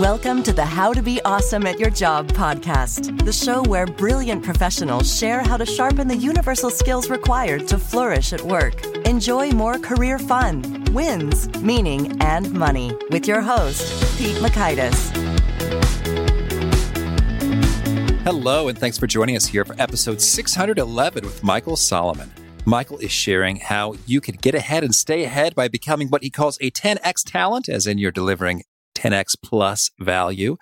Welcome 0.00 0.42
to 0.42 0.52
the 0.52 0.64
How 0.64 0.92
to 0.92 1.00
Be 1.00 1.20
Awesome 1.22 1.68
at 1.68 1.78
Your 1.78 1.88
Job 1.88 2.26
podcast, 2.32 3.24
the 3.24 3.32
show 3.32 3.62
where 3.62 3.86
brilliant 3.86 4.42
professionals 4.42 5.16
share 5.16 5.40
how 5.40 5.56
to 5.56 5.64
sharpen 5.64 6.08
the 6.08 6.16
universal 6.16 6.68
skills 6.68 7.08
required 7.08 7.68
to 7.68 7.78
flourish 7.78 8.32
at 8.32 8.40
work. 8.40 8.84
Enjoy 9.06 9.52
more 9.52 9.78
career 9.78 10.18
fun, 10.18 10.84
wins, 10.92 11.48
meaning, 11.60 12.20
and 12.20 12.52
money 12.52 12.92
with 13.10 13.28
your 13.28 13.40
host, 13.40 14.18
Pete 14.18 14.36
Mockaitis. 14.38 15.14
Hello, 18.24 18.66
and 18.66 18.76
thanks 18.76 18.98
for 18.98 19.06
joining 19.06 19.36
us 19.36 19.46
here 19.46 19.64
for 19.64 19.76
episode 19.78 20.20
611 20.20 21.24
with 21.24 21.44
Michael 21.44 21.76
Solomon. 21.76 22.32
Michael 22.64 22.98
is 22.98 23.12
sharing 23.12 23.56
how 23.58 23.94
you 24.06 24.20
can 24.20 24.34
get 24.34 24.56
ahead 24.56 24.82
and 24.82 24.92
stay 24.92 25.22
ahead 25.22 25.54
by 25.54 25.68
becoming 25.68 26.08
what 26.08 26.24
he 26.24 26.30
calls 26.30 26.58
a 26.60 26.72
10x 26.72 27.22
talent, 27.30 27.68
as 27.68 27.86
in 27.86 27.98
you're 27.98 28.10
delivering 28.10 28.64
10x 29.04 29.36
plus 29.42 29.90
value 29.98 30.56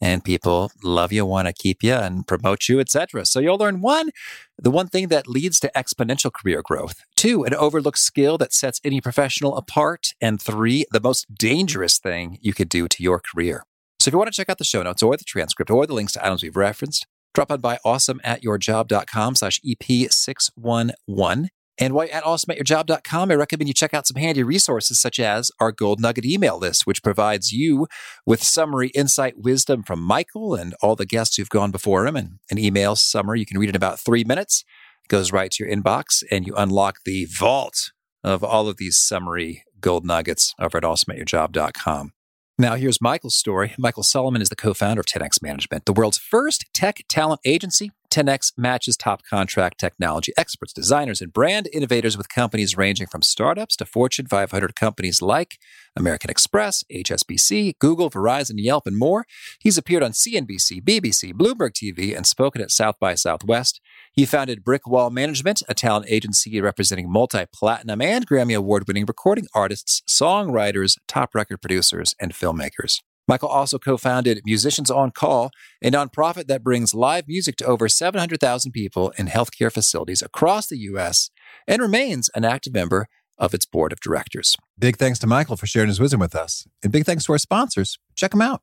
and 0.00 0.24
people 0.24 0.70
love 0.82 1.12
you, 1.12 1.24
want 1.24 1.48
to 1.48 1.52
keep 1.52 1.82
you 1.82 1.94
and 1.94 2.26
promote 2.26 2.68
you, 2.68 2.80
etc. 2.80 3.24
So 3.26 3.40
you'll 3.40 3.58
learn 3.58 3.80
one, 3.80 4.10
the 4.58 4.70
one 4.70 4.88
thing 4.88 5.08
that 5.08 5.28
leads 5.28 5.60
to 5.60 5.70
exponential 5.76 6.32
career 6.32 6.62
growth. 6.62 7.02
Two, 7.16 7.44
an 7.44 7.54
overlooked 7.54 7.98
skill 7.98 8.38
that 8.38 8.52
sets 8.52 8.80
any 8.84 9.00
professional 9.00 9.56
apart. 9.56 10.12
And 10.20 10.40
three, 10.40 10.84
the 10.90 11.00
most 11.00 11.32
dangerous 11.34 11.98
thing 11.98 12.38
you 12.40 12.52
could 12.52 12.68
do 12.68 12.88
to 12.88 13.02
your 13.02 13.20
career. 13.20 13.64
So 14.00 14.08
if 14.08 14.12
you 14.12 14.18
want 14.18 14.32
to 14.32 14.36
check 14.36 14.48
out 14.48 14.58
the 14.58 14.64
show 14.64 14.82
notes 14.82 15.02
or 15.02 15.16
the 15.16 15.24
transcript 15.24 15.70
or 15.70 15.86
the 15.86 15.94
links 15.94 16.12
to 16.12 16.24
items 16.24 16.42
we've 16.42 16.56
referenced, 16.56 17.06
drop 17.32 17.50
on 17.50 17.60
by 17.60 17.78
awesomeatyourjob.com 17.84 19.36
slash 19.36 19.60
EP611. 19.66 21.48
And 21.78 21.92
while 21.92 22.06
you're 22.06 22.14
at 22.14 22.24
awesomeatyourjob.com, 22.24 23.30
I 23.30 23.34
recommend 23.34 23.68
you 23.68 23.74
check 23.74 23.94
out 23.94 24.06
some 24.06 24.20
handy 24.20 24.42
resources 24.42 25.00
such 25.00 25.18
as 25.18 25.50
our 25.58 25.72
Gold 25.72 26.00
Nugget 26.00 26.24
email 26.24 26.58
list, 26.58 26.86
which 26.86 27.02
provides 27.02 27.52
you 27.52 27.88
with 28.24 28.42
summary 28.42 28.88
insight 28.88 29.38
wisdom 29.38 29.82
from 29.82 30.00
Michael 30.00 30.54
and 30.54 30.74
all 30.80 30.94
the 30.94 31.06
guests 31.06 31.36
who've 31.36 31.48
gone 31.48 31.72
before 31.72 32.06
him. 32.06 32.14
And 32.16 32.38
an 32.50 32.58
email 32.58 32.94
summary 32.94 33.40
you 33.40 33.46
can 33.46 33.58
read 33.58 33.70
in 33.70 33.76
about 33.76 33.98
three 33.98 34.24
minutes. 34.24 34.64
It 35.04 35.08
goes 35.08 35.32
right 35.32 35.50
to 35.50 35.64
your 35.64 35.74
inbox, 35.74 36.22
and 36.30 36.46
you 36.46 36.54
unlock 36.56 37.00
the 37.04 37.26
vault 37.26 37.90
of 38.22 38.44
all 38.44 38.68
of 38.68 38.76
these 38.76 38.96
summary 38.96 39.64
gold 39.80 40.04
nuggets 40.04 40.54
over 40.58 40.78
at 40.78 40.84
awesomeatyourjob.com. 40.84 42.12
Now, 42.56 42.76
here's 42.76 43.00
Michael's 43.00 43.36
story. 43.36 43.74
Michael 43.76 44.04
Solomon 44.04 44.40
is 44.40 44.48
the 44.48 44.54
co 44.56 44.74
founder 44.74 45.00
of 45.00 45.06
10X 45.06 45.42
Management, 45.42 45.86
the 45.86 45.92
world's 45.92 46.18
first 46.18 46.66
tech 46.72 47.00
talent 47.08 47.40
agency 47.44 47.90
10x 48.14 48.52
matches 48.56 48.96
top 48.96 49.24
contract 49.28 49.80
technology 49.80 50.32
experts, 50.36 50.72
designers, 50.72 51.20
and 51.20 51.32
brand 51.32 51.68
innovators 51.72 52.16
with 52.16 52.28
companies 52.28 52.76
ranging 52.76 53.08
from 53.08 53.22
startups 53.22 53.74
to 53.76 53.84
Fortune 53.84 54.26
500 54.26 54.76
companies 54.76 55.20
like 55.20 55.58
American 55.96 56.30
Express, 56.30 56.84
HSBC, 56.92 57.76
Google, 57.80 58.10
Verizon, 58.10 58.54
Yelp, 58.56 58.86
and 58.86 58.96
more. 58.96 59.26
He's 59.58 59.76
appeared 59.76 60.04
on 60.04 60.12
CNBC, 60.12 60.82
BBC, 60.82 61.32
Bloomberg 61.32 61.72
TV, 61.72 62.16
and 62.16 62.24
spoken 62.24 62.62
at 62.62 62.70
South 62.70 62.94
by 63.00 63.16
Southwest. 63.16 63.80
He 64.12 64.24
founded 64.24 64.62
Brick 64.62 64.86
Wall 64.86 65.10
Management, 65.10 65.62
a 65.68 65.74
talent 65.74 66.06
agency 66.08 66.60
representing 66.60 67.10
multi 67.10 67.46
platinum 67.52 68.00
and 68.00 68.28
Grammy 68.28 68.56
Award 68.56 68.86
winning 68.86 69.06
recording 69.06 69.48
artists, 69.54 70.02
songwriters, 70.08 70.98
top 71.08 71.34
record 71.34 71.60
producers, 71.60 72.14
and 72.20 72.32
filmmakers. 72.32 73.00
Michael 73.26 73.48
also 73.48 73.78
co 73.78 73.96
founded 73.96 74.40
Musicians 74.44 74.90
on 74.90 75.10
Call, 75.10 75.50
a 75.82 75.90
nonprofit 75.90 76.46
that 76.46 76.62
brings 76.62 76.94
live 76.94 77.26
music 77.26 77.56
to 77.56 77.64
over 77.66 77.88
700,000 77.88 78.72
people 78.72 79.10
in 79.16 79.26
healthcare 79.26 79.72
facilities 79.72 80.22
across 80.22 80.66
the 80.66 80.78
U.S. 80.78 81.30
and 81.66 81.80
remains 81.80 82.30
an 82.34 82.44
active 82.44 82.74
member 82.74 83.06
of 83.38 83.54
its 83.54 83.66
board 83.66 83.92
of 83.92 84.00
directors. 84.00 84.56
Big 84.78 84.96
thanks 84.96 85.18
to 85.20 85.26
Michael 85.26 85.56
for 85.56 85.66
sharing 85.66 85.88
his 85.88 86.00
wisdom 86.00 86.20
with 86.20 86.34
us. 86.34 86.66
And 86.82 86.92
big 86.92 87.04
thanks 87.04 87.24
to 87.24 87.32
our 87.32 87.38
sponsors. 87.38 87.98
Check 88.14 88.30
them 88.30 88.42
out. 88.42 88.62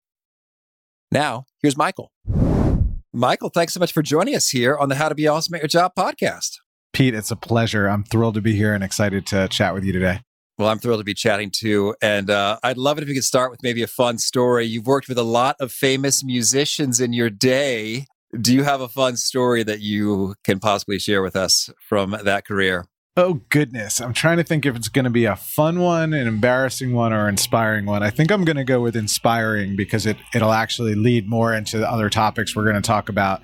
Now, 1.11 1.43
here's 1.61 1.75
Michael. 1.75 2.11
Michael, 3.13 3.49
thanks 3.49 3.73
so 3.73 3.81
much 3.81 3.91
for 3.91 4.01
joining 4.01 4.33
us 4.33 4.49
here 4.49 4.77
on 4.77 4.87
the 4.87 4.95
How 4.95 5.09
to 5.09 5.15
Be 5.15 5.27
Awesome 5.27 5.55
at 5.55 5.61
Your 5.61 5.67
Job 5.67 5.91
podcast. 5.97 6.59
Pete, 6.93 7.13
it's 7.13 7.31
a 7.31 7.35
pleasure. 7.35 7.87
I'm 7.87 8.05
thrilled 8.05 8.35
to 8.35 8.41
be 8.41 8.55
here 8.55 8.73
and 8.73 8.81
excited 8.81 9.27
to 9.27 9.49
chat 9.49 9.73
with 9.73 9.83
you 9.83 9.91
today. 9.91 10.21
Well, 10.57 10.69
I'm 10.69 10.79
thrilled 10.79 11.01
to 11.01 11.05
be 11.05 11.13
chatting 11.13 11.51
too. 11.51 11.95
And 12.01 12.29
uh, 12.29 12.59
I'd 12.63 12.77
love 12.77 12.97
it 12.97 13.01
if 13.01 13.09
you 13.09 13.15
could 13.15 13.25
start 13.25 13.51
with 13.51 13.61
maybe 13.61 13.83
a 13.83 13.87
fun 13.87 14.19
story. 14.19 14.65
You've 14.65 14.87
worked 14.87 15.09
with 15.09 15.17
a 15.17 15.23
lot 15.23 15.57
of 15.59 15.73
famous 15.73 16.23
musicians 16.23 17.01
in 17.01 17.11
your 17.11 17.29
day. 17.29 18.05
Do 18.39 18.53
you 18.53 18.63
have 18.63 18.79
a 18.79 18.87
fun 18.87 19.17
story 19.17 19.63
that 19.63 19.81
you 19.81 20.35
can 20.45 20.59
possibly 20.59 20.97
share 20.97 21.21
with 21.21 21.35
us 21.35 21.69
from 21.89 22.15
that 22.23 22.45
career? 22.45 22.85
Oh, 23.17 23.41
goodness. 23.49 23.99
I'm 23.99 24.13
trying 24.13 24.37
to 24.37 24.43
think 24.43 24.65
if 24.65 24.75
it's 24.75 24.87
going 24.87 25.03
to 25.03 25.11
be 25.11 25.25
a 25.25 25.35
fun 25.35 25.79
one, 25.79 26.13
an 26.13 26.27
embarrassing 26.27 26.93
one, 26.93 27.11
or 27.11 27.23
an 27.23 27.33
inspiring 27.33 27.85
one. 27.85 28.03
I 28.03 28.09
think 28.09 28.31
I'm 28.31 28.45
going 28.45 28.55
to 28.55 28.63
go 28.63 28.79
with 28.79 28.95
inspiring 28.95 29.75
because 29.75 30.05
it, 30.05 30.15
it'll 30.33 30.53
actually 30.53 30.95
lead 30.95 31.27
more 31.27 31.53
into 31.53 31.77
the 31.77 31.91
other 31.91 32.09
topics 32.09 32.55
we're 32.55 32.63
going 32.63 32.75
to 32.75 32.81
talk 32.81 33.09
about. 33.09 33.41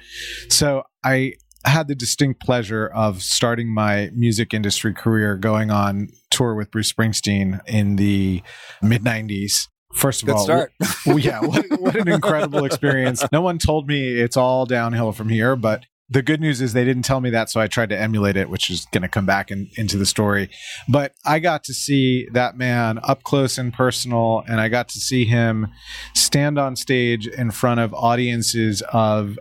So 0.47 0.83
I 1.03 1.33
had 1.65 1.89
the 1.89 1.95
distinct 1.95 2.39
pleasure 2.41 2.87
of 2.87 3.21
starting 3.21 3.73
my 3.73 4.09
music 4.13 4.53
industry 4.53 4.93
career 4.93 5.35
going 5.35 5.69
on 5.69 6.09
tour 6.29 6.55
with 6.55 6.71
Bruce 6.71 6.91
Springsteen 6.91 7.59
in 7.67 7.97
the 7.97 8.41
mid 8.81 9.03
90s. 9.03 9.67
First 9.93 10.21
of 10.21 10.27
Good 10.27 10.35
all, 10.35 10.43
start. 10.43 10.71
well, 11.05 11.19
yeah, 11.19 11.41
what, 11.41 11.65
what 11.79 11.95
an 11.97 12.07
incredible 12.07 12.63
experience. 12.63 13.23
No 13.33 13.41
one 13.41 13.57
told 13.57 13.87
me 13.87 14.13
it's 14.13 14.37
all 14.37 14.65
downhill 14.65 15.11
from 15.11 15.27
here, 15.27 15.57
but 15.57 15.83
the 16.09 16.21
good 16.21 16.39
news 16.39 16.61
is 16.61 16.73
they 16.73 16.85
didn't 16.85 17.03
tell 17.03 17.19
me 17.19 17.29
that, 17.31 17.49
so 17.49 17.59
I 17.59 17.67
tried 17.67 17.89
to 17.89 17.99
emulate 17.99 18.37
it, 18.37 18.49
which 18.49 18.69
is 18.69 18.85
going 18.91 19.01
to 19.01 19.09
come 19.09 19.25
back 19.25 19.51
in, 19.51 19.69
into 19.75 19.97
the 19.97 20.05
story. 20.05 20.49
But 20.87 21.13
I 21.25 21.39
got 21.39 21.63
to 21.65 21.73
see 21.73 22.27
that 22.31 22.57
man 22.57 22.99
up 23.03 23.23
close 23.23 23.57
and 23.57 23.73
personal, 23.73 24.43
and 24.47 24.61
I 24.61 24.69
got 24.69 24.87
to 24.89 24.99
see 24.99 25.25
him 25.25 25.67
stand 26.13 26.57
on 26.57 26.75
stage 26.75 27.27
in 27.27 27.51
front 27.51 27.81
of 27.81 27.93
audiences 27.93 28.81
of 28.93 29.37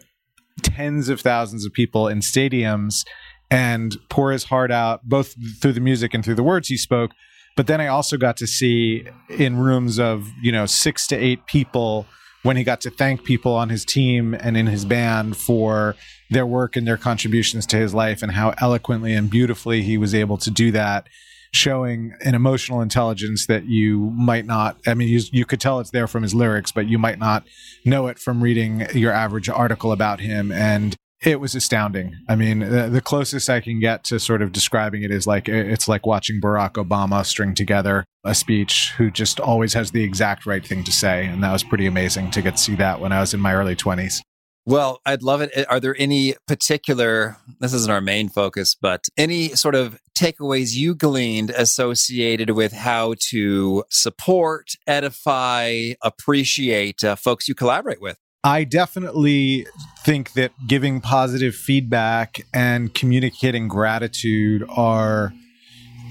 tens 0.63 1.09
of 1.09 1.21
thousands 1.21 1.65
of 1.65 1.73
people 1.73 2.09
in 2.09 2.19
stadiums 2.19 3.05
and 3.49 3.97
pour 4.09 4.33
his 4.33 4.45
heart 4.45 4.73
out, 4.73 5.05
both 5.05 5.37
through 5.61 5.73
the 5.73 5.81
music 5.81 6.15
and 6.15 6.25
through 6.25 6.35
the 6.35 6.43
words 6.43 6.69
he 6.69 6.77
spoke. 6.77 7.13
But 7.57 7.69
then 7.69 7.81
I 7.81 7.87
also 7.87 8.17
got 8.17 8.37
to 8.39 8.47
see 8.47 9.07
in 9.31 9.57
rooms 9.57 10.01
of, 10.01 10.29
you 10.43 10.51
know, 10.51 10.67
six 10.67 11.07
to 11.09 11.17
eight 11.17 11.47
people 11.47 12.07
when 12.43 12.57
he 12.57 12.65
got 12.65 12.81
to 12.83 12.91
thank 12.91 13.25
people 13.25 13.55
on 13.55 13.69
his 13.69 13.85
team 13.85 14.35
and 14.35 14.57
in 14.57 14.67
his 14.67 14.85
band 14.85 15.37
for 15.37 15.97
their 16.31 16.47
work 16.47 16.77
and 16.77 16.87
their 16.87 16.97
contributions 16.97 17.67
to 17.67 17.77
his 17.77 17.95
life 17.95 18.23
and 18.23 18.33
how 18.33 18.55
eloquently 18.59 19.15
and 19.15 19.31
beautifully 19.31 19.83
he 19.83 19.97
was 19.97 20.15
able 20.15 20.37
to 20.39 20.51
do 20.51 20.71
that 20.73 21.07
showing 21.53 22.13
an 22.23 22.35
emotional 22.35 22.81
intelligence 22.81 23.47
that 23.47 23.67
you 23.67 24.11
might 24.17 24.45
not 24.45 24.77
i 24.87 24.95
mean 24.95 25.09
you, 25.09 25.21
you 25.33 25.45
could 25.45 25.61
tell 25.61 25.81
it's 25.81 25.91
there 25.91 26.07
from 26.07 26.23
his 26.23 26.35
lyrics 26.35 26.73
but 26.73 26.89
you 26.89 26.99
might 26.99 27.19
not 27.19 27.45
know 27.85 28.09
it 28.09 28.19
from 28.19 28.43
reading 28.43 28.87
your 28.93 29.13
average 29.13 29.49
article 29.49 29.93
about 29.93 30.21
him 30.21 30.51
and 30.53 30.97
it 31.23 31.41
was 31.41 31.55
astounding. 31.55 32.15
I 32.29 32.37
mean, 32.37 32.59
the, 32.59 32.89
the, 32.91 33.01
closest 33.01 33.49
I 33.49 33.61
can 33.61 33.81
get 33.81 34.05
to 34.05 34.21
sort 34.21 34.43
of 34.43 34.53
describing 34.53 35.03
it 35.03 35.11
is 35.11 35.27
like 35.27 35.49
it's 35.49 35.89
like 35.89 36.05
watching 36.05 36.41
Barack 36.41 36.73
Obama 36.73 37.25
string 37.25 37.55
together 37.55 38.05
a 38.25 38.35
speech 38.35 38.93
who 38.99 39.11
just 39.11 39.41
always 39.41 39.73
has 39.75 39.93
the 39.93 40.05
exact 40.05 40.45
right 40.45 40.65
thing 40.65 40.85
to 40.85 40.93
say. 40.93 41.27
And 41.27 41.43
that 41.43 41.53
was 41.53 41.65
pretty 41.65 41.87
amazing 41.87 42.31
to 42.33 42.43
get 42.43 42.57
to 42.57 42.63
see 42.63 42.75
that 42.77 43.01
when 43.01 43.13
I 43.13 43.21
was 43.21 43.33
in 43.33 43.41
my 43.41 43.55
early 43.55 43.75
20s. 43.75 44.21
Well, 44.69 45.01
I'd 45.07 45.23
love 45.23 45.43
it. 45.43 45.65
Are 45.69 45.79
there 45.79 45.95
any 45.97 46.35
particular, 46.49 47.37
this 47.61 47.73
isn't 47.73 47.91
our 47.91 48.01
main 48.01 48.29
focus, 48.29 48.75
but 48.75 49.05
any 49.17 49.51
sort 49.51 49.77
of 49.77 50.01
takeaways 50.19 50.75
you 50.75 50.97
gleaned 50.97 51.51
associated 51.51 52.51
with 52.51 52.73
how 52.73 53.15
to 53.31 53.85
support, 53.91 54.71
edify, 54.89 55.93
appreciate 56.03 57.05
uh, 57.05 57.15
folks 57.15 57.47
you 57.47 57.55
collaborate 57.55 58.01
with? 58.01 58.19
I 58.43 58.65
definitely 58.65 59.69
think 60.05 60.33
that 60.33 60.51
giving 60.67 61.01
positive 61.01 61.55
feedback 61.55 62.41
and 62.53 62.93
communicating 62.93 63.69
gratitude 63.69 64.65
are 64.69 65.33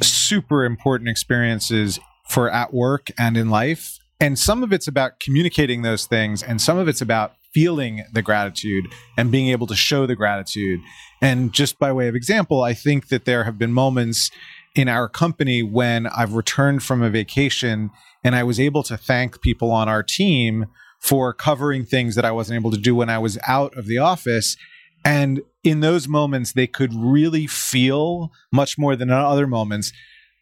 super 0.01 0.63
important 0.63 1.09
experiences 1.09 1.99
for 2.29 2.49
at 2.49 2.73
work 2.73 3.11
and 3.19 3.35
in 3.35 3.49
life. 3.49 3.99
And 4.21 4.39
some 4.39 4.63
of 4.63 4.71
it's 4.71 4.87
about 4.87 5.19
communicating 5.19 5.81
those 5.81 6.05
things, 6.05 6.41
and 6.41 6.61
some 6.61 6.77
of 6.77 6.87
it's 6.87 7.01
about 7.01 7.33
feeling 7.55 8.03
the 8.11 8.21
gratitude 8.21 8.91
and 9.15 9.31
being 9.31 9.47
able 9.47 9.65
to 9.65 9.75
show 9.77 10.05
the 10.05 10.15
gratitude. 10.15 10.81
And 11.21 11.53
just 11.53 11.79
by 11.79 11.93
way 11.93 12.09
of 12.09 12.15
example, 12.15 12.63
I 12.63 12.73
think 12.73 13.07
that 13.07 13.23
there 13.23 13.45
have 13.45 13.57
been 13.57 13.71
moments 13.71 14.29
in 14.75 14.89
our 14.89 15.07
company 15.07 15.63
when 15.63 16.05
I've 16.07 16.33
returned 16.33 16.83
from 16.83 17.01
a 17.01 17.09
vacation 17.09 17.91
and 18.25 18.35
I 18.35 18.43
was 18.43 18.59
able 18.59 18.83
to 18.83 18.97
thank 18.97 19.41
people 19.41 19.71
on 19.71 19.87
our 19.87 20.03
team 20.03 20.65
for 20.99 21.33
covering 21.33 21.85
things 21.85 22.15
that 22.15 22.25
I 22.25 22.31
wasn't 22.31 22.59
able 22.59 22.71
to 22.71 22.77
do 22.77 22.93
when 22.93 23.09
I 23.09 23.19
was 23.19 23.37
out 23.47 23.73
of 23.77 23.85
the 23.85 23.99
office. 23.99 24.57
And 25.05 25.41
in 25.63 25.79
those 25.79 26.09
moments, 26.09 26.51
they 26.51 26.67
could 26.67 26.93
really 26.93 27.47
feel 27.47 28.33
much 28.51 28.77
more 28.77 28.97
than 28.97 29.09
in 29.09 29.15
other 29.15 29.47
moments 29.47 29.93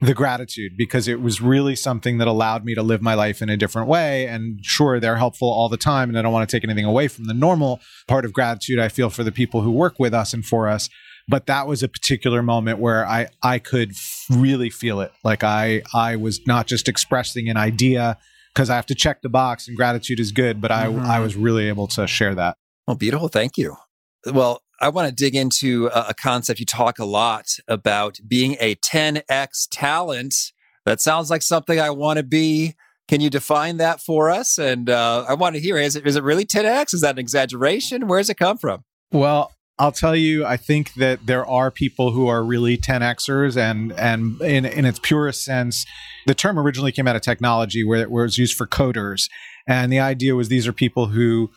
the 0.04 0.14
gratitude 0.14 0.74
because 0.78 1.08
it 1.08 1.22
was 1.22 1.42
really 1.42 1.76
something 1.76 2.18
that 2.18 2.28
allowed 2.28 2.66
me 2.66 2.76
to 2.76 2.84
live 2.84 3.02
my 3.02 3.14
life 3.14 3.42
in 3.42 3.50
a 3.50 3.56
different 3.56 3.88
way. 3.88 4.28
And 4.28 4.60
sure, 4.64 5.00
they're 5.00 5.16
helpful 5.16 5.48
all 5.48 5.70
the 5.70 5.78
time. 5.78 6.10
And 6.10 6.20
I 6.20 6.22
don't 6.22 6.34
want 6.34 6.48
to 6.50 6.56
take 6.56 6.64
anything 6.64 6.86
away 6.86 7.08
from 7.08 7.26
the 7.26 7.34
normal 7.34 7.80
part 8.08 8.26
of 8.26 8.34
gratitude 8.34 8.80
I 8.80 8.90
feel 8.90 9.10
for 9.10 9.24
the 9.24 9.32
people 9.32 9.62
who 9.62 9.72
work 9.72 10.00
with 10.00 10.14
us 10.14 10.34
and 10.34 10.46
for 10.46 10.68
us. 10.68 10.90
But 11.30 11.46
that 11.46 11.68
was 11.68 11.82
a 11.84 11.88
particular 11.88 12.44
moment 12.44 12.80
where 12.80 13.08
I, 13.08 13.28
I 13.42 13.60
could 13.60 13.94
really 14.30 14.70
feel 14.70 15.00
it. 15.00 15.14
Like 15.24 15.44
I, 15.44 15.84
I 15.94 16.18
was 16.18 16.46
not 16.46 16.68
just 16.68 16.90
expressing 16.90 17.48
an 17.48 17.56
idea 17.56 18.18
because 18.54 18.70
I 18.70 18.76
have 18.76 18.86
to 18.88 18.96
check 18.96 19.22
the 19.22 19.30
box 19.30 19.70
and 19.70 19.78
gratitude 19.78 20.20
is 20.20 20.34
good, 20.34 20.60
but 20.60 20.70
I, 20.70 20.88
mm-hmm. 20.88 21.00
I 21.00 21.20
was 21.20 21.38
really 21.38 21.70
able 21.70 21.88
to 21.88 22.08
share 22.08 22.36
that. 22.36 22.58
Well, 22.88 22.98
beautiful. 22.98 23.30
Thank 23.30 23.58
you. 23.58 23.78
Well, 24.26 24.62
I 24.84 24.90
want 24.90 25.08
to 25.08 25.16
dig 25.16 25.34
into 25.34 25.88
a, 25.96 26.14
concept 26.14 26.60
you 26.60 26.66
talk 26.66 27.00
a 27.00 27.06
lot 27.06 27.58
about 27.70 28.20
being 28.28 28.58
a 28.60 28.76
10x 28.76 29.70
talent. 29.72 30.52
That 30.86 31.00
sounds 31.00 31.30
like 31.30 31.42
something 31.42 31.80
I 31.80 31.90
want 31.90 32.18
to 32.18 32.24
be. 32.24 32.76
Can 33.08 33.22
you 33.22 33.30
define 33.30 33.78
that 33.78 34.02
for 34.02 34.30
us? 34.30 34.58
And 34.58 34.90
uh, 34.90 35.24
I 35.26 35.36
want 35.36 35.56
to 35.56 35.62
hear 35.62 35.78
is 35.78 35.96
it, 35.96 36.06
is 36.06 36.18
it 36.18 36.24
really 36.24 36.44
10x? 36.44 36.94
Is 36.94 37.00
that 37.00 37.16
an 37.16 37.20
exaggeration? 37.20 38.10
Where 38.10 38.20
does 38.20 38.30
it 38.30 38.36
come 38.36 38.58
from? 38.58 38.84
Well, 39.14 39.54
I'll 39.80 39.94
tell 39.94 40.18
you, 40.18 40.46
I 40.46 40.58
think 40.58 40.96
that 40.96 41.28
there 41.28 41.46
are 41.46 41.72
people 41.72 42.12
who 42.12 42.28
are 42.28 42.44
really 42.44 42.78
10xers, 42.78 43.56
and 43.56 43.94
and 43.94 44.40
in, 44.42 44.66
in 44.66 44.86
its 44.86 45.00
purest 45.00 45.44
sense, 45.44 45.86
the 46.28 46.36
term 46.36 46.60
originally 46.60 46.92
came 46.92 47.08
out 47.08 47.16
of 47.16 47.22
technology, 47.22 47.84
where, 47.86 48.08
where 48.10 48.24
it 48.24 48.28
was 48.28 48.38
used 48.38 48.56
for 48.56 48.68
coders, 48.68 49.30
and 49.66 49.92
the 49.92 50.00
idea 50.00 50.36
was 50.36 50.50
these 50.50 50.68
are 50.68 50.74
people 50.74 51.08
who 51.08 51.50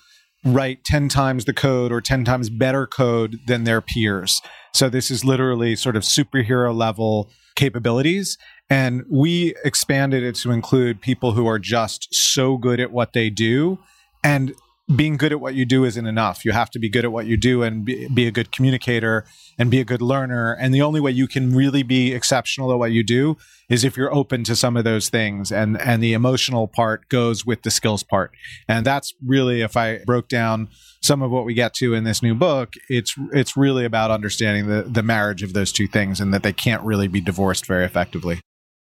write 0.47 0.85
10 0.85 1.09
times 1.09 1.45
the 1.45 1.53
code 1.53 1.93
or 1.93 2.01
10 2.01 2.25
times 2.25 2.49
better 2.49 2.87
code 2.87 3.39
than 3.47 3.65
their 3.65 3.81
peers. 3.81 4.41
So 4.73 4.89
this 4.89 5.11
is 5.11 5.25
literally 5.25 5.75
sort 5.77 5.97
of 5.97 6.03
superhero 6.03 6.75
level 6.75 7.31
capabilities. 7.57 8.39
And 8.71 9.05
we 9.11 9.55
expanded 9.65 10.23
it 10.23 10.35
to 10.37 10.53
include 10.53 11.01
people 11.01 11.33
who 11.33 11.47
are 11.47 11.59
just 11.59 12.15
so 12.15 12.57
good 12.57 12.81
at 12.81 12.93
what 12.93 13.13
they 13.13 13.31
do. 13.31 13.79
And 14.23 14.55
being 14.95 15.17
good 15.17 15.33
at 15.33 15.41
what 15.41 15.55
you 15.55 15.65
do 15.65 15.85
isn't 15.85 16.07
enough. 16.07 16.45
You 16.45 16.53
have 16.53 16.71
to 16.71 16.79
be 16.79 16.89
good 16.89 17.05
at 17.05 17.11
what 17.11 17.27
you 17.27 17.37
do 17.37 17.63
and 17.65 17.85
be, 17.85 18.07
be, 18.09 18.27
a 18.29 18.31
good 18.31 18.53
communicator 18.53 19.25
and 19.59 19.69
be 19.69 19.81
a 19.81 19.85
good 19.85 20.01
learner. 20.01 20.53
And 20.53 20.73
the 20.73 20.83
only 20.83 21.01
way 21.01 21.11
you 21.11 21.27
can 21.27 21.55
really 21.57 21.83
be 21.83 22.13
exceptional 22.15 22.73
at 22.73 22.79
what 22.79 22.93
you 22.93 23.03
do 23.03 23.37
is 23.69 23.83
if 23.83 23.97
you're 23.97 24.15
open 24.15 24.45
to 24.45 24.55
some 24.55 24.77
of 24.77 24.85
those 24.85 25.09
things. 25.09 25.51
And 25.51 25.81
and 25.81 26.03
the 26.03 26.13
emotional 26.13 26.69
part 26.69 27.09
goes 27.09 27.45
with 27.45 27.63
the 27.63 27.71
skills 27.71 28.05
part. 28.05 28.31
And 28.69 28.87
that's 28.87 29.13
really 29.25 29.63
if 29.63 29.77
I 29.77 30.05
broke 30.05 30.29
down 30.29 30.69
some 31.03 31.21
of 31.21 31.33
what 31.33 31.45
we 31.45 31.55
get 31.55 31.75
to 31.75 31.95
in 31.95 32.05
this 32.05 32.23
new 32.23 32.35
book, 32.35 32.75
it's 32.89 33.15
it's 33.33 33.57
really 33.57 33.85
about 33.85 34.13
understanding 34.13 34.69
the 34.69 34.83
the 34.83 35.03
marriage 35.03 35.43
of 35.43 35.53
those 35.53 35.73
two 35.73 35.89
things 35.89 36.21
and 36.21 36.33
that 36.33 36.45
they 36.45 36.53
can't 36.53 36.83
really 36.85 37.09
be 37.09 37.21
divorced 37.21 37.67
very 37.67 37.85
effectively. 37.85 38.41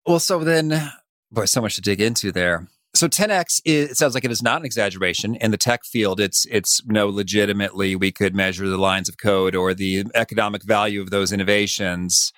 Well, 0.07 0.19
so 0.19 0.39
then 0.39 0.91
boy, 1.31 1.45
so 1.45 1.61
much 1.61 1.75
to 1.75 1.81
dig 1.81 2.01
into 2.01 2.31
there. 2.31 2.67
So 2.95 3.07
10x 3.07 3.61
is, 3.65 3.91
it 3.91 3.97
sounds 3.97 4.13
like 4.13 4.23
it 4.23 4.31
is 4.31 4.43
not 4.43 4.59
an 4.59 4.65
exaggeration 4.65 5.35
in 5.35 5.51
the 5.51 5.57
tech 5.57 5.83
field. 5.83 6.19
It's 6.19 6.45
it's 6.51 6.85
no 6.85 7.07
legitimately 7.09 7.95
we 7.95 8.11
could 8.11 8.35
measure 8.35 8.67
the 8.67 8.77
lines 8.77 9.09
of 9.09 9.17
code 9.17 9.55
or 9.55 9.73
the 9.73 10.05
economic 10.13 10.63
value 10.63 11.01
of 11.01 11.09
those 11.09 11.31
innovations. 11.31 12.31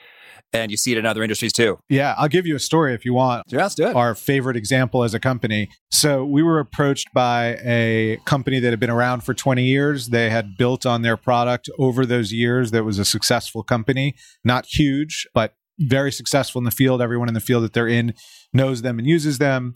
And 0.53 0.71
you 0.71 0.77
see 0.77 0.93
it 0.93 0.97
in 0.97 1.05
other 1.05 1.21
industries 1.21 1.51
too. 1.51 1.79
Yeah, 1.89 2.15
I'll 2.17 2.29
give 2.29 2.45
you 2.45 2.55
a 2.55 2.59
story 2.59 2.93
if 2.93 3.03
you 3.03 3.13
want. 3.13 3.43
Yeah, 3.47 3.63
let's 3.63 3.75
do 3.75 3.87
it. 3.87 3.95
Our 3.95 4.15
favorite 4.15 4.55
example 4.55 5.03
as 5.03 5.13
a 5.13 5.19
company. 5.19 5.69
So 5.91 6.23
we 6.23 6.41
were 6.41 6.59
approached 6.59 7.09
by 7.13 7.57
a 7.61 8.17
company 8.23 8.59
that 8.61 8.69
had 8.69 8.79
been 8.79 8.89
around 8.89 9.21
for 9.25 9.33
20 9.33 9.63
years. 9.63 10.09
They 10.09 10.29
had 10.29 10.55
built 10.57 10.85
on 10.85 11.01
their 11.01 11.17
product 11.17 11.69
over 11.77 12.05
those 12.05 12.31
years. 12.31 12.71
That 12.71 12.85
was 12.85 12.99
a 12.99 13.05
successful 13.05 13.63
company, 13.63 14.15
not 14.45 14.65
huge, 14.65 15.27
but 15.33 15.55
very 15.77 16.11
successful 16.13 16.59
in 16.59 16.65
the 16.65 16.71
field. 16.71 17.01
Everyone 17.01 17.27
in 17.27 17.33
the 17.33 17.41
field 17.41 17.65
that 17.65 17.73
they're 17.73 17.89
in 17.89 18.13
knows 18.53 18.81
them 18.81 18.97
and 18.97 19.05
uses 19.05 19.39
them 19.39 19.75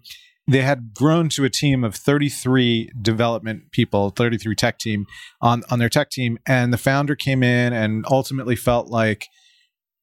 they 0.50 0.62
had 0.62 0.94
grown 0.96 1.30
to 1.30 1.44
a 1.46 1.50
team 1.50 1.84
of 1.84 1.96
33 1.96 2.92
development 3.02 3.72
people 3.72 4.10
33 4.10 4.56
tech 4.56 4.80
team 4.80 5.06
on 5.42 5.64
on 5.70 5.80
their 5.80 5.90
tech 5.90 6.10
team 6.10 6.38
and 6.46 6.74
the 6.74 6.78
founder 6.78 7.16
came 7.16 7.44
in 7.44 7.72
and 7.72 8.06
ultimately 8.10 8.56
felt 8.56 8.88
like 8.88 9.28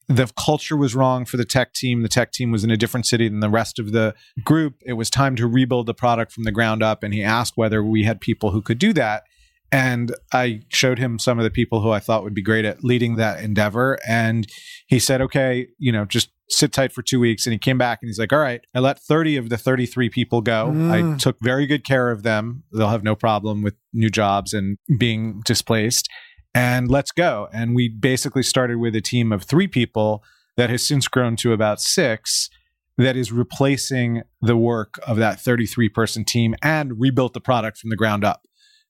the 0.08 0.30
culture 0.38 0.76
was 0.76 0.94
wrong 0.94 1.24
for 1.24 1.36
the 1.36 1.44
tech 1.44 1.72
team 1.72 2.02
the 2.02 2.08
tech 2.08 2.32
team 2.32 2.52
was 2.52 2.62
in 2.62 2.70
a 2.70 2.76
different 2.76 3.06
city 3.06 3.28
than 3.28 3.40
the 3.40 3.50
rest 3.50 3.78
of 3.78 3.92
the 3.92 4.14
group 4.44 4.74
it 4.84 4.94
was 4.94 5.10
time 5.10 5.34
to 5.34 5.46
rebuild 5.46 5.86
the 5.86 5.94
product 5.94 6.32
from 6.32 6.44
the 6.44 6.52
ground 6.52 6.82
up 6.82 7.02
and 7.02 7.12
he 7.12 7.22
asked 7.22 7.56
whether 7.56 7.82
we 7.82 8.04
had 8.04 8.20
people 8.20 8.52
who 8.52 8.62
could 8.62 8.78
do 8.78 8.92
that 8.92 9.24
and 9.72 10.14
I 10.32 10.62
showed 10.68 10.98
him 10.98 11.18
some 11.18 11.38
of 11.38 11.44
the 11.44 11.50
people 11.50 11.80
who 11.80 11.90
I 11.90 11.98
thought 11.98 12.22
would 12.22 12.34
be 12.34 12.42
great 12.42 12.64
at 12.64 12.84
leading 12.84 13.16
that 13.16 13.42
endeavor. 13.42 13.98
And 14.06 14.46
he 14.86 15.00
said, 15.00 15.20
okay, 15.22 15.66
you 15.78 15.90
know, 15.90 16.04
just 16.04 16.30
sit 16.48 16.72
tight 16.72 16.92
for 16.92 17.02
two 17.02 17.20
weeks. 17.20 17.46
And 17.46 17.52
he 17.52 17.58
came 17.58 17.78
back 17.78 17.98
and 18.02 18.08
he's 18.08 18.18
like, 18.18 18.32
all 18.32 18.38
right, 18.38 18.60
I 18.74 18.80
let 18.80 18.98
30 19.00 19.36
of 19.36 19.48
the 19.48 19.58
33 19.58 20.08
people 20.10 20.40
go. 20.40 20.70
Mm. 20.72 21.14
I 21.14 21.18
took 21.18 21.36
very 21.40 21.66
good 21.66 21.84
care 21.84 22.10
of 22.10 22.22
them. 22.22 22.62
They'll 22.72 22.88
have 22.88 23.02
no 23.02 23.16
problem 23.16 23.62
with 23.62 23.74
new 23.92 24.10
jobs 24.10 24.52
and 24.52 24.78
being 24.98 25.42
displaced. 25.44 26.08
And 26.54 26.90
let's 26.90 27.12
go. 27.12 27.48
And 27.52 27.74
we 27.74 27.88
basically 27.88 28.42
started 28.42 28.78
with 28.78 28.94
a 28.96 29.00
team 29.00 29.32
of 29.32 29.42
three 29.42 29.68
people 29.68 30.22
that 30.56 30.70
has 30.70 30.86
since 30.86 31.08
grown 31.08 31.36
to 31.36 31.52
about 31.52 31.80
six 31.80 32.48
that 32.98 33.16
is 33.16 33.30
replacing 33.30 34.22
the 34.40 34.56
work 34.56 34.98
of 35.06 35.18
that 35.18 35.38
33 35.38 35.88
person 35.90 36.24
team 36.24 36.54
and 36.62 36.98
rebuilt 36.98 37.34
the 37.34 37.40
product 37.40 37.76
from 37.76 37.90
the 37.90 37.96
ground 37.96 38.24
up. 38.24 38.42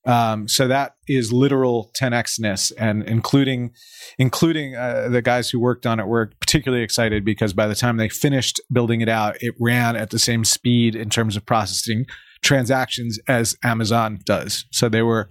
Um, 0.07 0.47
so 0.47 0.69
that 0.69 0.95
is 1.07 1.33
literal 1.33 1.91
10xness, 1.99 2.71
and 2.77 3.03
including 3.03 3.73
including 4.17 4.75
uh, 4.75 5.09
the 5.09 5.21
guys 5.21 5.49
who 5.49 5.59
worked 5.59 5.85
on 5.85 5.99
it 5.99 6.07
were 6.07 6.31
particularly 6.39 6.83
excited 6.83 7.25
because 7.25 7.53
by 7.53 7.67
the 7.67 7.75
time 7.75 7.97
they 7.97 8.07
finished 8.07 8.61
building 8.71 9.01
it 9.01 9.09
out, 9.09 9.35
it 9.41 9.53
ran 9.59 9.97
at 9.97 10.09
the 10.09 10.17
same 10.17 10.45
speed 10.45 10.95
in 10.95 11.09
terms 11.09 11.35
of 11.35 11.45
processing 11.45 12.05
transactions 12.41 13.19
as 13.27 13.57
Amazon 13.63 14.19
does. 14.23 14.65
So 14.71 14.87
they 14.87 15.01
were 15.01 15.27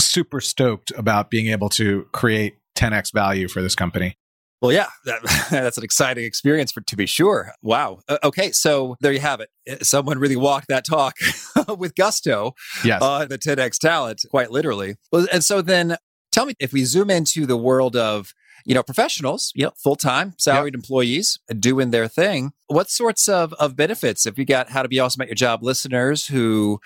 super 0.00 0.40
stoked 0.40 0.90
about 0.96 1.30
being 1.30 1.46
able 1.46 1.68
to 1.70 2.06
create 2.12 2.56
10x 2.74 3.12
value 3.12 3.46
for 3.46 3.62
this 3.62 3.76
company. 3.76 4.16
Well, 4.60 4.72
yeah, 4.72 4.88
that, 5.06 5.20
that's 5.50 5.78
an 5.78 5.84
exciting 5.84 6.24
experience 6.24 6.72
for 6.72 6.82
to 6.82 6.96
be 6.96 7.06
sure. 7.06 7.52
Wow. 7.62 8.00
Uh, 8.08 8.18
okay, 8.24 8.52
so 8.52 8.96
there 9.00 9.12
you 9.12 9.20
have 9.20 9.40
it. 9.40 9.48
Uh, 9.68 9.82
someone 9.82 10.18
really 10.18 10.36
walked 10.36 10.68
that 10.68 10.84
talk 10.84 11.16
with 11.78 11.94
gusto. 11.94 12.54
Yes. 12.84 13.00
Uh, 13.02 13.24
the 13.24 13.38
10x 13.38 13.78
talent, 13.78 14.24
quite 14.30 14.50
literally. 14.50 14.96
Well, 15.10 15.26
and 15.32 15.42
so 15.42 15.62
then, 15.62 15.96
tell 16.32 16.46
me 16.46 16.54
if 16.60 16.72
we 16.72 16.84
zoom 16.84 17.10
into 17.10 17.46
the 17.46 17.56
world 17.56 17.96
of 17.96 18.34
you 18.66 18.74
know 18.74 18.82
professionals, 18.82 19.52
you 19.54 19.64
know, 19.64 19.72
full 19.82 19.96
time 19.96 20.34
salaried 20.38 20.74
yep. 20.74 20.78
employees 20.78 21.38
doing 21.58 21.90
their 21.90 22.08
thing. 22.08 22.52
What 22.66 22.90
sorts 22.90 23.28
of 23.28 23.52
of 23.54 23.76
benefits? 23.76 24.26
If 24.26 24.38
you 24.38 24.44
got 24.44 24.70
how 24.70 24.82
to 24.82 24.88
be 24.88 25.00
awesome 25.00 25.22
at 25.22 25.28
your 25.28 25.34
job 25.34 25.62
listeners 25.62 26.26
who 26.26 26.80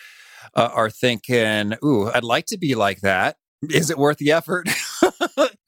uh, 0.54 0.70
are 0.72 0.90
thinking, 0.90 1.74
"Ooh, 1.84 2.10
I'd 2.10 2.24
like 2.24 2.46
to 2.46 2.58
be 2.58 2.74
like 2.74 3.00
that." 3.00 3.36
Is 3.70 3.90
it 3.90 3.98
worth 3.98 4.18
the 4.18 4.32
effort? 4.32 4.68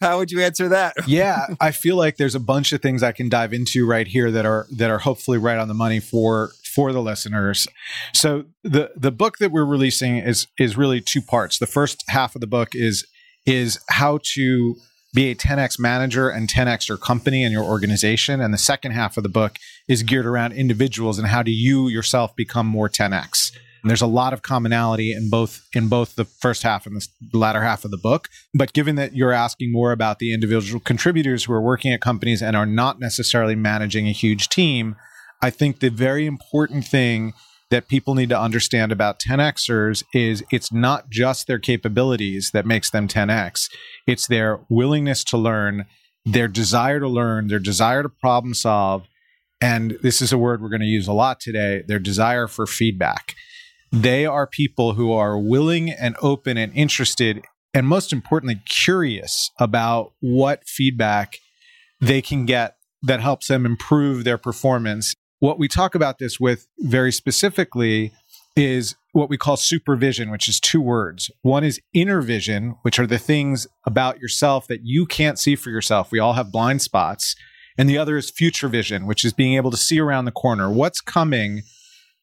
How 0.07 0.19
would 0.19 0.31
you 0.31 0.41
answer 0.41 0.69
that? 0.69 0.95
yeah, 1.07 1.47
I 1.61 1.73
feel 1.73 1.97
like 1.97 2.17
there's 2.17 2.35
a 2.35 2.41
bunch 2.41 2.73
of 2.73 2.81
things 2.81 3.03
I 3.03 3.13
can 3.13 3.29
dive 3.29 3.53
into 3.53 3.87
right 3.87 4.07
here 4.07 4.31
that 4.31 4.47
are 4.47 4.67
that 4.71 4.91
are 4.91 4.99
hopefully 4.99 5.39
right 5.39 5.59
on 5.59 5.69
the 5.69 5.75
money 5.75 6.01
for 6.01 6.53
for 6.65 6.93
the 6.93 7.03
listeners. 7.03 7.67
So 8.15 8.45
the 8.63 8.93
the 8.97 9.13
book 9.13 9.39
that 9.39 9.51
we're 9.51 9.65
releasing 9.65 10.19
is 10.19 10.47
is 10.59 10.77
really 10.77 11.01
two 11.01 11.23
parts. 11.23 11.59
The 11.59 11.67
first 11.67 12.05
half 12.09 12.35
of 12.35 12.41
the 12.41 12.47
book 12.47 12.75
is 12.75 13.07
is 13.47 13.79
how 13.89 14.19
to 14.35 14.77
be 15.15 15.31
a 15.31 15.35
10x 15.35 15.79
manager 15.79 16.29
and 16.29 16.47
10x 16.47 16.89
your 16.89 16.99
company 16.99 17.43
and 17.43 17.51
your 17.51 17.65
organization. 17.65 18.41
And 18.41 18.53
the 18.53 18.59
second 18.59 18.93
half 18.93 19.17
of 19.17 19.23
the 19.23 19.31
book 19.31 19.57
is 19.89 20.03
geared 20.03 20.27
around 20.27 20.53
individuals 20.53 21.19
and 21.19 21.29
how 21.29 21.43
do 21.43 21.51
you 21.51 21.89
yourself 21.89 22.37
become 22.37 22.67
more 22.67 22.89
10x. 22.89 23.53
And 23.87 23.91
there's 23.93 24.03
a 24.03 24.09
lot 24.09 24.33
of 24.33 24.43
commonality 24.43 25.13
in 25.13 25.31
both 25.31 25.65
in 25.73 25.87
both 25.87 26.17
the 26.17 26.25
first 26.25 26.65
half 26.65 26.87
and 26.87 27.01
the 27.01 27.39
latter 27.39 27.63
half 27.63 27.85
of 27.85 27.93
the 27.93 27.97
book. 27.97 28.29
But 28.53 28.73
given 28.73 28.97
that 28.97 29.15
you're 29.15 29.31
asking 29.31 29.71
more 29.71 29.93
about 29.93 30.19
the 30.19 30.35
individual 30.35 30.81
contributors 30.81 31.45
who 31.45 31.53
are 31.53 31.63
working 31.63 31.93
at 31.93 32.01
companies 32.01 32.43
and 32.43 32.57
are 32.57 32.67
not 32.67 32.99
necessarily 32.99 33.55
managing 33.55 34.09
a 34.09 34.11
huge 34.11 34.49
team, 34.49 34.97
I 35.41 35.51
think 35.51 35.79
the 35.79 35.91
very 35.91 36.27
important 36.27 36.85
thing 36.85 37.33
that 37.71 37.87
people 37.87 38.17
need 38.17 38.31
to 38.31 38.41
understand 38.41 38.91
about 38.91 39.21
10xers 39.21 40.03
is 40.13 40.43
it's 40.51 40.73
not 40.73 41.09
just 41.09 41.47
their 41.47 41.61
capabilities 41.61 42.51
that 42.53 42.67
makes 42.67 42.91
them 42.91 43.07
10x. 43.07 43.71
It's 44.05 44.27
their 44.27 44.59
willingness 44.69 45.23
to 45.23 45.39
learn, 45.39 45.85
their 46.25 46.49
desire 46.49 46.99
to 46.99 47.09
learn, 47.09 47.47
their 47.47 47.61
desire 47.61 48.03
to 48.03 48.09
problem 48.09 48.53
solve, 48.53 49.07
and 49.61 49.97
this 50.03 50.21
is 50.21 50.33
a 50.33 50.39
word 50.39 50.61
we're 50.61 50.71
going 50.71 50.81
to 50.81 50.87
use 50.87 51.07
a 51.07 51.13
lot 51.13 51.39
today, 51.39 51.85
their 51.87 52.01
desire 52.01 52.49
for 52.49 52.67
feedback. 52.67 53.37
They 53.93 54.27
are 54.27 54.47
people 54.47 54.95
who 54.95 55.13
are 55.13 55.39
willing 55.39 55.91
and 55.91 56.17
open 56.21 56.57
and 56.57 56.73
interested, 56.75 57.43
and 57.73 57.87
most 57.87 58.13
importantly, 58.13 58.61
curious 58.67 59.51
about 59.59 60.13
what 60.21 60.67
feedback 60.67 61.39
they 62.01 62.21
can 62.21 62.47
get 62.47 62.77
that 63.03 63.21
helps 63.21 63.49
them 63.49 63.65
improve 63.65 64.25
their 64.25 64.39
performance. 64.39 65.15
What 65.39 65.59
we 65.59 65.69
talk 65.69 65.95
about 65.95 66.19
this 66.19 66.41
with 66.41 66.67
very 66.79 67.13
specifically 67.13 68.13
is 68.57 68.97
what 69.13 69.29
we 69.29 69.37
call 69.37 69.57
supervision, 69.57 70.31
which 70.31 70.49
is 70.49 70.59
two 70.59 70.81
words. 70.81 71.31
One 71.43 71.63
is 71.63 71.81
inner 71.93 72.23
vision, 72.23 72.77
which 72.83 72.99
are 72.99 73.07
the 73.07 73.19
things 73.19 73.67
about 73.87 74.19
yourself 74.19 74.67
that 74.69 74.81
you 74.83 75.07
can't 75.07 75.39
see 75.39 75.57
for 75.57 75.71
yourself. 75.71 76.11
We 76.11 76.19
all 76.19 76.33
have 76.33 76.51
blind 76.51 76.83
spots. 76.83 77.37
And 77.79 77.89
the 77.89 77.99
other 77.99 78.17
is 78.17 78.31
future 78.31 78.69
vision, 78.69 79.07
which 79.07 79.25
is 79.25 79.35
being 79.35 79.55
able 79.55 79.71
to 79.71 79.77
see 79.77 80.01
around 80.01 80.25
the 80.25 80.33
corner 80.33 80.71
what's 80.71 81.03
coming 81.03 81.63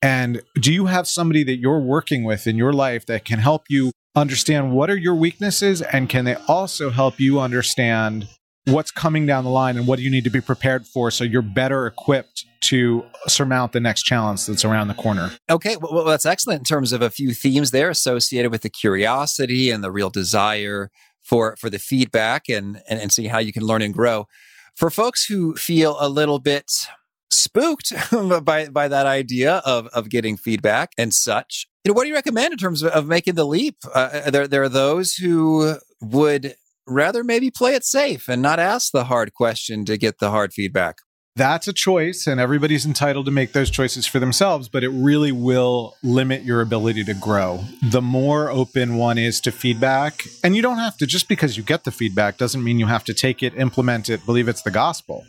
and 0.04 0.42
do 0.60 0.74
you 0.74 0.88
have 0.88 1.08
somebody 1.08 1.46
that 1.46 1.56
you're 1.56 1.80
working 1.80 2.26
with 2.26 2.46
in 2.46 2.58
your 2.58 2.74
life 2.74 3.06
that 3.06 3.24
can 3.24 3.40
help 3.40 3.64
you 3.70 3.94
understand 4.18 4.74
what 4.74 4.90
are 4.90 4.98
your 4.98 5.16
weaknesses? 5.16 5.82
And 5.82 6.10
can 6.10 6.26
they 6.26 6.36
also 6.48 6.90
help 6.90 7.22
you 7.22 7.40
understand 7.40 8.28
what's 8.66 8.92
coming 8.92 9.26
down 9.26 9.46
the 9.46 9.50
line 9.50 9.78
and 9.78 9.88
what 9.88 9.96
do 9.96 10.04
you 10.04 10.12
need 10.12 10.26
to 10.26 10.30
be 10.30 10.42
prepared 10.42 10.86
for 10.86 11.10
so 11.10 11.24
you're 11.24 11.42
better 11.42 11.88
equipped 11.88 12.46
to 12.66 13.06
surmount 13.28 13.72
the 13.72 13.80
next 13.80 14.04
challenge 14.04 14.46
that's 14.46 14.66
around 14.66 14.90
the 14.90 14.94
corner? 14.94 15.32
Okay, 15.50 15.78
well, 15.80 16.04
that's 16.04 16.26
excellent 16.26 16.60
in 16.60 16.66
terms 16.66 16.92
of 16.92 17.02
a 17.02 17.10
few 17.10 17.34
themes 17.34 17.72
there 17.72 17.90
associated 17.90 18.52
with 18.52 18.62
the 18.62 18.70
curiosity 18.70 19.70
and 19.70 19.86
the 19.86 19.92
real 19.92 20.10
desire 20.10 20.92
for 21.22 21.56
for 21.56 21.70
the 21.70 21.80
feedback 21.80 22.50
and 22.50 22.82
and, 22.90 23.00
and 23.00 23.14
see 23.14 23.28
how 23.28 23.40
you 23.40 23.54
can 23.54 23.64
learn 23.64 23.82
and 23.82 23.94
grow. 23.94 24.28
For 24.76 24.90
folks 24.90 25.26
who 25.28 25.56
feel 25.56 25.96
a 26.02 26.10
little 26.10 26.40
bit 26.40 26.88
spooked 27.34 27.94
by 28.44 28.70
by 28.70 28.88
that 28.88 29.06
idea 29.06 29.62
of 29.66 29.88
of 29.88 30.10
getting 30.10 30.38
feedback 30.38 30.92
and 30.98 31.14
such. 31.14 31.68
You 31.84 31.92
know, 31.92 31.96
what 31.96 32.04
do 32.04 32.10
you 32.10 32.16
recommend 32.16 32.54
in 32.54 32.58
terms 32.58 32.82
of, 32.82 32.92
of 32.92 33.08
making 33.08 33.36
the 33.36 33.46
leap? 33.46 33.78
Uh, 33.94 34.10
uh, 34.26 34.30
there 34.30 34.48
there 34.48 34.64
are 34.64 34.70
those 34.70 35.16
who 35.16 35.76
would 36.02 36.56
rather 36.88 37.24
maybe 37.24 37.50
play 37.50 37.76
it 37.76 37.86
safe 37.86 38.28
and 38.28 38.42
not 38.42 38.60
ask 38.60 38.92
the 38.92 39.06
hard 39.06 39.34
question 39.34 39.86
to 39.86 39.98
get 39.98 40.20
the 40.20 40.30
hard 40.30 40.54
feedback. 40.54 40.98
That's 41.36 41.68
a 41.68 41.74
choice, 41.74 42.28
and 42.28 42.40
everybody's 42.40 42.86
entitled 42.86 43.26
to 43.26 43.32
make 43.32 43.54
those 43.54 43.72
choices 43.72 44.06
for 44.06 44.20
themselves, 44.20 44.70
but 44.70 44.84
it 44.84 44.90
really 44.90 45.32
will 45.32 45.96
limit 46.04 46.44
your 46.44 46.62
ability 46.62 47.04
to 47.06 47.16
grow. 47.16 47.64
The 47.82 48.04
more 48.04 48.52
open 48.52 48.98
one 48.98 49.18
is 49.18 49.42
to 49.42 49.52
feedback, 49.52 50.22
and 50.44 50.56
you 50.56 50.62
don't 50.62 50.78
have 50.78 50.96
to, 50.98 51.08
just 51.08 51.28
because 51.28 51.58
you 51.58 51.64
get 51.64 51.86
the 51.86 51.92
feedback 51.92 52.38
doesn't 52.38 52.64
mean 52.64 52.78
you 52.78 52.86
have 52.86 53.04
to 53.06 53.16
take 53.16 53.42
it, 53.42 53.58
implement 53.58 54.10
it, 54.10 54.24
believe 54.28 54.48
it's 54.48 54.62
the 54.62 54.70
gospel. 54.70 55.26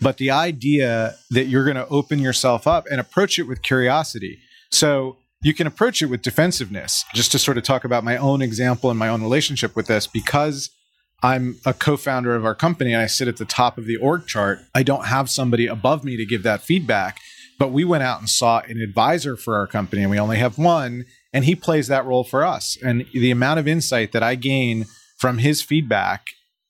But 0.00 0.18
the 0.18 0.30
idea 0.30 1.16
that 1.30 1.44
you're 1.44 1.64
going 1.64 1.76
to 1.76 1.88
open 1.88 2.18
yourself 2.18 2.66
up 2.66 2.86
and 2.90 3.00
approach 3.00 3.38
it 3.38 3.44
with 3.44 3.62
curiosity. 3.62 4.38
So 4.70 5.16
you 5.42 5.54
can 5.54 5.66
approach 5.66 6.02
it 6.02 6.06
with 6.06 6.22
defensiveness. 6.22 7.04
Just 7.14 7.32
to 7.32 7.38
sort 7.38 7.56
of 7.56 7.64
talk 7.64 7.84
about 7.84 8.04
my 8.04 8.16
own 8.16 8.42
example 8.42 8.90
and 8.90 8.98
my 8.98 9.08
own 9.08 9.22
relationship 9.22 9.76
with 9.76 9.86
this, 9.86 10.06
because 10.06 10.70
I'm 11.22 11.56
a 11.64 11.72
co 11.72 11.96
founder 11.96 12.34
of 12.34 12.44
our 12.44 12.54
company 12.54 12.92
and 12.92 13.02
I 13.02 13.06
sit 13.06 13.28
at 13.28 13.36
the 13.36 13.44
top 13.44 13.78
of 13.78 13.86
the 13.86 13.96
org 13.96 14.26
chart, 14.26 14.60
I 14.74 14.82
don't 14.82 15.06
have 15.06 15.30
somebody 15.30 15.66
above 15.66 16.04
me 16.04 16.16
to 16.16 16.26
give 16.26 16.42
that 16.42 16.62
feedback. 16.62 17.18
But 17.58 17.72
we 17.72 17.84
went 17.84 18.02
out 18.02 18.20
and 18.20 18.28
sought 18.28 18.68
an 18.68 18.82
advisor 18.82 19.34
for 19.34 19.56
our 19.56 19.66
company, 19.66 20.02
and 20.02 20.10
we 20.10 20.18
only 20.18 20.36
have 20.36 20.58
one, 20.58 21.06
and 21.32 21.46
he 21.46 21.54
plays 21.54 21.88
that 21.88 22.04
role 22.04 22.22
for 22.22 22.44
us. 22.44 22.76
And 22.84 23.06
the 23.14 23.30
amount 23.30 23.60
of 23.60 23.66
insight 23.66 24.12
that 24.12 24.22
I 24.22 24.34
gain 24.34 24.84
from 25.18 25.38
his 25.38 25.62
feedback 25.62 26.26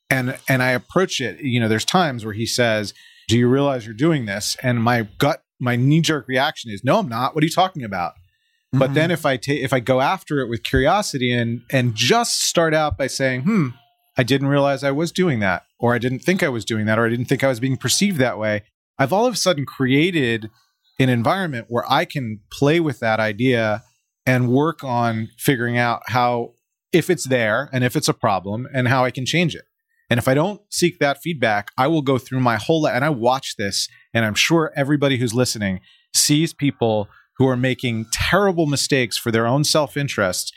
and 0.09 0.39
and 0.49 0.63
I 0.63 0.71
approach 0.71 1.21
it, 1.21 1.41
you 1.41 1.59
know, 1.59 1.69
there's 1.69 1.85
times 1.85 2.25
where 2.25 2.35
he 2.35 2.47
says, 2.47 2.95
do 3.29 3.39
you 3.39 3.49
realize 3.49 3.87
you're 3.87 3.95
doing 3.95 4.27
this? 4.27 4.57
And 4.63 4.83
my 4.83 5.09
gut, 5.19 5.43
my 5.59 5.77
knee 5.77 6.01
jerk 6.01 6.29
reaction 6.29 6.71
is, 6.71 6.83
no, 6.85 6.99
I'm 6.99 7.09
not. 7.09 7.35
What 7.35 7.43
are 7.43 7.47
you 7.47 7.53
talking 7.53 7.85
about? 7.85 8.13
Mm-hmm. 8.13 8.79
But 8.79 8.95
then 8.95 9.11
if 9.11 9.25
I 9.25 9.37
take, 9.37 9.63
if 9.63 9.73
I 9.73 9.81
go 9.81 10.01
after 10.01 10.41
it 10.41 10.49
with 10.49 10.63
curiosity 10.63 11.33
and, 11.33 11.63
and 11.71 11.95
just 11.95 12.43
start 12.43 12.75
out 12.75 12.99
by 12.99 13.07
saying, 13.07 13.43
hmm, 13.43 13.69
I 14.17 14.23
didn't 14.23 14.49
realize 14.49 14.83
I 14.83 14.93
was 14.93 15.13
doing 15.13 15.41
that, 15.41 15.65
or 15.79 15.95
I 15.95 15.99
didn't 15.99 16.21
think 16.21 16.43
I 16.43 16.49
was 16.49 16.65
doing 16.65 16.87
that, 16.87 16.99
or 16.99 17.07
I 17.07 17.09
didn't 17.11 17.27
think 17.27 17.45
I 17.45 17.49
was 17.49 17.61
being 17.61 17.77
perceived 17.77 18.19
that 18.19 18.39
way. 18.39 18.63
I've 18.99 19.13
all 19.13 19.27
of 19.27 19.35
a 19.35 19.37
sudden 19.37 19.67
created 19.67 20.51
an 20.99 21.11
environment 21.11 21.67
where 21.69 21.85
I 21.89 22.07
can 22.07 22.41
play 22.51 22.81
with 22.81 23.01
that 23.01 23.21
idea 23.21 23.83
and 24.25 24.49
work 24.49 24.83
on 24.83 25.29
figuring 25.39 25.77
out 25.77 26.03
how, 26.07 26.55
if 26.93 27.11
it's 27.11 27.25
there 27.25 27.69
and 27.73 27.85
if 27.85 27.95
it's 27.95 28.09
a 28.09 28.15
problem, 28.15 28.67
and 28.73 28.89
how 28.89 29.05
I 29.05 29.11
can 29.11 29.27
change 29.27 29.55
it. 29.55 29.65
And 30.09 30.19
if 30.19 30.29
I 30.29 30.35
don't 30.35 30.61
seek 30.71 30.99
that 30.99 31.21
feedback, 31.23 31.71
I 31.77 31.89
will 31.89 32.03
go 32.03 32.19
through 32.19 32.41
my 32.41 32.57
whole 32.57 32.83
life. 32.83 32.95
And 32.95 33.05
I 33.05 33.11
watch 33.11 33.57
this, 33.57 33.89
and 34.15 34.25
I'm 34.25 34.35
sure 34.35 34.73
everybody 34.77 35.17
who's 35.19 35.35
listening 35.35 35.81
sees 36.15 36.55
people 36.55 37.09
who 37.39 37.49
are 37.49 37.57
making 37.57 38.07
terrible 38.13 38.67
mistakes 38.67 39.19
for 39.19 39.31
their 39.31 39.47
own 39.47 39.65
self 39.65 39.97
interest. 39.97 40.55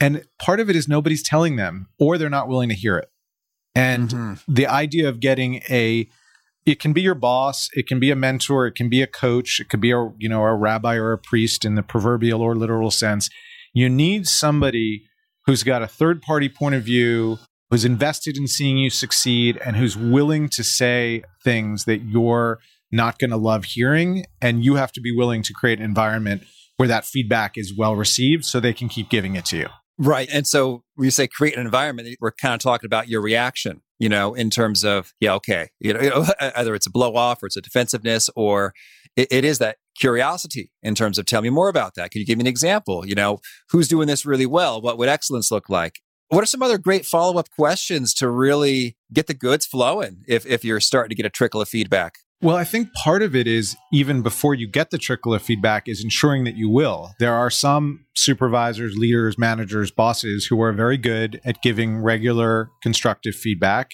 And 0.00 0.24
part 0.38 0.60
of 0.60 0.68
it 0.68 0.76
is 0.76 0.88
nobody's 0.88 1.22
telling 1.22 1.56
them, 1.56 1.88
or 1.98 2.18
they're 2.18 2.28
not 2.28 2.48
willing 2.48 2.68
to 2.68 2.74
hear 2.74 2.98
it. 2.98 3.08
And 3.74 4.08
mm-hmm. 4.08 4.52
the 4.52 4.66
idea 4.66 5.08
of 5.08 5.20
getting 5.20 5.62
a 5.70 6.08
it 6.64 6.80
can 6.80 6.92
be 6.92 7.00
your 7.00 7.14
boss, 7.14 7.70
it 7.74 7.86
can 7.86 8.00
be 8.00 8.10
a 8.10 8.16
mentor, 8.16 8.66
it 8.66 8.74
can 8.74 8.88
be 8.88 9.00
a 9.00 9.06
coach, 9.06 9.60
it 9.60 9.68
could 9.68 9.80
be 9.80 9.92
a 9.92 10.10
you 10.18 10.28
know 10.28 10.42
a 10.42 10.54
rabbi 10.54 10.96
or 10.96 11.12
a 11.12 11.18
priest 11.18 11.64
in 11.64 11.76
the 11.76 11.82
proverbial 11.82 12.42
or 12.42 12.56
literal 12.56 12.90
sense. 12.90 13.30
You 13.72 13.88
need 13.88 14.26
somebody 14.26 15.04
who's 15.46 15.62
got 15.62 15.82
a 15.82 15.86
third 15.86 16.22
party 16.22 16.48
point 16.48 16.74
of 16.74 16.82
view, 16.82 17.38
who's 17.70 17.84
invested 17.84 18.36
in 18.36 18.46
seeing 18.46 18.76
you 18.76 18.90
succeed 18.90 19.58
and 19.64 19.76
who's 19.76 19.96
willing 19.96 20.48
to 20.50 20.62
say 20.62 21.22
things 21.42 21.84
that 21.84 22.02
you're 22.02 22.58
not 22.92 23.18
going 23.18 23.30
to 23.30 23.36
love 23.36 23.64
hearing. 23.64 24.24
And 24.40 24.64
you 24.64 24.76
have 24.76 24.92
to 24.92 25.00
be 25.00 25.14
willing 25.14 25.42
to 25.42 25.52
create 25.52 25.78
an 25.78 25.84
environment 25.84 26.44
where 26.76 26.88
that 26.88 27.04
feedback 27.04 27.56
is 27.56 27.76
well 27.76 27.96
received 27.96 28.44
so 28.44 28.60
they 28.60 28.72
can 28.72 28.88
keep 28.88 29.08
giving 29.08 29.34
it 29.34 29.44
to 29.46 29.56
you. 29.56 29.68
Right. 29.98 30.28
And 30.30 30.46
so 30.46 30.84
when 30.94 31.06
you 31.06 31.10
say 31.10 31.26
create 31.26 31.56
an 31.56 31.64
environment, 31.64 32.16
we're 32.20 32.32
kind 32.32 32.54
of 32.54 32.60
talking 32.60 32.86
about 32.86 33.08
your 33.08 33.22
reaction, 33.22 33.80
you 33.98 34.10
know, 34.10 34.34
in 34.34 34.50
terms 34.50 34.84
of, 34.84 35.14
yeah, 35.20 35.32
okay, 35.34 35.70
you 35.80 35.94
know, 35.94 36.26
either 36.40 36.74
it's 36.74 36.86
a 36.86 36.90
blow 36.90 37.16
off 37.16 37.42
or 37.42 37.46
it's 37.46 37.56
a 37.56 37.62
defensiveness 37.62 38.28
or 38.36 38.74
it, 39.16 39.28
it 39.30 39.44
is 39.44 39.58
that 39.58 39.78
curiosity 39.98 40.70
in 40.82 40.94
terms 40.94 41.18
of 41.18 41.24
tell 41.24 41.40
me 41.40 41.48
more 41.48 41.70
about 41.70 41.94
that. 41.94 42.10
Can 42.10 42.20
you 42.20 42.26
give 42.26 42.36
me 42.36 42.42
an 42.42 42.46
example? 42.46 43.06
You 43.06 43.14
know, 43.14 43.40
who's 43.70 43.88
doing 43.88 44.06
this 44.06 44.26
really 44.26 44.44
well? 44.44 44.82
What 44.82 44.98
would 44.98 45.08
excellence 45.08 45.50
look 45.50 45.70
like? 45.70 46.00
What 46.28 46.42
are 46.42 46.46
some 46.46 46.62
other 46.62 46.78
great 46.78 47.06
follow 47.06 47.38
up 47.38 47.50
questions 47.50 48.12
to 48.14 48.28
really 48.28 48.96
get 49.12 49.28
the 49.28 49.34
goods 49.34 49.64
flowing 49.64 50.24
if, 50.26 50.44
if 50.44 50.64
you're 50.64 50.80
starting 50.80 51.10
to 51.10 51.14
get 51.14 51.26
a 51.26 51.30
trickle 51.30 51.60
of 51.60 51.68
feedback? 51.68 52.18
Well, 52.42 52.56
I 52.56 52.64
think 52.64 52.92
part 52.92 53.22
of 53.22 53.34
it 53.34 53.46
is 53.46 53.76
even 53.92 54.22
before 54.22 54.54
you 54.54 54.66
get 54.66 54.90
the 54.90 54.98
trickle 54.98 55.32
of 55.32 55.42
feedback 55.42 55.88
is 55.88 56.04
ensuring 56.04 56.44
that 56.44 56.56
you 56.56 56.68
will. 56.68 57.12
There 57.18 57.32
are 57.32 57.48
some 57.48 58.04
supervisors, 58.14 58.96
leaders, 58.96 59.38
managers, 59.38 59.90
bosses 59.90 60.46
who 60.46 60.60
are 60.60 60.72
very 60.72 60.98
good 60.98 61.40
at 61.44 61.62
giving 61.62 61.98
regular 61.98 62.70
constructive 62.82 63.34
feedback. 63.34 63.92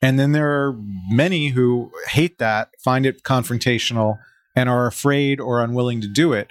And 0.00 0.18
then 0.18 0.32
there 0.32 0.50
are 0.50 0.74
many 1.10 1.48
who 1.48 1.90
hate 2.08 2.38
that, 2.38 2.70
find 2.82 3.04
it 3.04 3.24
confrontational, 3.24 4.18
and 4.56 4.68
are 4.68 4.86
afraid 4.86 5.38
or 5.40 5.60
unwilling 5.60 6.00
to 6.00 6.08
do 6.08 6.32
it. 6.32 6.48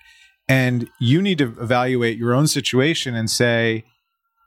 And 0.47 0.89
you 0.99 1.21
need 1.21 1.37
to 1.39 1.55
evaluate 1.59 2.17
your 2.17 2.33
own 2.33 2.47
situation 2.47 3.15
and 3.15 3.29
say, 3.29 3.85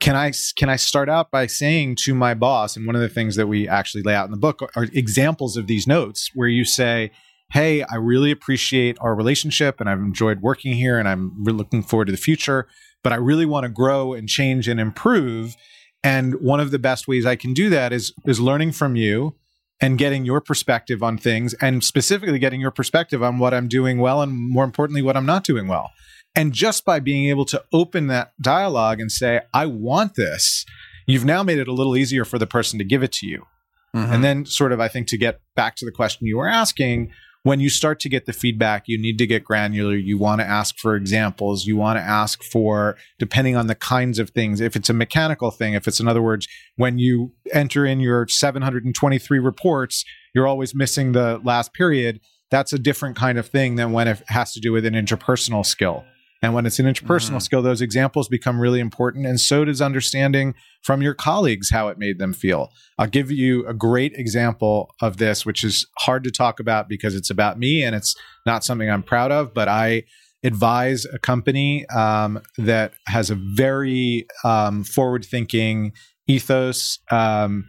can 0.04 0.16
I 0.16 0.32
can 0.56 0.68
I 0.68 0.76
start 0.76 1.08
out 1.08 1.30
by 1.30 1.46
saying 1.46 1.96
to 2.00 2.14
my 2.14 2.34
boss, 2.34 2.76
and 2.76 2.86
one 2.86 2.94
of 2.94 3.00
the 3.00 3.08
things 3.08 3.36
that 3.36 3.46
we 3.46 3.66
actually 3.66 4.02
lay 4.02 4.14
out 4.14 4.26
in 4.26 4.32
the 4.32 4.36
book 4.36 4.60
are 4.76 4.86
examples 4.92 5.56
of 5.56 5.66
these 5.66 5.86
notes 5.86 6.30
where 6.34 6.46
you 6.46 6.66
say, 6.66 7.10
"Hey, 7.52 7.82
I 7.84 7.94
really 7.94 8.30
appreciate 8.30 8.98
our 9.00 9.14
relationship, 9.14 9.80
and 9.80 9.88
I've 9.88 10.00
enjoyed 10.00 10.42
working 10.42 10.74
here, 10.74 10.98
and 10.98 11.08
I'm 11.08 11.42
really 11.42 11.56
looking 11.56 11.82
forward 11.82 12.04
to 12.04 12.12
the 12.12 12.18
future, 12.18 12.68
but 13.02 13.14
I 13.14 13.16
really 13.16 13.46
want 13.46 13.64
to 13.64 13.70
grow 13.70 14.12
and 14.12 14.28
change 14.28 14.68
and 14.68 14.78
improve." 14.78 15.56
And 16.02 16.34
one 16.34 16.60
of 16.60 16.70
the 16.70 16.78
best 16.78 17.08
ways 17.08 17.24
I 17.24 17.36
can 17.36 17.54
do 17.54 17.70
that 17.70 17.90
is 17.90 18.12
is 18.26 18.38
learning 18.38 18.72
from 18.72 18.96
you 18.96 19.36
and 19.80 19.98
getting 19.98 20.24
your 20.24 20.40
perspective 20.40 21.02
on 21.02 21.18
things, 21.18 21.54
and 21.54 21.82
specifically 21.82 22.38
getting 22.38 22.60
your 22.60 22.70
perspective 22.70 23.22
on 23.22 23.38
what 23.38 23.52
I'm 23.52 23.68
doing 23.68 23.98
well, 23.98 24.22
and 24.22 24.32
more 24.32 24.64
importantly, 24.64 25.02
what 25.02 25.16
I'm 25.16 25.26
not 25.26 25.44
doing 25.44 25.68
well. 25.68 25.90
And 26.36 26.52
just 26.52 26.84
by 26.84 27.00
being 27.00 27.28
able 27.28 27.44
to 27.46 27.62
open 27.72 28.06
that 28.08 28.32
dialogue 28.40 29.00
and 29.00 29.10
say, 29.10 29.40
I 29.52 29.66
want 29.66 30.14
this, 30.14 30.64
you've 31.06 31.24
now 31.24 31.42
made 31.42 31.58
it 31.58 31.68
a 31.68 31.72
little 31.72 31.96
easier 31.96 32.24
for 32.24 32.38
the 32.38 32.46
person 32.46 32.78
to 32.78 32.84
give 32.84 33.02
it 33.02 33.12
to 33.12 33.26
you. 33.26 33.46
Mm-hmm. 33.94 34.12
And 34.12 34.24
then, 34.24 34.46
sort 34.46 34.72
of, 34.72 34.80
I 34.80 34.88
think 34.88 35.06
to 35.08 35.18
get 35.18 35.40
back 35.54 35.76
to 35.76 35.84
the 35.84 35.92
question 35.92 36.26
you 36.26 36.38
were 36.38 36.48
asking, 36.48 37.12
when 37.44 37.60
you 37.60 37.68
start 37.68 38.00
to 38.00 38.08
get 38.08 38.24
the 38.24 38.32
feedback, 38.32 38.84
you 38.86 38.98
need 38.98 39.18
to 39.18 39.26
get 39.26 39.44
granular. 39.44 39.94
You 39.94 40.16
want 40.16 40.40
to 40.40 40.46
ask 40.46 40.78
for 40.78 40.96
examples. 40.96 41.66
You 41.66 41.76
want 41.76 41.98
to 41.98 42.02
ask 42.02 42.42
for, 42.42 42.96
depending 43.18 43.54
on 43.54 43.66
the 43.66 43.74
kinds 43.74 44.18
of 44.18 44.30
things, 44.30 44.62
if 44.62 44.74
it's 44.74 44.88
a 44.88 44.94
mechanical 44.94 45.50
thing, 45.50 45.74
if 45.74 45.86
it's, 45.86 46.00
in 46.00 46.08
other 46.08 46.22
words, 46.22 46.48
when 46.76 46.98
you 46.98 47.32
enter 47.52 47.84
in 47.84 48.00
your 48.00 48.26
723 48.26 49.38
reports, 49.38 50.06
you're 50.34 50.46
always 50.46 50.74
missing 50.74 51.12
the 51.12 51.38
last 51.44 51.74
period. 51.74 52.18
That's 52.50 52.72
a 52.72 52.78
different 52.78 53.14
kind 53.14 53.36
of 53.36 53.46
thing 53.46 53.76
than 53.76 53.92
when 53.92 54.08
it 54.08 54.22
has 54.28 54.54
to 54.54 54.60
do 54.60 54.72
with 54.72 54.86
an 54.86 54.94
interpersonal 54.94 55.66
skill. 55.66 56.04
And 56.44 56.52
when 56.52 56.66
it's 56.66 56.78
an 56.78 56.84
interpersonal 56.84 57.36
mm. 57.36 57.42
skill, 57.42 57.62
those 57.62 57.80
examples 57.80 58.28
become 58.28 58.60
really 58.60 58.78
important. 58.78 59.24
And 59.24 59.40
so 59.40 59.64
does 59.64 59.80
understanding 59.80 60.54
from 60.82 61.00
your 61.00 61.14
colleagues 61.14 61.70
how 61.70 61.88
it 61.88 61.96
made 61.96 62.18
them 62.18 62.34
feel. 62.34 62.70
I'll 62.98 63.06
give 63.06 63.30
you 63.30 63.66
a 63.66 63.72
great 63.72 64.12
example 64.12 64.94
of 65.00 65.16
this, 65.16 65.46
which 65.46 65.64
is 65.64 65.86
hard 66.00 66.22
to 66.24 66.30
talk 66.30 66.60
about 66.60 66.86
because 66.86 67.14
it's 67.14 67.30
about 67.30 67.58
me 67.58 67.82
and 67.82 67.96
it's 67.96 68.14
not 68.44 68.62
something 68.62 68.90
I'm 68.90 69.02
proud 69.02 69.32
of, 69.32 69.54
but 69.54 69.68
I 69.68 70.02
advise 70.42 71.06
a 71.06 71.18
company 71.18 71.86
um, 71.88 72.42
that 72.58 72.92
has 73.06 73.30
a 73.30 73.36
very 73.36 74.26
um, 74.44 74.84
forward 74.84 75.24
thinking 75.24 75.94
ethos. 76.26 76.98
Um, 77.10 77.64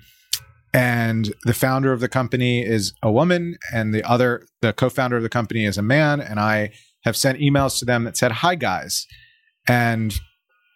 and 0.73 1.33
the 1.45 1.53
founder 1.53 1.93
of 1.93 2.01
the 2.01 2.09
company 2.09 2.61
is 2.65 2.91
a 3.01 3.09
woman 3.09 3.55
and 3.73 3.93
the 3.93 4.03
other 4.03 4.45
the 4.61 4.73
co-founder 4.73 5.15
of 5.15 5.23
the 5.23 5.29
company 5.29 5.63
is 5.63 5.77
a 5.77 5.81
man 5.81 6.19
and 6.19 6.37
i 6.37 6.69
have 7.05 7.15
sent 7.15 7.39
emails 7.39 7.79
to 7.79 7.85
them 7.85 8.03
that 8.03 8.17
said, 8.17 8.31
Hi, 8.33 8.55
guys, 8.55 9.07
and 9.67 10.13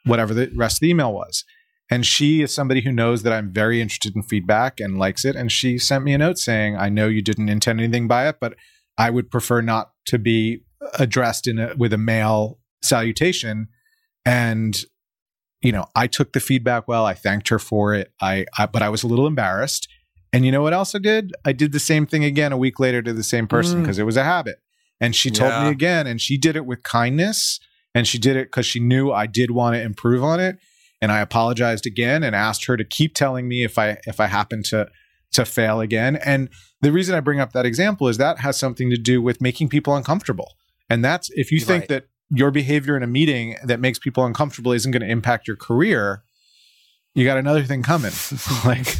whatever 0.05 0.33
the 0.33 0.49
rest 0.55 0.77
of 0.77 0.81
the 0.81 0.89
email 0.89 1.13
was. 1.13 1.43
And 1.91 2.05
she 2.05 2.41
is 2.41 2.53
somebody 2.53 2.81
who 2.81 2.91
knows 2.91 3.23
that 3.23 3.33
I'm 3.33 3.51
very 3.51 3.81
interested 3.81 4.15
in 4.15 4.21
feedback 4.21 4.79
and 4.79 4.99
likes 4.99 5.25
it. 5.25 5.35
And 5.35 5.51
she 5.51 5.79
sent 5.79 6.03
me 6.03 6.13
a 6.13 6.19
note 6.19 6.37
saying, 6.37 6.77
I 6.77 6.87
know 6.89 7.07
you 7.07 7.23
didn't 7.23 7.49
intend 7.49 7.79
anything 7.79 8.07
by 8.07 8.29
it, 8.29 8.37
but 8.39 8.55
I 8.97 9.09
would 9.09 9.31
prefer 9.31 9.61
not 9.61 9.91
to 10.05 10.19
be 10.19 10.63
addressed 10.99 11.47
in 11.47 11.57
a, 11.57 11.73
with 11.75 11.91
a 11.91 11.97
male 11.97 12.59
salutation. 12.83 13.69
And, 14.23 14.77
you 15.61 15.71
know, 15.71 15.87
I 15.95 16.05
took 16.05 16.33
the 16.33 16.39
feedback 16.39 16.87
well. 16.87 17.05
I 17.05 17.15
thanked 17.15 17.49
her 17.49 17.57
for 17.57 17.95
it. 17.95 18.13
I, 18.21 18.45
I 18.57 18.67
but 18.67 18.83
I 18.83 18.89
was 18.89 19.01
a 19.01 19.07
little 19.07 19.25
embarrassed. 19.25 19.87
And 20.31 20.45
you 20.45 20.51
know 20.51 20.61
what 20.61 20.73
else 20.73 20.93
I 20.93 20.99
did? 20.99 21.33
I 21.43 21.53
did 21.53 21.71
the 21.71 21.79
same 21.79 22.05
thing 22.05 22.23
again 22.23 22.51
a 22.51 22.57
week 22.57 22.79
later 22.79 23.01
to 23.01 23.13
the 23.13 23.23
same 23.23 23.47
person 23.47 23.81
because 23.81 23.97
mm. 23.97 24.01
it 24.01 24.03
was 24.03 24.17
a 24.17 24.23
habit. 24.23 24.57
And 25.01 25.15
she 25.15 25.31
told 25.31 25.51
yeah. 25.51 25.65
me 25.65 25.69
again, 25.69 26.07
and 26.07 26.19
she 26.19 26.37
did 26.37 26.55
it 26.55 26.65
with 26.65 26.83
kindness. 26.83 27.59
And 27.95 28.07
she 28.07 28.19
did 28.19 28.35
it 28.35 28.47
because 28.47 28.65
she 28.65 28.79
knew 28.79 29.11
I 29.11 29.25
did 29.25 29.51
want 29.51 29.75
to 29.75 29.81
improve 29.81 30.23
on 30.23 30.39
it. 30.39 30.57
And 31.01 31.11
I 31.11 31.21
apologized 31.21 31.85
again 31.85 32.23
and 32.23 32.35
asked 32.35 32.65
her 32.65 32.77
to 32.77 32.83
keep 32.83 33.15
telling 33.15 33.47
me 33.47 33.63
if 33.63 33.79
I 33.79 33.97
if 34.05 34.19
I 34.19 34.27
happen 34.27 34.63
to 34.63 34.89
to 35.31 35.45
fail 35.45 35.79
again. 35.79 36.15
And 36.17 36.49
the 36.81 36.91
reason 36.91 37.15
I 37.15 37.19
bring 37.19 37.39
up 37.39 37.53
that 37.53 37.65
example 37.65 38.07
is 38.07 38.17
that 38.17 38.39
has 38.39 38.57
something 38.57 38.89
to 38.89 38.97
do 38.97 39.21
with 39.21 39.41
making 39.41 39.69
people 39.69 39.95
uncomfortable. 39.95 40.53
And 40.89 41.03
that's 41.03 41.29
if 41.31 41.51
you 41.51 41.59
think 41.59 41.83
right. 41.83 41.89
that 41.89 42.07
your 42.29 42.51
behavior 42.51 42.95
in 42.95 43.03
a 43.03 43.07
meeting 43.07 43.57
that 43.63 43.79
makes 43.79 43.99
people 43.99 44.25
uncomfortable 44.25 44.71
isn't 44.71 44.91
going 44.91 45.01
to 45.01 45.09
impact 45.09 45.47
your 45.47 45.57
career, 45.57 46.23
you 47.15 47.25
got 47.25 47.37
another 47.37 47.63
thing 47.63 47.83
coming. 47.83 48.11
like 48.65 48.97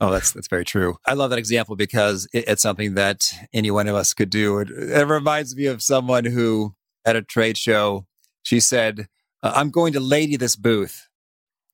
Oh, 0.00 0.10
that's 0.10 0.32
that's 0.32 0.48
very 0.48 0.64
true. 0.64 0.96
I 1.04 1.14
love 1.14 1.30
that 1.30 1.38
example 1.38 1.76
because 1.76 2.28
it, 2.32 2.44
it's 2.48 2.62
something 2.62 2.94
that 2.94 3.32
any 3.52 3.70
one 3.70 3.88
of 3.88 3.94
us 3.94 4.14
could 4.14 4.30
do. 4.30 4.58
It, 4.58 4.70
it, 4.70 5.06
reminds 5.06 5.56
me 5.56 5.66
of 5.66 5.82
someone 5.82 6.24
who 6.24 6.74
at 7.04 7.16
a 7.16 7.22
trade 7.22 7.58
show, 7.58 8.06
she 8.42 8.60
said, 8.60 9.08
uh, 9.42 9.52
"I'm 9.54 9.70
going 9.70 9.92
to 9.94 10.00
lady 10.00 10.36
this 10.36 10.56
booth." 10.56 11.08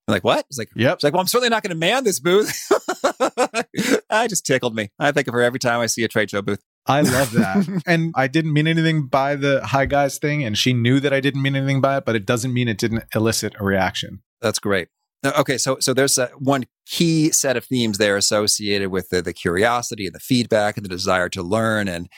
I'm 0.06 0.12
like, 0.12 0.24
what? 0.24 0.44
It's 0.50 0.58
like, 0.58 0.68
yep. 0.76 0.94
It's 0.94 1.04
like, 1.04 1.14
well, 1.14 1.22
I'm 1.22 1.26
certainly 1.26 1.48
not 1.48 1.62
going 1.62 1.70
to 1.70 1.76
man 1.76 2.04
this 2.04 2.20
booth. 2.20 2.70
I 4.10 4.28
just 4.28 4.44
tickled 4.44 4.74
me. 4.74 4.90
I 4.98 5.12
think 5.12 5.28
of 5.28 5.34
her 5.34 5.40
every 5.40 5.58
time 5.58 5.80
I 5.80 5.86
see 5.86 6.04
a 6.04 6.08
trade 6.08 6.30
show 6.30 6.42
booth. 6.42 6.62
I 6.86 7.00
love 7.00 7.32
that. 7.32 7.82
and 7.86 8.12
I 8.14 8.28
didn't 8.28 8.52
mean 8.52 8.66
anything 8.66 9.06
by 9.06 9.34
the 9.36 9.64
hi 9.64 9.86
guys 9.86 10.18
thing. 10.18 10.44
And 10.44 10.58
she 10.58 10.74
knew 10.74 11.00
that 11.00 11.14
I 11.14 11.20
didn't 11.20 11.40
mean 11.40 11.56
anything 11.56 11.80
by 11.80 11.96
it, 11.96 12.04
but 12.04 12.16
it 12.16 12.26
doesn't 12.26 12.52
mean 12.52 12.68
it 12.68 12.76
didn't 12.76 13.04
elicit 13.14 13.54
a 13.58 13.64
reaction. 13.64 14.22
That's 14.42 14.58
great. 14.58 14.88
Okay, 15.24 15.56
so 15.56 15.78
so 15.80 15.94
there's 15.94 16.18
a, 16.18 16.26
one 16.38 16.64
key 16.86 17.30
set 17.30 17.56
of 17.56 17.64
themes 17.64 17.98
there 17.98 18.16
associated 18.16 18.90
with 18.90 19.08
the, 19.08 19.22
the 19.22 19.32
curiosity 19.32 20.06
and 20.06 20.14
the 20.14 20.20
feedback 20.20 20.76
and 20.76 20.84
the 20.84 20.88
desire 20.88 21.28
to 21.30 21.42
learn 21.42 21.88
and 21.88 22.08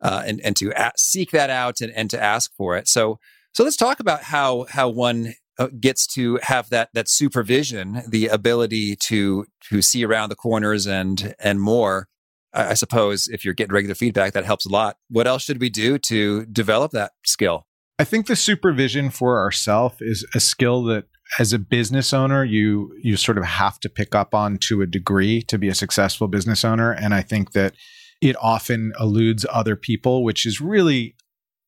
uh, 0.00 0.22
and 0.26 0.40
and 0.40 0.56
to 0.56 0.72
a- 0.76 0.92
seek 0.96 1.30
that 1.32 1.50
out 1.50 1.80
and, 1.80 1.92
and 1.92 2.08
to 2.10 2.22
ask 2.22 2.50
for 2.56 2.76
it. 2.76 2.88
So 2.88 3.18
so 3.52 3.64
let's 3.64 3.76
talk 3.76 4.00
about 4.00 4.22
how 4.22 4.66
how 4.70 4.88
one 4.88 5.34
uh, 5.58 5.68
gets 5.78 6.06
to 6.08 6.38
have 6.42 6.70
that 6.70 6.90
that 6.94 7.08
supervision, 7.08 8.02
the 8.08 8.28
ability 8.28 8.96
to 8.96 9.46
to 9.70 9.82
see 9.82 10.04
around 10.04 10.30
the 10.30 10.36
corners 10.36 10.86
and 10.86 11.34
and 11.38 11.60
more. 11.60 12.08
I, 12.54 12.70
I 12.70 12.74
suppose 12.74 13.28
if 13.28 13.44
you're 13.44 13.54
getting 13.54 13.74
regular 13.74 13.94
feedback, 13.94 14.32
that 14.32 14.44
helps 14.46 14.64
a 14.64 14.70
lot. 14.70 14.96
What 15.10 15.26
else 15.26 15.42
should 15.42 15.60
we 15.60 15.68
do 15.68 15.98
to 15.98 16.46
develop 16.46 16.92
that 16.92 17.12
skill? 17.24 17.65
I 17.98 18.04
think 18.04 18.26
the 18.26 18.36
supervision 18.36 19.10
for 19.10 19.38
ourself 19.38 19.96
is 20.00 20.26
a 20.34 20.40
skill 20.40 20.84
that 20.84 21.06
as 21.38 21.52
a 21.52 21.58
business 21.58 22.12
owner 22.12 22.44
you 22.44 22.94
you 23.02 23.16
sort 23.16 23.36
of 23.36 23.44
have 23.44 23.80
to 23.80 23.88
pick 23.88 24.14
up 24.14 24.34
on 24.34 24.58
to 24.58 24.80
a 24.80 24.86
degree 24.86 25.42
to 25.42 25.58
be 25.58 25.68
a 25.68 25.74
successful 25.74 26.28
business 26.28 26.64
owner 26.64 26.92
and 26.92 27.12
i 27.12 27.20
think 27.20 27.50
that 27.50 27.74
it 28.22 28.36
often 28.40 28.92
eludes 29.00 29.44
other 29.50 29.74
people 29.74 30.22
which 30.22 30.46
is 30.46 30.60
really 30.60 31.16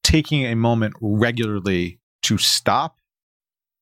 taking 0.04 0.46
a 0.46 0.54
moment 0.54 0.94
regularly 1.00 1.98
to 2.22 2.38
stop 2.38 2.98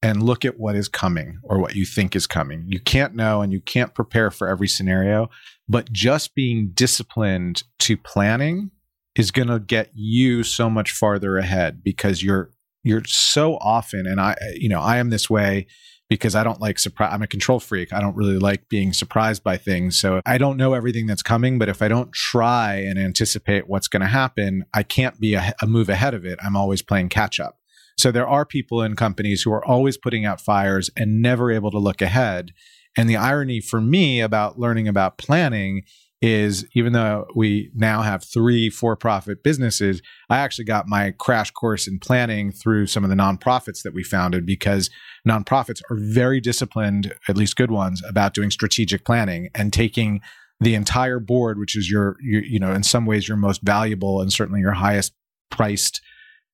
and 0.02 0.22
look 0.22 0.44
at 0.44 0.58
what 0.58 0.76
is 0.76 0.88
coming 0.88 1.38
or 1.42 1.58
what 1.58 1.74
you 1.74 1.84
think 1.84 2.14
is 2.14 2.26
coming. 2.26 2.64
You 2.66 2.80
can't 2.80 3.14
know 3.14 3.42
and 3.42 3.52
you 3.52 3.60
can't 3.60 3.94
prepare 3.94 4.30
for 4.30 4.46
every 4.46 4.68
scenario, 4.68 5.30
but 5.68 5.90
just 5.90 6.34
being 6.34 6.70
disciplined 6.74 7.62
to 7.80 7.96
planning 7.96 8.70
is 9.16 9.30
going 9.30 9.48
to 9.48 9.58
get 9.58 9.90
you 9.94 10.42
so 10.42 10.70
much 10.70 10.92
farther 10.92 11.38
ahead 11.38 11.82
because 11.82 12.22
you're 12.22 12.50
you're 12.84 13.02
so 13.04 13.56
often, 13.56 14.06
and 14.06 14.20
I, 14.20 14.36
you 14.54 14.68
know, 14.68 14.80
I 14.80 14.98
am 14.98 15.10
this 15.10 15.28
way 15.28 15.66
because 16.08 16.36
I 16.36 16.44
don't 16.44 16.60
like 16.60 16.78
surprise. 16.78 17.10
I'm 17.12 17.22
a 17.22 17.26
control 17.26 17.58
freak. 17.58 17.92
I 17.92 18.00
don't 18.00 18.14
really 18.14 18.38
like 18.38 18.68
being 18.68 18.92
surprised 18.92 19.42
by 19.42 19.56
things. 19.56 19.98
So 19.98 20.20
I 20.24 20.38
don't 20.38 20.56
know 20.56 20.72
everything 20.72 21.06
that's 21.06 21.22
coming, 21.22 21.58
but 21.58 21.68
if 21.68 21.82
I 21.82 21.88
don't 21.88 22.12
try 22.12 22.74
and 22.74 22.96
anticipate 22.96 23.68
what's 23.68 23.88
going 23.88 24.02
to 24.02 24.06
happen, 24.06 24.64
I 24.72 24.84
can't 24.84 25.18
be 25.18 25.34
a, 25.34 25.52
a 25.60 25.66
move 25.66 25.88
ahead 25.88 26.14
of 26.14 26.24
it. 26.24 26.38
I'm 26.40 26.54
always 26.54 26.80
playing 26.80 27.08
catch 27.08 27.40
up. 27.40 27.58
So 27.98 28.12
there 28.12 28.28
are 28.28 28.44
people 28.44 28.82
in 28.82 28.94
companies 28.94 29.42
who 29.42 29.52
are 29.52 29.64
always 29.64 29.96
putting 29.96 30.24
out 30.24 30.40
fires 30.40 30.90
and 30.96 31.20
never 31.20 31.50
able 31.50 31.72
to 31.72 31.78
look 31.78 32.00
ahead. 32.00 32.52
And 32.96 33.10
the 33.10 33.16
irony 33.16 33.60
for 33.60 33.80
me 33.80 34.20
about 34.20 34.60
learning 34.60 34.86
about 34.86 35.18
planning 35.18 35.82
is 36.22 36.64
even 36.74 36.92
though 36.92 37.26
we 37.34 37.70
now 37.74 38.02
have 38.02 38.24
three 38.24 38.70
for 38.70 38.96
profit 38.96 39.42
businesses, 39.42 40.00
I 40.30 40.38
actually 40.38 40.64
got 40.64 40.88
my 40.88 41.12
crash 41.18 41.50
course 41.50 41.86
in 41.86 41.98
planning 41.98 42.52
through 42.52 42.86
some 42.86 43.04
of 43.04 43.10
the 43.10 43.16
nonprofits 43.16 43.82
that 43.82 43.92
we 43.92 44.02
founded 44.02 44.46
because 44.46 44.88
nonprofits 45.28 45.82
are 45.90 45.96
very 45.98 46.40
disciplined, 46.40 47.14
at 47.28 47.36
least 47.36 47.56
good 47.56 47.70
ones, 47.70 48.02
about 48.08 48.34
doing 48.34 48.50
strategic 48.50 49.04
planning 49.04 49.50
and 49.54 49.72
taking 49.72 50.20
the 50.58 50.74
entire 50.74 51.20
board, 51.20 51.58
which 51.58 51.76
is 51.76 51.90
your, 51.90 52.16
your 52.22 52.42
you 52.42 52.58
know, 52.58 52.72
in 52.72 52.82
some 52.82 53.04
ways 53.04 53.28
your 53.28 53.36
most 53.36 53.60
valuable 53.62 54.22
and 54.22 54.32
certainly 54.32 54.60
your 54.60 54.72
highest 54.72 55.12
priced 55.50 56.00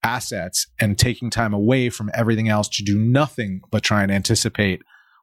assets 0.03 0.67
and 0.81 0.99
taking 0.99 1.31
time 1.31 1.55
away 1.55 1.89
from 1.89 2.11
everything 2.13 2.49
else 2.49 2.69
to 2.69 2.83
do 2.83 2.99
nothing 2.99 3.61
but 3.71 3.85
try 3.85 4.03
and 4.03 4.11
anticipate 4.11 4.83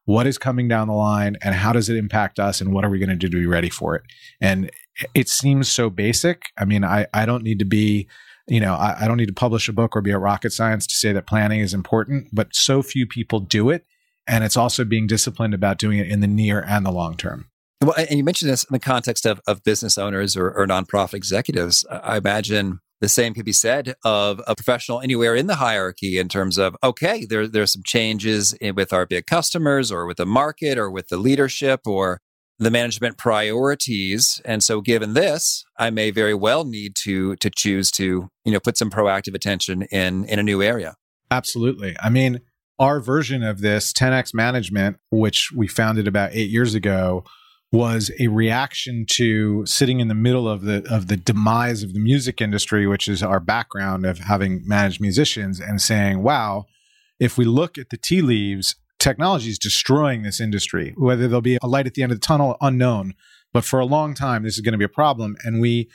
what 0.09 0.25
is 0.25 0.39
coming 0.39 0.67
down 0.67 0.87
the 0.87 0.93
line 0.95 1.37
and 1.43 1.53
how 1.53 1.71
does 1.71 1.87
it 1.87 1.95
impact 1.95 2.39
us 2.39 2.61
and 2.61 2.73
what 2.73 2.83
are 2.83 2.89
we 2.89 2.97
going 2.97 3.09
to 3.09 3.15
do 3.15 3.29
to 3.29 3.37
be 3.37 3.45
ready 3.45 3.69
for 3.69 3.95
it? 3.95 4.01
And 4.41 4.71
it 5.13 5.29
seems 5.29 5.69
so 5.69 5.91
basic. 5.91 6.41
I 6.57 6.65
mean 6.65 6.83
i, 6.83 7.05
I 7.13 7.27
don't 7.27 7.43
need 7.43 7.59
to 7.59 7.65
be 7.65 8.07
you 8.47 8.59
know 8.59 8.73
I, 8.73 9.03
I 9.03 9.07
don't 9.07 9.17
need 9.17 9.27
to 9.27 9.33
publish 9.33 9.69
a 9.69 9.73
book 9.73 9.95
or 9.95 10.01
be 10.01 10.09
a 10.09 10.17
rocket 10.17 10.51
science 10.51 10.87
to 10.87 10.95
say 10.95 11.13
that 11.13 11.27
planning 11.27 11.59
is 11.59 11.75
important 11.75 12.29
but 12.33 12.55
so 12.55 12.81
few 12.81 13.05
people 13.05 13.39
do 13.39 13.69
it 13.69 13.85
and 14.27 14.43
it's 14.43 14.57
also 14.57 14.83
being 14.83 15.05
disciplined 15.05 15.53
about 15.53 15.77
doing 15.77 15.99
it 15.99 16.07
in 16.07 16.21
the 16.21 16.27
near 16.27 16.63
and 16.67 16.85
the 16.85 16.91
long 16.91 17.15
term. 17.15 17.47
Well, 17.81 17.95
and 17.97 18.11
you 18.11 18.23
mentioned 18.23 18.51
this 18.51 18.63
in 18.63 18.73
the 18.73 18.79
context 18.79 19.25
of, 19.25 19.39
of 19.47 19.63
business 19.63 19.97
owners 19.97 20.35
or, 20.35 20.51
or 20.51 20.67
nonprofit 20.67 21.13
executives. 21.13 21.85
I 21.89 22.17
imagine 22.17 22.79
the 23.01 23.09
same 23.09 23.33
could 23.33 23.45
be 23.45 23.53
said 23.53 23.95
of 24.03 24.41
a 24.47 24.55
professional 24.55 25.01
anywhere 25.01 25.35
in 25.35 25.47
the 25.47 25.55
hierarchy 25.55 26.17
in 26.17 26.27
terms 26.27 26.57
of, 26.57 26.75
okay, 26.83 27.25
there, 27.25 27.47
there's 27.47 27.73
some 27.73 27.83
changes 27.85 28.53
in, 28.53 28.75
with 28.75 28.91
our 28.91 29.05
big 29.05 29.25
customers 29.25 29.91
or 29.91 30.05
with 30.05 30.17
the 30.17 30.25
market 30.25 30.77
or 30.77 30.91
with 30.91 31.07
the 31.07 31.17
leadership 31.17 31.81
or 31.85 32.19
the 32.59 32.69
management 32.69 33.17
priorities. 33.17 34.41
And 34.43 34.61
so 34.61 34.81
given 34.81 35.13
this, 35.13 35.63
I 35.77 35.89
may 35.91 36.11
very 36.11 36.33
well 36.33 36.65
need 36.65 36.95
to, 37.03 37.37
to 37.37 37.49
choose 37.49 37.89
to, 37.91 38.29
you 38.43 38.51
know, 38.51 38.59
put 38.59 38.77
some 38.77 38.89
proactive 38.89 39.33
attention 39.33 39.83
in, 39.83 40.25
in 40.25 40.39
a 40.39 40.43
new 40.43 40.61
area. 40.61 40.95
Absolutely. 41.31 41.95
I 42.01 42.09
mean, 42.09 42.41
our 42.77 42.99
version 42.99 43.43
of 43.43 43.61
this 43.61 43.93
10x 43.93 44.33
management, 44.33 44.97
which 45.09 45.51
we 45.55 45.67
founded 45.67 46.07
about 46.07 46.31
eight 46.33 46.49
years 46.49 46.75
ago, 46.75 47.23
was 47.71 48.11
a 48.19 48.27
reaction 48.27 49.05
to 49.07 49.65
sitting 49.65 49.99
in 49.99 50.07
the 50.07 50.15
middle 50.15 50.49
of 50.49 50.63
the 50.63 50.83
of 50.89 51.07
the 51.07 51.17
demise 51.17 51.83
of 51.83 51.93
the 51.93 51.99
music 51.99 52.41
industry, 52.41 52.87
which 52.87 53.07
is 53.07 53.21
our 53.21 53.39
background 53.39 54.05
of 54.05 54.19
having 54.19 54.61
managed 54.65 54.99
musicians, 54.99 55.59
and 55.59 55.81
saying, 55.81 56.23
"Wow, 56.23 56.65
if 57.19 57.37
we 57.37 57.45
look 57.45 57.77
at 57.77 57.89
the 57.89 57.97
tea 57.97 58.21
leaves, 58.21 58.75
technology 58.97 59.49
is 59.49 59.59
destroying 59.59 60.23
this 60.23 60.39
industry. 60.39 60.93
Whether 60.97 61.27
there'll 61.27 61.41
be 61.41 61.59
a 61.61 61.67
light 61.67 61.85
at 61.85 61.93
the 61.93 62.03
end 62.03 62.11
of 62.11 62.19
the 62.19 62.25
tunnel, 62.25 62.57
unknown. 62.61 63.13
But 63.53 63.65
for 63.65 63.79
a 63.79 63.85
long 63.85 64.13
time, 64.13 64.43
this 64.43 64.55
is 64.55 64.61
going 64.61 64.73
to 64.73 64.77
be 64.77 64.85
a 64.85 64.89
problem." 64.89 65.35
And 65.43 65.61
we 65.61 65.89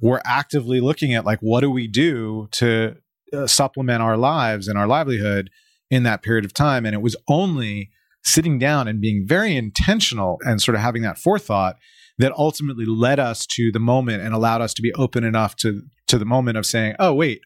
we're 0.00 0.22
actively 0.24 0.80
looking 0.80 1.14
at 1.14 1.24
like 1.24 1.38
what 1.40 1.60
do 1.60 1.70
we 1.70 1.86
do 1.86 2.48
to 2.52 2.96
uh, 3.32 3.46
supplement 3.46 4.02
our 4.02 4.16
lives 4.16 4.68
and 4.68 4.78
our 4.78 4.86
livelihood 4.86 5.50
in 5.90 6.02
that 6.04 6.22
period 6.22 6.44
of 6.44 6.54
time 6.54 6.86
and 6.86 6.94
it 6.94 7.02
was 7.02 7.16
only 7.28 7.90
sitting 8.24 8.58
down 8.58 8.86
and 8.86 9.00
being 9.00 9.24
very 9.26 9.56
intentional 9.56 10.38
and 10.42 10.60
sort 10.60 10.74
of 10.74 10.80
having 10.80 11.02
that 11.02 11.18
forethought 11.18 11.76
that 12.18 12.32
ultimately 12.36 12.84
led 12.84 13.18
us 13.18 13.46
to 13.46 13.72
the 13.72 13.80
moment 13.80 14.22
and 14.22 14.34
allowed 14.34 14.60
us 14.60 14.74
to 14.74 14.82
be 14.82 14.92
open 14.94 15.24
enough 15.24 15.56
to 15.56 15.82
to 16.06 16.18
the 16.18 16.24
moment 16.24 16.58
of 16.58 16.66
saying 16.66 16.94
oh 16.98 17.14
wait 17.14 17.40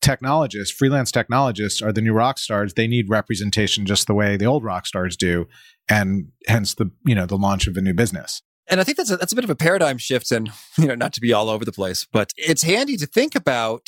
technologists 0.00 0.76
freelance 0.76 1.10
technologists 1.10 1.80
are 1.80 1.92
the 1.92 2.02
new 2.02 2.12
rock 2.12 2.38
stars. 2.38 2.74
They 2.74 2.86
need 2.86 3.08
representation 3.08 3.86
just 3.86 4.06
the 4.06 4.14
way 4.14 4.36
the 4.36 4.46
old 4.46 4.64
rock 4.64 4.86
stars 4.86 5.16
do 5.16 5.46
and 5.88 6.28
hence 6.46 6.74
the 6.74 6.90
you 7.04 7.14
know 7.14 7.26
the 7.26 7.36
launch 7.36 7.66
of 7.66 7.76
a 7.76 7.80
new 7.80 7.94
business. 7.94 8.42
And 8.68 8.80
I 8.80 8.84
think 8.84 8.96
that's 8.96 9.10
a, 9.10 9.16
that's 9.16 9.32
a 9.32 9.36
bit 9.36 9.44
of 9.44 9.50
a 9.50 9.56
paradigm 9.56 9.98
shift, 9.98 10.30
and 10.30 10.50
you 10.78 10.86
know, 10.86 10.94
not 10.94 11.12
to 11.14 11.20
be 11.20 11.32
all 11.32 11.48
over 11.48 11.64
the 11.64 11.72
place, 11.72 12.06
but 12.10 12.32
it's 12.36 12.62
handy 12.62 12.96
to 12.96 13.06
think 13.06 13.34
about 13.34 13.86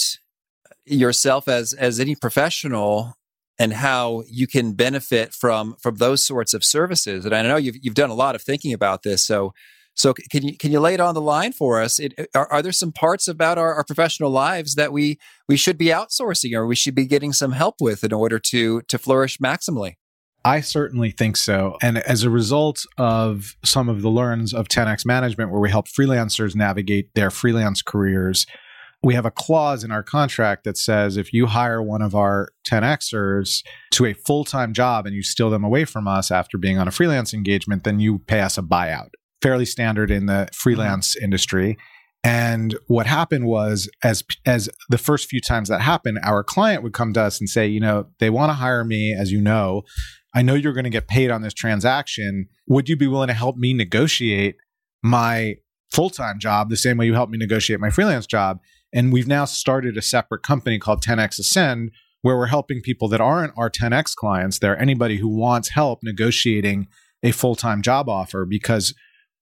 yourself 0.84 1.48
as 1.48 1.72
as 1.72 2.00
any 2.00 2.14
professional 2.14 3.14
and 3.58 3.72
how 3.72 4.22
you 4.28 4.46
can 4.46 4.72
benefit 4.72 5.32
from 5.32 5.76
from 5.80 5.96
those 5.96 6.24
sorts 6.24 6.54
of 6.54 6.64
services. 6.64 7.24
And 7.24 7.34
I 7.34 7.42
know 7.42 7.56
you've 7.56 7.76
you've 7.80 7.94
done 7.94 8.10
a 8.10 8.14
lot 8.14 8.34
of 8.34 8.42
thinking 8.42 8.72
about 8.72 9.02
this, 9.02 9.24
so. 9.24 9.52
So 9.96 10.12
can 10.12 10.42
you 10.42 10.58
can 10.58 10.72
you 10.72 10.80
lay 10.80 10.94
it 10.94 10.98
on 10.98 11.14
the 11.14 11.20
line 11.20 11.52
for 11.52 11.80
us? 11.80 12.00
It, 12.00 12.14
are, 12.34 12.50
are, 12.50 12.62
there 12.62 12.72
some 12.72 12.90
parts 12.90 13.28
about 13.28 13.58
our, 13.58 13.74
our 13.74 13.84
professional 13.84 14.28
lives 14.28 14.74
that 14.74 14.92
we 14.92 15.20
we 15.48 15.56
should 15.56 15.78
be 15.78 15.86
outsourcing 15.86 16.52
or 16.52 16.66
we 16.66 16.74
should 16.74 16.96
be 16.96 17.06
getting 17.06 17.32
some 17.32 17.52
help 17.52 17.76
with 17.80 18.02
in 18.02 18.12
order 18.12 18.40
to 18.40 18.82
to 18.82 18.98
flourish 18.98 19.38
maximally? 19.38 19.92
I 20.44 20.60
certainly 20.60 21.10
think 21.10 21.36
so. 21.36 21.76
And 21.80 21.98
as 21.98 22.22
a 22.22 22.30
result 22.30 22.84
of 22.98 23.56
some 23.64 23.88
of 23.88 24.02
the 24.02 24.10
learns 24.10 24.52
of 24.52 24.68
10x 24.68 25.06
management, 25.06 25.50
where 25.50 25.60
we 25.60 25.70
help 25.70 25.86
freelancers 25.88 26.54
navigate 26.54 27.14
their 27.14 27.30
freelance 27.30 27.80
careers, 27.80 28.46
we 29.04 29.14
have 29.14 29.26
a 29.26 29.30
clause 29.30 29.84
in 29.84 29.92
our 29.92 30.02
contract 30.02 30.64
that 30.64 30.78
says 30.78 31.16
if 31.16 31.32
you 31.32 31.46
hire 31.46 31.82
one 31.82 32.00
of 32.00 32.14
our 32.14 32.48
10xers 32.66 33.62
to 33.92 34.06
a 34.06 34.14
full 34.14 34.44
time 34.44 34.72
job 34.72 35.06
and 35.06 35.14
you 35.14 35.22
steal 35.22 35.50
them 35.50 35.62
away 35.62 35.84
from 35.84 36.08
us 36.08 36.30
after 36.30 36.56
being 36.56 36.78
on 36.78 36.88
a 36.88 36.90
freelance 36.90 37.34
engagement, 37.34 37.84
then 37.84 38.00
you 38.00 38.20
pay 38.20 38.40
us 38.40 38.56
a 38.56 38.62
buyout. 38.62 39.10
Fairly 39.42 39.66
standard 39.66 40.10
in 40.10 40.26
the 40.26 40.48
freelance 40.54 41.14
mm-hmm. 41.14 41.24
industry. 41.24 41.76
And 42.26 42.74
what 42.86 43.06
happened 43.06 43.44
was, 43.44 43.90
as 44.02 44.24
as 44.46 44.70
the 44.88 44.96
first 44.96 45.28
few 45.28 45.42
times 45.42 45.68
that 45.68 45.82
happened, 45.82 46.18
our 46.22 46.42
client 46.42 46.82
would 46.82 46.94
come 46.94 47.12
to 47.12 47.20
us 47.20 47.38
and 47.38 47.50
say, 47.50 47.66
you 47.66 47.80
know, 47.80 48.06
they 48.18 48.30
want 48.30 48.48
to 48.48 48.54
hire 48.54 48.82
me, 48.82 49.12
as 49.12 49.30
you 49.30 49.42
know, 49.42 49.82
I 50.34 50.40
know 50.40 50.54
you're 50.54 50.72
going 50.72 50.84
to 50.84 50.90
get 50.90 51.06
paid 51.06 51.30
on 51.30 51.42
this 51.42 51.52
transaction. 51.52 52.48
Would 52.66 52.88
you 52.88 52.96
be 52.96 53.06
willing 53.06 53.28
to 53.28 53.34
help 53.34 53.56
me 53.56 53.74
negotiate 53.74 54.56
my 55.02 55.56
full 55.92 56.08
time 56.08 56.38
job 56.38 56.70
the 56.70 56.78
same 56.78 56.96
way 56.96 57.04
you 57.04 57.12
helped 57.12 57.30
me 57.30 57.36
negotiate 57.36 57.80
my 57.80 57.90
freelance 57.90 58.26
job? 58.26 58.60
And 58.94 59.12
we've 59.12 59.26
now 59.26 59.44
started 59.44 59.96
a 59.96 60.02
separate 60.02 60.44
company 60.44 60.78
called 60.78 61.02
10x 61.02 61.40
Ascend, 61.40 61.90
where 62.22 62.36
we're 62.36 62.46
helping 62.46 62.80
people 62.80 63.08
that 63.08 63.20
aren't 63.20 63.52
our 63.58 63.68
10x 63.68 64.14
clients. 64.14 64.60
They're 64.60 64.80
anybody 64.80 65.18
who 65.18 65.28
wants 65.28 65.70
help 65.70 65.98
negotiating 66.02 66.86
a 67.22 67.32
full 67.32 67.56
time 67.56 67.82
job 67.82 68.08
offer 68.08 68.46
because 68.48 68.94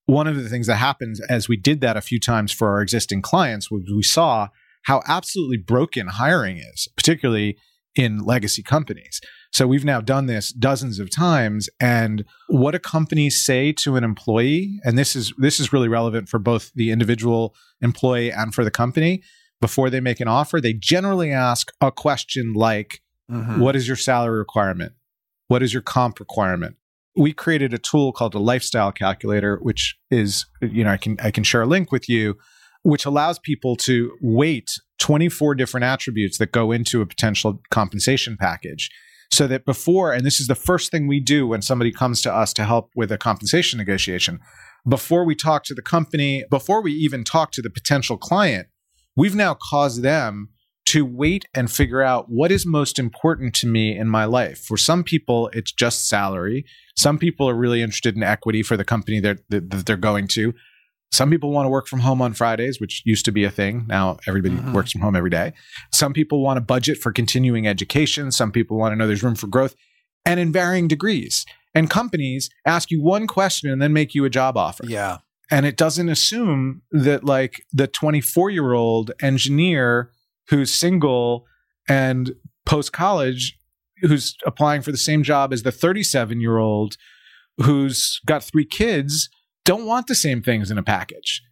one 0.07 0.27
of 0.27 0.37
the 0.37 0.49
things 0.49 0.67
that 0.67 0.77
happens 0.77 1.21
as 1.29 1.49
we 1.49 1.57
did 1.57 1.81
that 1.83 1.97
a 1.97 2.01
few 2.01 2.19
times 2.19 2.51
for 2.51 2.71
our 2.71 2.83
existing 2.83 3.23
clients 3.23 3.71
was 3.71 3.85
we 3.95 4.03
saw 4.03 4.49
how 4.85 5.03
absolutely 5.07 5.59
broken 5.59 6.09
hiring 6.09 6.57
is, 6.57 6.89
particularly 6.97 7.57
in 7.95 8.19
legacy 8.19 8.63
companies. 8.63 9.21
So 9.53 9.67
we've 9.67 9.85
now 9.85 10.01
done 10.01 10.27
this 10.27 10.51
dozens 10.51 10.99
of 10.99 11.11
times 11.15 11.69
and 11.79 12.25
what 12.49 12.75
a 12.75 12.79
company 12.79 13.29
say 13.29 13.73
to 13.73 13.97
an 13.97 14.03
employee 14.03 14.81
and 14.83 14.99
this 14.99 15.15
is 15.15 15.35
this 15.37 15.61
is 15.61 15.75
really 15.75 15.89
relevant 15.89 16.31
for 16.31 16.39
both 16.39 16.73
the 16.75 16.91
individual 16.91 17.55
employee 17.83 18.33
and 18.33 18.55
for 18.55 18.65
the 18.65 18.71
company 18.71 19.23
before 19.63 19.89
they 19.89 20.01
make 20.01 20.21
an 20.21 20.29
offer 20.29 20.61
they 20.61 20.75
generally 20.75 21.31
ask 21.31 21.73
a 21.81 21.91
question 21.91 22.53
like 22.53 23.01
mm-hmm. 23.31 23.61
what 23.61 23.75
is 23.75 23.87
your 23.87 23.97
salary 23.97 24.39
requirement? 24.39 24.93
What 25.49 25.63
is 25.63 25.73
your 25.73 25.83
comp 25.83 26.21
requirement? 26.21 26.77
We 27.17 27.33
created 27.33 27.73
a 27.73 27.79
tool 27.79 28.13
called 28.13 28.35
a 28.35 28.39
lifestyle 28.39 28.93
calculator 28.93 29.59
which 29.63 29.97
is 30.11 30.45
you 30.61 30.85
know 30.85 30.91
I 30.91 30.99
can 30.99 31.17
I 31.23 31.31
can 31.31 31.45
share 31.45 31.63
a 31.63 31.67
link 31.67 31.91
with 31.91 32.09
you 32.09 32.37
which 32.83 33.07
allows 33.07 33.39
people 33.39 33.77
to 33.77 34.11
weight 34.21 34.69
24 34.99 35.55
different 35.55 35.85
attributes 35.85 36.39
that 36.39 36.51
go 36.51 36.73
into 36.73 37.01
a 37.01 37.07
potential 37.07 37.61
compensation 37.71 38.37
package 38.37 38.91
so 39.33 39.47
that 39.47 39.65
before, 39.65 40.13
and 40.13 40.27
this 40.27 40.41
is 40.41 40.47
the 40.47 40.55
first 40.55 40.91
thing 40.91 41.09
we 41.09 41.19
do 41.19 41.47
when 41.47 41.63
somebody 41.63 41.91
comes 41.91 42.21
to 42.21 42.33
us 42.33 42.53
to 42.53 42.65
help 42.67 42.91
with 42.95 43.11
a 43.11 43.17
compensation 43.17 43.79
negotiation, 43.79 44.41
before 44.87 45.25
we 45.25 45.35
talk 45.35 45.65
to 45.65 45.75
the 45.75 45.81
company, 45.81 46.45
before 46.51 46.83
we 46.83 46.93
even 46.93 47.25
talk 47.25 47.51
to 47.53 47.63
the 47.63 47.71
potential 47.71 48.19
client, 48.19 48.67
we've 49.17 49.35
now 49.35 49.57
caused 49.71 50.03
them 50.03 50.49
to 50.85 51.05
wait 51.05 51.47
and 51.55 51.71
figure 51.71 52.03
out 52.03 52.29
what 52.29 52.51
is 52.51 52.67
most 52.67 52.99
important 52.99 53.55
to 53.55 53.67
me 53.67 53.97
in 53.97 54.09
my 54.09 54.25
life. 54.25 54.59
For 54.59 54.77
some 54.77 55.05
people, 55.05 55.49
it's 55.53 55.73
just 55.73 56.09
salary. 56.09 56.65
Some 56.97 57.19
people 57.19 57.49
are 57.49 57.55
really 57.55 57.83
interested 57.83 58.17
in 58.17 58.23
equity 58.23 58.63
for 58.63 58.77
the 58.77 58.85
company 58.85 59.21
that, 59.21 59.39
that 59.49 59.87
they're 59.87 59.97
going 59.97 60.29
to. 60.29 60.53
Some 61.13 61.31
people 61.31 61.51
want 61.51 61.67
to 61.67 61.71
work 61.71 61.87
from 61.87 62.01
home 62.01 62.23
on 62.23 62.33
Fridays, 62.33 62.81
which 62.81 63.03
used 63.05 63.27
to 63.27 63.33
be 63.33 63.45
a 63.45 63.51
thing. 63.51 63.85
Now 63.87 64.19
everybody 64.27 64.57
mm-hmm. 64.57 64.73
works 64.73 64.93
from 64.93 65.03
home 65.03 65.15
every 65.15 65.31
day. 65.31 65.53
Some 65.93 66.15
people 66.15 66.43
want 66.43 66.59
a 66.59 66.63
budget 66.63 66.99
for 66.99 67.13
continuing 67.13 67.67
education. 67.67 68.33
Some 68.33 68.51
people 68.51 68.79
want 68.79 68.93
to 68.93 68.97
know 68.97 69.07
there's 69.07 69.23
room 69.23 69.35
for 69.35 69.47
growth 69.47 69.77
and 70.25 70.41
in 70.41 70.53
varying 70.53 70.89
degrees. 70.89 71.45
And 71.75 71.89
companies 71.89 72.51
ask 72.67 72.91
you 72.91 73.03
one 73.03 73.27
question 73.27 73.71
and 73.71 73.81
then 73.81 73.93
make 73.93 74.15
you 74.15 74.25
a 74.25 74.31
job 74.31 74.57
offer. 74.57 74.85
Yeah. 74.87 75.19
And 75.53 75.67
it 75.67 75.77
doesn't 75.77 76.09
assume 76.09 76.81
that 76.93 77.25
like 77.25 77.67
the 77.75 77.87
24 77.87 78.49
year 78.49 78.73
old 78.73 79.13
engineer 79.21 80.11
who's 80.49 80.73
single 80.73 81.45
and 81.87 82.33
post 82.65 82.93
college 82.95 83.59
who's 84.01 84.35
applying 84.47 84.81
for 84.81 84.93
the 84.93 84.99
same 84.99 85.23
job 85.23 85.53
as 85.53 85.63
the 85.63 85.71
37 85.71 86.41
year 86.41 86.57
old 86.57 86.97
who's 87.59 88.19
got 88.25 88.43
three 88.43 88.65
kids 88.65 89.29
don't 89.67 89.85
want 89.85 90.07
the 90.07 90.15
same 90.15 90.43
things 90.43 90.71
in 90.71 90.79
a 90.79 90.83
package. 90.83 91.43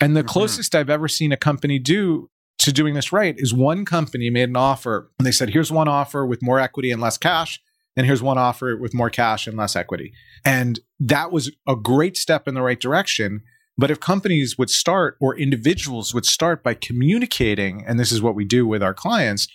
And 0.00 0.16
the 0.16 0.20
mm-hmm. 0.20 0.28
closest 0.28 0.76
I've 0.76 0.88
ever 0.88 1.08
seen 1.08 1.32
a 1.32 1.36
company 1.36 1.80
do 1.80 2.30
to 2.60 2.72
doing 2.72 2.94
this 2.94 3.12
right 3.12 3.34
is 3.38 3.52
one 3.52 3.84
company 3.84 4.30
made 4.30 4.48
an 4.48 4.56
offer 4.56 5.10
and 5.18 5.26
they 5.26 5.32
said, 5.32 5.50
here's 5.50 5.72
one 5.72 5.88
offer 5.88 6.24
with 6.24 6.42
more 6.42 6.60
equity 6.60 6.92
and 6.92 7.02
less 7.02 7.18
cash. 7.18 7.60
And 7.98 8.06
here's 8.06 8.22
one 8.22 8.38
offer 8.38 8.76
with 8.76 8.94
more 8.94 9.10
cash 9.10 9.48
and 9.48 9.56
less 9.56 9.74
equity. 9.74 10.12
And 10.44 10.78
that 11.00 11.32
was 11.32 11.50
a 11.66 11.74
great 11.74 12.16
step 12.16 12.46
in 12.46 12.54
the 12.54 12.62
right 12.62 12.78
direction. 12.78 13.42
But 13.76 13.90
if 13.90 13.98
companies 13.98 14.56
would 14.56 14.70
start 14.70 15.16
or 15.20 15.36
individuals 15.36 16.14
would 16.14 16.24
start 16.24 16.62
by 16.62 16.74
communicating, 16.74 17.84
and 17.84 17.98
this 17.98 18.12
is 18.12 18.22
what 18.22 18.36
we 18.36 18.44
do 18.44 18.68
with 18.68 18.84
our 18.84 18.94
clients, 18.94 19.48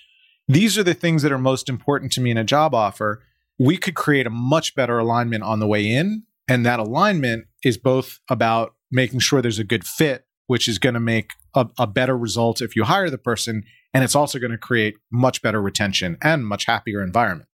these 0.49 0.77
are 0.77 0.84
the 0.84 0.93
things 0.93 1.23
that 1.23 1.32
are 1.32 1.38
most 1.38 1.69
important 1.69 2.12
to 2.12 2.21
me 2.21 2.32
in 2.32 2.38
a 2.38 2.43
job 2.43 2.75
offer, 2.75 3.23
we 3.58 3.77
could 3.77 3.95
create 3.95 4.27
a 4.27 4.29
much 4.29 4.75
better 4.75 4.99
alignment 4.99 5.43
on 5.43 5.62
the 5.62 5.67
way 5.67 5.88
in 5.89 6.23
and 6.49 6.65
that 6.65 6.79
alignment 6.79 7.45
is 7.63 7.77
both 7.77 8.19
about 8.29 8.75
making 8.91 9.19
sure 9.19 9.41
there's 9.41 9.58
a 9.58 9.63
good 9.63 9.86
fit, 9.86 10.25
which 10.47 10.67
is 10.67 10.79
going 10.79 10.95
to 10.95 10.99
make 10.99 11.32
a, 11.56 11.67
a, 11.79 11.88
better 11.88 12.17
result 12.17 12.62
if 12.62 12.75
you 12.75 12.84
hire 12.84 13.10
the 13.10 13.17
person. 13.17 13.63
And 13.93 14.03
it's 14.03 14.15
also 14.15 14.38
going 14.38 14.51
to 14.51 14.58
create 14.58 14.95
much 15.10 15.41
better 15.41 15.62
retention 15.62 16.17
and 16.21 16.45
much 16.45 16.65
happier 16.65 17.01
environment. 17.01 17.47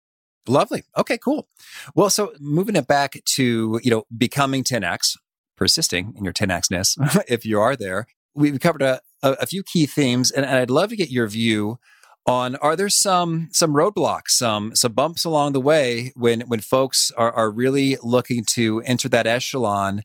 Lovely. 0.49 0.83
Okay, 0.97 1.17
cool. 1.17 1.47
Well, 1.95 2.09
so 2.09 2.33
moving 2.39 2.75
it 2.75 2.88
back 2.88 3.13
to, 3.35 3.79
you 3.83 3.91
know, 3.91 4.03
becoming 4.15 4.63
10x, 4.63 5.15
persisting 5.55 6.13
in 6.17 6.23
your 6.23 6.33
10xness, 6.33 7.23
if 7.27 7.45
you 7.45 7.59
are 7.59 7.75
there, 7.75 8.07
we've 8.33 8.59
covered 8.59 8.81
a, 8.81 8.99
a, 9.21 9.31
a 9.41 9.45
few 9.45 9.63
key 9.63 9.85
themes, 9.85 10.31
and, 10.31 10.45
and 10.45 10.55
I'd 10.55 10.71
love 10.71 10.89
to 10.89 10.95
get 10.95 11.12
your 11.12 11.27
view 11.27 11.77
on 12.25 12.55
are 12.57 12.75
there 12.75 12.89
some 12.89 13.47
some 13.51 13.73
roadblocks, 13.73 14.29
some 14.29 14.75
some 14.75 14.91
bumps 14.91 15.23
along 15.25 15.53
the 15.53 15.62
way 15.62 16.12
when 16.15 16.41
when 16.41 16.59
folks 16.59 17.12
are, 17.17 17.31
are 17.31 17.49
really 17.49 17.97
looking 18.03 18.43
to 18.53 18.81
enter 18.85 19.09
that 19.09 19.25
echelon, 19.25 20.03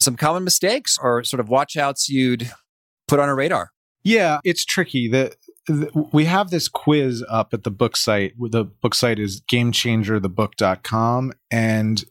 some 0.00 0.16
common 0.16 0.44
mistakes 0.44 0.96
or 1.02 1.24
sort 1.24 1.40
of 1.40 1.48
watchouts 1.48 2.08
you'd 2.08 2.50
put 3.08 3.18
on 3.18 3.28
a 3.28 3.34
radar? 3.34 3.72
Yeah, 4.04 4.38
it's 4.44 4.64
tricky. 4.64 5.08
The, 5.08 5.34
we 6.12 6.24
have 6.26 6.50
this 6.50 6.68
quiz 6.68 7.24
up 7.28 7.52
at 7.52 7.64
the 7.64 7.70
book 7.70 7.96
site. 7.96 8.34
The 8.38 8.64
book 8.64 8.94
site 8.94 9.18
is 9.18 9.40
gamechangerthebook.com 9.50 11.32
and 11.50 12.04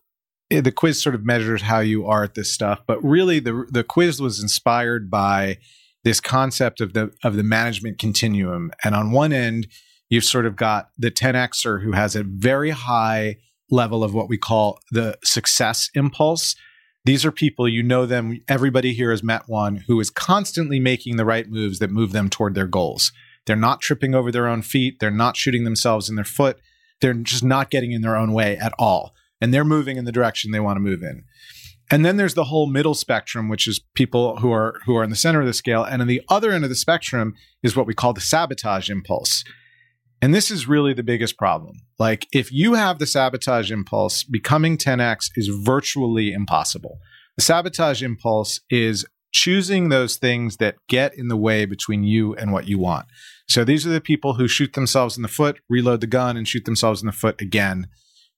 the 0.50 0.72
quiz 0.72 1.02
sort 1.02 1.16
of 1.16 1.26
measures 1.26 1.64
how 1.64 1.80
you 1.80 2.06
are 2.06 2.24
at 2.24 2.36
this 2.36 2.52
stuff, 2.52 2.82
but 2.86 3.04
really 3.04 3.40
the 3.40 3.66
the 3.72 3.84
quiz 3.84 4.22
was 4.22 4.42
inspired 4.42 5.10
by 5.10 5.58
this 6.04 6.22
concept 6.22 6.82
of 6.82 6.94
the 6.94 7.12
of 7.24 7.36
the 7.36 7.44
management 7.44 7.98
continuum. 7.98 8.72
And 8.84 8.94
on 8.94 9.12
one 9.12 9.34
end, 9.34 9.68
you've 10.10 10.24
sort 10.24 10.46
of 10.46 10.56
got 10.56 10.90
the 10.98 11.12
10xer 11.12 11.84
who 11.84 11.94
has 11.94 12.16
a 12.16 12.24
very 12.24 12.70
high 12.72 13.38
level 13.72 14.04
of 14.04 14.14
what 14.14 14.30
we 14.30 14.38
call 14.38 14.80
the 14.92 15.18
success 15.24 15.90
impulse. 15.96 16.56
These 17.06 17.26
are 17.26 17.32
people, 17.32 17.68
you 17.68 17.84
know 17.84 18.06
them, 18.06 18.42
everybody 18.48 18.94
here 18.94 19.12
has 19.12 19.24
met 19.24 19.44
one 19.48 19.84
who 19.88 20.00
is 20.00 20.10
constantly 20.10 20.80
making 20.80 21.18
the 21.18 21.26
right 21.26 21.48
moves 21.48 21.80
that 21.80 21.92
move 21.92 22.12
them 22.12 22.30
toward 22.30 22.56
their 22.56 22.68
goals. 22.68 23.12
They're 23.46 23.56
not 23.56 23.82
tripping 23.82 24.16
over 24.16 24.32
their 24.32 24.48
own 24.48 24.62
feet, 24.62 24.98
they're 25.00 25.12
not 25.12 25.38
shooting 25.38 25.64
themselves 25.64 26.10
in 26.10 26.16
their 26.16 26.26
foot, 26.26 26.60
they're 27.02 27.14
just 27.14 27.44
not 27.44 27.70
getting 27.70 27.92
in 27.92 28.02
their 28.02 28.16
own 28.16 28.32
way 28.34 28.58
at 28.58 28.74
all. 28.80 29.14
And 29.42 29.54
they're 29.54 29.66
moving 29.66 29.98
in 29.98 30.06
the 30.06 30.12
direction 30.12 30.52
they 30.52 30.60
want 30.60 30.78
to 30.78 30.82
move 30.82 31.04
in. 31.04 31.24
And 31.92 32.04
then 32.04 32.18
there's 32.18 32.34
the 32.34 32.46
whole 32.46 32.68
middle 32.68 32.96
spectrum, 32.96 33.48
which 33.48 33.68
is 33.68 33.80
people 33.94 34.38
who 34.38 34.52
are 34.52 34.80
who 34.86 34.96
are 34.96 35.04
in 35.04 35.12
the 35.12 35.16
center 35.16 35.42
of 35.42 35.46
the 35.46 35.54
scale. 35.54 35.84
And 35.84 36.02
on 36.02 36.08
the 36.08 36.22
other 36.30 36.52
end 36.52 36.64
of 36.64 36.70
the 36.70 36.76
spectrum 36.76 37.36
is 37.62 37.76
what 37.76 37.86
we 37.86 37.94
call 37.94 38.14
the 38.14 38.22
sabotage 38.22 38.90
impulse. 38.90 39.44
And 40.22 40.34
this 40.34 40.50
is 40.50 40.68
really 40.68 40.94
the 40.94 41.04
biggest 41.04 41.38
problem. 41.38 41.82
Like 42.00 42.28
if 42.32 42.52
you 42.52 42.74
have 42.74 42.98
the 42.98 43.06
sabotage 43.06 43.72
impulse, 43.72 44.24
becoming 44.24 44.78
10x 44.78 45.30
is 45.36 45.48
virtually 45.50 46.32
impossible. 46.32 46.98
The 47.38 47.44
sabotage 47.44 48.02
impulse 48.02 48.62
is 48.70 49.06
choosing 49.36 49.90
those 49.90 50.16
things 50.16 50.58
that 50.58 50.78
get 50.88 51.14
in 51.18 51.28
the 51.28 51.36
way 51.36 51.66
between 51.66 52.04
you 52.04 52.34
and 52.36 52.54
what 52.54 52.70
you 52.70 52.80
want. 52.80 53.06
So 53.50 53.66
these 53.66 53.86
are 53.86 53.90
the 53.90 54.00
people 54.00 54.36
who 54.36 54.48
shoot 54.48 54.72
themselves 54.72 55.18
in 55.18 55.24
the 55.24 55.28
foot, 55.28 55.60
reload 55.70 56.00
the 56.00 56.08
gun, 56.08 56.38
and 56.38 56.48
shoot 56.48 56.64
themselves 56.64 57.02
in 57.02 57.06
the 57.06 57.12
foot 57.12 57.42
again. 57.42 57.88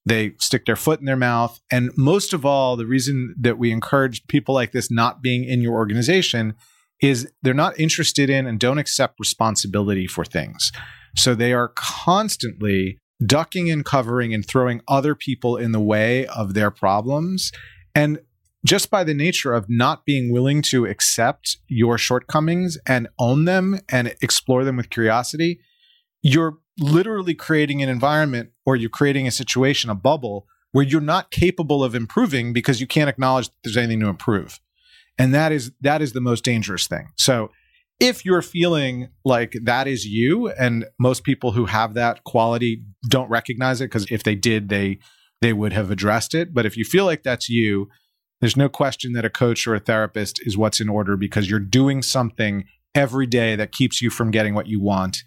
They 0.04 0.32
stick 0.40 0.66
their 0.66 0.74
foot 0.74 0.98
in 0.98 1.06
their 1.06 1.16
mouth. 1.16 1.60
And 1.70 1.92
most 1.96 2.32
of 2.32 2.44
all, 2.44 2.76
the 2.76 2.84
reason 2.84 3.36
that 3.38 3.58
we 3.58 3.70
encourage 3.70 4.26
people 4.26 4.56
like 4.56 4.72
this 4.72 4.90
not 4.90 5.22
being 5.22 5.44
in 5.44 5.60
your 5.62 5.74
organization 5.74 6.54
is 7.00 7.30
they're 7.42 7.54
not 7.54 7.78
interested 7.78 8.28
in 8.28 8.48
and 8.48 8.58
don't 8.58 8.78
accept 8.78 9.20
responsibility 9.20 10.08
for 10.08 10.24
things. 10.24 10.72
So 11.16 11.36
they 11.36 11.52
are 11.52 11.72
constantly 11.76 12.98
ducking 13.24 13.70
and 13.70 13.84
covering 13.84 14.34
and 14.34 14.44
throwing 14.44 14.80
other 14.88 15.14
people 15.14 15.56
in 15.56 15.70
the 15.70 15.80
way 15.80 16.26
of 16.26 16.54
their 16.54 16.72
problems. 16.72 17.52
And 17.94 18.18
just 18.66 18.90
by 18.90 19.04
the 19.04 19.14
nature 19.14 19.54
of 19.54 19.66
not 19.68 20.04
being 20.04 20.32
willing 20.32 20.62
to 20.62 20.84
accept 20.84 21.58
your 21.68 21.96
shortcomings 21.96 22.76
and 22.86 23.08
own 23.18 23.44
them 23.44 23.80
and 23.88 24.14
explore 24.20 24.64
them 24.64 24.76
with 24.76 24.90
curiosity, 24.90 25.60
you're 26.22 26.58
literally 26.78 27.34
creating 27.34 27.82
an 27.82 27.88
environment 27.88 28.50
or 28.66 28.76
you're 28.76 28.90
creating 28.90 29.26
a 29.26 29.30
situation, 29.30 29.90
a 29.90 29.94
bubble 29.94 30.46
where 30.72 30.84
you're 30.84 31.00
not 31.00 31.30
capable 31.30 31.82
of 31.82 31.94
improving 31.94 32.52
because 32.52 32.80
you 32.80 32.86
can't 32.86 33.08
acknowledge 33.08 33.46
that 33.46 33.54
there's 33.64 33.76
anything 33.76 34.00
to 34.00 34.08
improve. 34.08 34.60
And 35.18 35.34
that 35.34 35.50
is 35.52 35.72
that 35.80 36.02
is 36.02 36.12
the 36.12 36.20
most 36.20 36.44
dangerous 36.44 36.86
thing. 36.86 37.08
So 37.16 37.50
if 37.98 38.24
you're 38.24 38.42
feeling 38.42 39.08
like 39.24 39.54
that 39.64 39.88
is 39.88 40.06
you 40.06 40.50
and 40.50 40.86
most 41.00 41.24
people 41.24 41.52
who 41.52 41.66
have 41.66 41.94
that 41.94 42.22
quality 42.24 42.84
don't 43.08 43.28
recognize 43.28 43.80
it 43.80 43.86
because 43.86 44.06
if 44.10 44.22
they 44.22 44.36
did 44.36 44.68
they 44.68 44.98
they 45.40 45.52
would 45.52 45.72
have 45.72 45.90
addressed 45.90 46.34
it, 46.34 46.52
but 46.52 46.66
if 46.66 46.76
you 46.76 46.84
feel 46.84 47.04
like 47.04 47.22
that's 47.22 47.48
you, 47.48 47.88
there's 48.40 48.56
no 48.56 48.68
question 48.68 49.12
that 49.12 49.24
a 49.24 49.30
coach 49.30 49.66
or 49.66 49.74
a 49.74 49.80
therapist 49.80 50.40
is 50.44 50.56
what's 50.56 50.80
in 50.80 50.88
order 50.88 51.16
because 51.16 51.50
you're 51.50 51.58
doing 51.58 52.02
something 52.02 52.64
every 52.94 53.26
day 53.26 53.56
that 53.56 53.72
keeps 53.72 54.00
you 54.00 54.10
from 54.10 54.30
getting 54.30 54.54
what 54.54 54.66
you 54.66 54.80
want. 54.80 55.18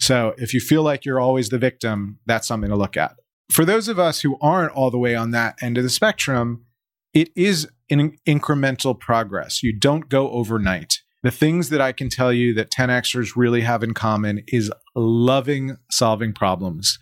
So 0.00 0.34
if 0.38 0.54
you 0.54 0.60
feel 0.60 0.82
like 0.82 1.04
you're 1.04 1.20
always 1.20 1.48
the 1.48 1.58
victim, 1.58 2.18
that's 2.26 2.46
something 2.46 2.70
to 2.70 2.76
look 2.76 2.96
at. 2.96 3.16
For 3.50 3.64
those 3.64 3.88
of 3.88 3.98
us 3.98 4.20
who 4.20 4.38
aren't 4.40 4.72
all 4.72 4.90
the 4.90 4.98
way 4.98 5.14
on 5.14 5.30
that 5.32 5.56
end 5.62 5.78
of 5.78 5.84
the 5.84 5.90
spectrum, 5.90 6.64
it 7.12 7.30
is 7.36 7.68
an 7.90 8.16
incremental 8.26 8.98
progress. 8.98 9.62
You 9.62 9.78
don't 9.78 10.08
go 10.08 10.30
overnight. 10.30 11.00
The 11.22 11.30
things 11.30 11.70
that 11.70 11.80
I 11.80 11.92
can 11.92 12.08
tell 12.08 12.32
you 12.32 12.52
that 12.54 12.70
10Xers 12.70 13.32
really 13.36 13.62
have 13.62 13.82
in 13.82 13.94
common 13.94 14.42
is 14.48 14.70
loving 14.94 15.76
solving 15.90 16.32
problems. 16.32 16.98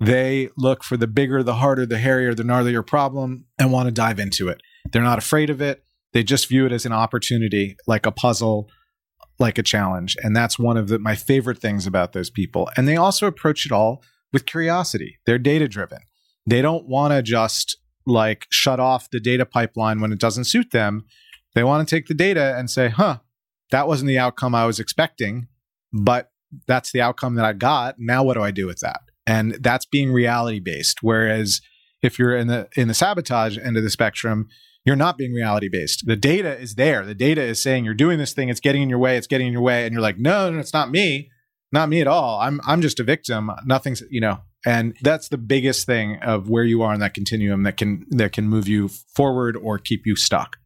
They 0.00 0.48
look 0.56 0.84
for 0.84 0.96
the 0.96 1.08
bigger, 1.08 1.42
the 1.42 1.56
harder, 1.56 1.84
the 1.84 1.98
hairier, 1.98 2.34
the 2.34 2.44
gnarlier 2.44 2.86
problem 2.86 3.46
and 3.58 3.72
want 3.72 3.88
to 3.88 3.92
dive 3.92 4.20
into 4.20 4.48
it. 4.48 4.62
They're 4.92 5.02
not 5.02 5.18
afraid 5.18 5.50
of 5.50 5.60
it. 5.60 5.82
They 6.12 6.22
just 6.22 6.48
view 6.48 6.66
it 6.66 6.72
as 6.72 6.86
an 6.86 6.92
opportunity, 6.92 7.76
like 7.86 8.06
a 8.06 8.12
puzzle, 8.12 8.68
like 9.38 9.58
a 9.58 9.62
challenge. 9.62 10.16
And 10.22 10.34
that's 10.34 10.58
one 10.58 10.76
of 10.76 10.88
the, 10.88 10.98
my 10.98 11.14
favorite 11.14 11.58
things 11.58 11.86
about 11.86 12.12
those 12.12 12.30
people. 12.30 12.70
And 12.76 12.88
they 12.88 12.96
also 12.96 13.26
approach 13.26 13.66
it 13.66 13.72
all 13.72 14.02
with 14.32 14.46
curiosity. 14.46 15.18
They're 15.26 15.38
data 15.38 15.68
driven. 15.68 16.00
They 16.46 16.62
don't 16.62 16.88
want 16.88 17.12
to 17.12 17.22
just 17.22 17.76
like 18.06 18.46
shut 18.50 18.80
off 18.80 19.10
the 19.10 19.20
data 19.20 19.44
pipeline 19.44 20.00
when 20.00 20.12
it 20.12 20.18
doesn't 20.18 20.44
suit 20.44 20.70
them. 20.70 21.04
They 21.54 21.62
want 21.62 21.86
to 21.86 21.94
take 21.94 22.06
the 22.06 22.14
data 22.14 22.56
and 22.56 22.70
say, 22.70 22.88
huh, 22.88 23.18
that 23.70 23.86
wasn't 23.86 24.08
the 24.08 24.18
outcome 24.18 24.54
I 24.54 24.66
was 24.66 24.80
expecting, 24.80 25.48
but 25.92 26.30
that's 26.66 26.92
the 26.92 27.02
outcome 27.02 27.34
that 27.34 27.44
I 27.44 27.52
got. 27.52 27.96
Now 27.98 28.24
what 28.24 28.34
do 28.34 28.42
I 28.42 28.50
do 28.50 28.66
with 28.66 28.80
that? 28.80 29.00
And 29.26 29.58
that's 29.60 29.84
being 29.84 30.10
reality 30.10 30.60
based. 30.60 30.98
Whereas 31.02 31.60
if 32.02 32.18
you're 32.18 32.36
in 32.36 32.46
the 32.46 32.68
in 32.76 32.88
the 32.88 32.94
sabotage 32.94 33.58
end 33.58 33.76
of 33.76 33.82
the 33.82 33.90
spectrum, 33.90 34.48
you're 34.88 34.96
not 34.96 35.18
being 35.18 35.34
reality 35.34 35.68
based. 35.68 36.06
The 36.06 36.16
data 36.16 36.58
is 36.58 36.76
there. 36.76 37.04
The 37.04 37.14
data 37.14 37.42
is 37.42 37.62
saying 37.62 37.84
you're 37.84 37.92
doing 37.92 38.16
this 38.16 38.32
thing, 38.32 38.48
it's 38.48 38.58
getting 38.58 38.80
in 38.80 38.88
your 38.88 38.98
way, 38.98 39.18
it's 39.18 39.26
getting 39.26 39.48
in 39.48 39.52
your 39.52 39.60
way, 39.60 39.84
and 39.84 39.92
you're 39.92 40.00
like, 40.00 40.18
no, 40.18 40.50
no, 40.50 40.58
it's 40.58 40.72
not 40.72 40.90
me, 40.90 41.30
not 41.70 41.90
me 41.90 42.00
at 42.00 42.06
all. 42.06 42.40
I'm 42.40 42.58
I'm 42.66 42.80
just 42.80 42.98
a 42.98 43.04
victim. 43.04 43.50
Nothing's 43.66 44.02
you 44.08 44.22
know, 44.22 44.38
and 44.64 44.96
that's 45.02 45.28
the 45.28 45.36
biggest 45.36 45.84
thing 45.84 46.16
of 46.22 46.48
where 46.48 46.64
you 46.64 46.80
are 46.80 46.94
in 46.94 47.00
that 47.00 47.12
continuum 47.12 47.64
that 47.64 47.76
can 47.76 48.06
that 48.12 48.32
can 48.32 48.48
move 48.48 48.66
you 48.66 48.88
forward 48.88 49.58
or 49.58 49.78
keep 49.78 50.06
you 50.06 50.16
stuck. 50.16 50.56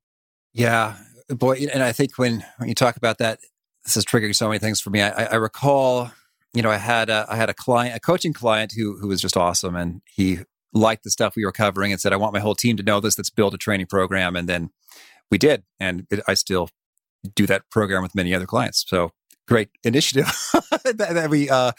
Yeah, 0.53 0.95
boy, 1.29 1.67
and 1.75 1.83
I 1.83 1.91
think 1.91 2.17
when 2.17 2.45
when 2.59 2.69
you 2.69 2.77
talk 2.77 2.97
about 2.97 3.19
that, 3.19 3.41
this 3.85 3.97
is 3.97 4.05
triggering 4.05 4.37
so 4.37 4.47
many 4.47 4.61
things 4.61 4.81
for 4.81 4.91
me. 4.91 5.03
I, 5.03 5.25
I 5.25 5.35
recall, 5.35 6.13
you 6.55 6.63
know, 6.63 6.71
I 6.71 6.77
had 6.77 7.11
a, 7.11 7.27
I 7.29 7.35
had 7.35 7.51
a 7.51 7.55
client, 7.55 7.97
a 7.97 8.01
coaching 8.01 8.33
client 8.33 8.73
who 8.77 8.99
who 8.99 9.09
was 9.09 9.21
just 9.21 9.37
awesome, 9.37 9.75
and 9.75 10.01
he 10.07 10.39
liked 10.73 11.05
the 11.05 11.11
stuff 11.11 11.37
we 11.37 11.45
were 11.45 11.53
covering 11.53 11.93
and 11.93 12.01
said, 12.01 12.13
I 12.13 12.17
want 12.17 12.33
my 12.33 12.41
whole 12.41 12.55
team 12.55 12.77
to 12.77 12.83
know 12.83 13.01
this. 13.01 13.19
Let's 13.19 13.31
build 13.31 13.55
a 13.55 13.59
training 13.59 13.87
program. 13.87 14.37
And 14.37 14.49
then 14.49 14.71
we 15.31 15.39
did. 15.39 15.65
And 15.79 16.07
it, 16.11 16.21
I 16.27 16.35
still 16.35 16.71
do 17.35 17.47
that 17.47 17.69
program 17.71 18.03
with 18.03 18.15
many 18.15 18.35
other 18.35 18.47
clients. 18.47 18.85
So 18.87 19.13
great 19.47 19.71
initiative 19.85 20.27
that, 20.85 20.97
that, 20.97 21.31
we 21.31 21.51
uh, 21.51 21.73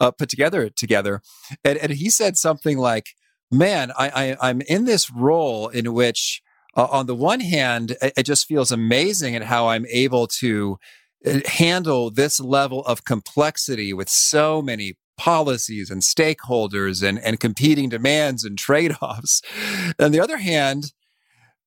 uh, 0.00 0.10
put 0.10 0.28
together 0.28 0.68
together. 0.68 1.22
And, 1.64 1.78
and, 1.78 1.92
he 1.92 2.10
said 2.10 2.36
something 2.36 2.78
like, 2.78 3.08
man, 3.50 3.92
I, 3.96 4.36
I, 4.40 4.50
am 4.50 4.60
in 4.62 4.84
this 4.84 5.10
role 5.10 5.68
in 5.68 5.92
which 5.94 6.42
uh, 6.76 6.86
on 6.90 7.06
the 7.06 7.14
one 7.14 7.40
hand, 7.40 7.96
it, 8.02 8.12
it 8.18 8.22
just 8.24 8.46
feels 8.46 8.70
amazing 8.70 9.34
at 9.34 9.42
how 9.42 9.68
I'm 9.68 9.86
able 9.86 10.26
to 10.38 10.78
uh, 11.24 11.40
handle 11.46 12.10
this 12.10 12.38
level 12.38 12.84
of 12.84 13.04
complexity 13.04 13.92
with 13.92 14.08
so 14.08 14.60
many 14.60 14.96
policies 15.16 15.90
and 15.90 16.02
stakeholders 16.02 17.06
and, 17.06 17.18
and 17.18 17.40
competing 17.40 17.88
demands 17.88 18.44
and 18.44 18.58
trade 18.58 18.96
offs. 19.00 19.42
On 19.98 20.12
the 20.12 20.20
other 20.20 20.38
hand, 20.38 20.92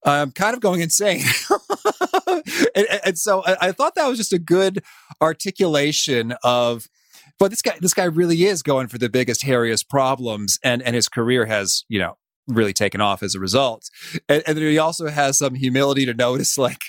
I'm 0.06 0.32
kind 0.32 0.54
of 0.54 0.62
going 0.62 0.82
insane. 0.82 1.24
and, 2.76 2.88
and, 3.06 3.18
so 3.18 3.44
I, 3.46 3.58
I, 3.62 3.72
thought 3.72 3.96
that 3.96 4.08
was 4.08 4.18
just 4.18 4.32
a 4.32 4.40
good 4.40 4.84
articulation 5.20 6.34
of, 6.44 6.88
but 7.38 7.52
this 7.52 7.62
guy, 7.62 7.78
this 7.82 7.94
guy 7.94 8.06
really 8.06 8.46
is 8.46 8.64
going 8.64 8.88
for 8.88 8.98
the 8.98 9.10
biggest, 9.10 9.44
hairiest 9.44 9.90
problems, 9.90 10.60
and 10.64 10.82
and 10.82 10.96
his 10.96 11.10
career 11.10 11.46
has, 11.46 11.84
you 11.88 12.00
know, 12.00 12.18
really 12.50 12.74
taken 12.74 13.02
off 13.02 13.24
as 13.24 13.36
a 13.36 13.40
result. 13.40 13.90
And, 14.28 14.44
and 14.46 14.58
then 14.58 14.66
he 14.66 14.78
also 14.78 15.08
has 15.08 15.38
some 15.38 15.56
humility 15.56 16.06
to 16.06 16.14
notice, 16.14 16.58
like, 16.58 16.82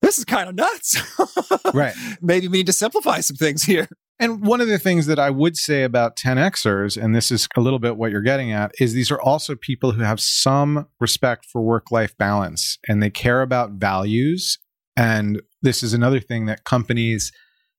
this 0.00 0.18
is 0.18 0.24
kind 0.24 0.48
of 0.48 0.54
nuts. 0.54 0.96
right. 1.74 1.94
Maybe 2.20 2.48
we 2.48 2.58
need 2.58 2.66
to 2.66 2.72
simplify 2.72 3.20
some 3.20 3.36
things 3.36 3.62
here. 3.62 3.88
And 4.20 4.46
one 4.46 4.60
of 4.60 4.68
the 4.68 4.78
things 4.78 5.06
that 5.06 5.18
I 5.18 5.30
would 5.30 5.56
say 5.56 5.82
about 5.82 6.16
10Xers, 6.16 7.02
and 7.02 7.14
this 7.14 7.32
is 7.32 7.48
a 7.56 7.60
little 7.60 7.80
bit 7.80 7.96
what 7.96 8.12
you're 8.12 8.22
getting 8.22 8.52
at, 8.52 8.72
is 8.78 8.92
these 8.92 9.10
are 9.10 9.20
also 9.20 9.56
people 9.56 9.92
who 9.92 10.02
have 10.02 10.20
some 10.20 10.86
respect 11.00 11.46
for 11.46 11.62
work 11.62 11.90
life 11.90 12.16
balance 12.16 12.78
and 12.86 13.02
they 13.02 13.10
care 13.10 13.42
about 13.42 13.72
values. 13.72 14.58
And 14.96 15.42
this 15.62 15.82
is 15.82 15.94
another 15.94 16.20
thing 16.20 16.46
that 16.46 16.64
companies 16.64 17.32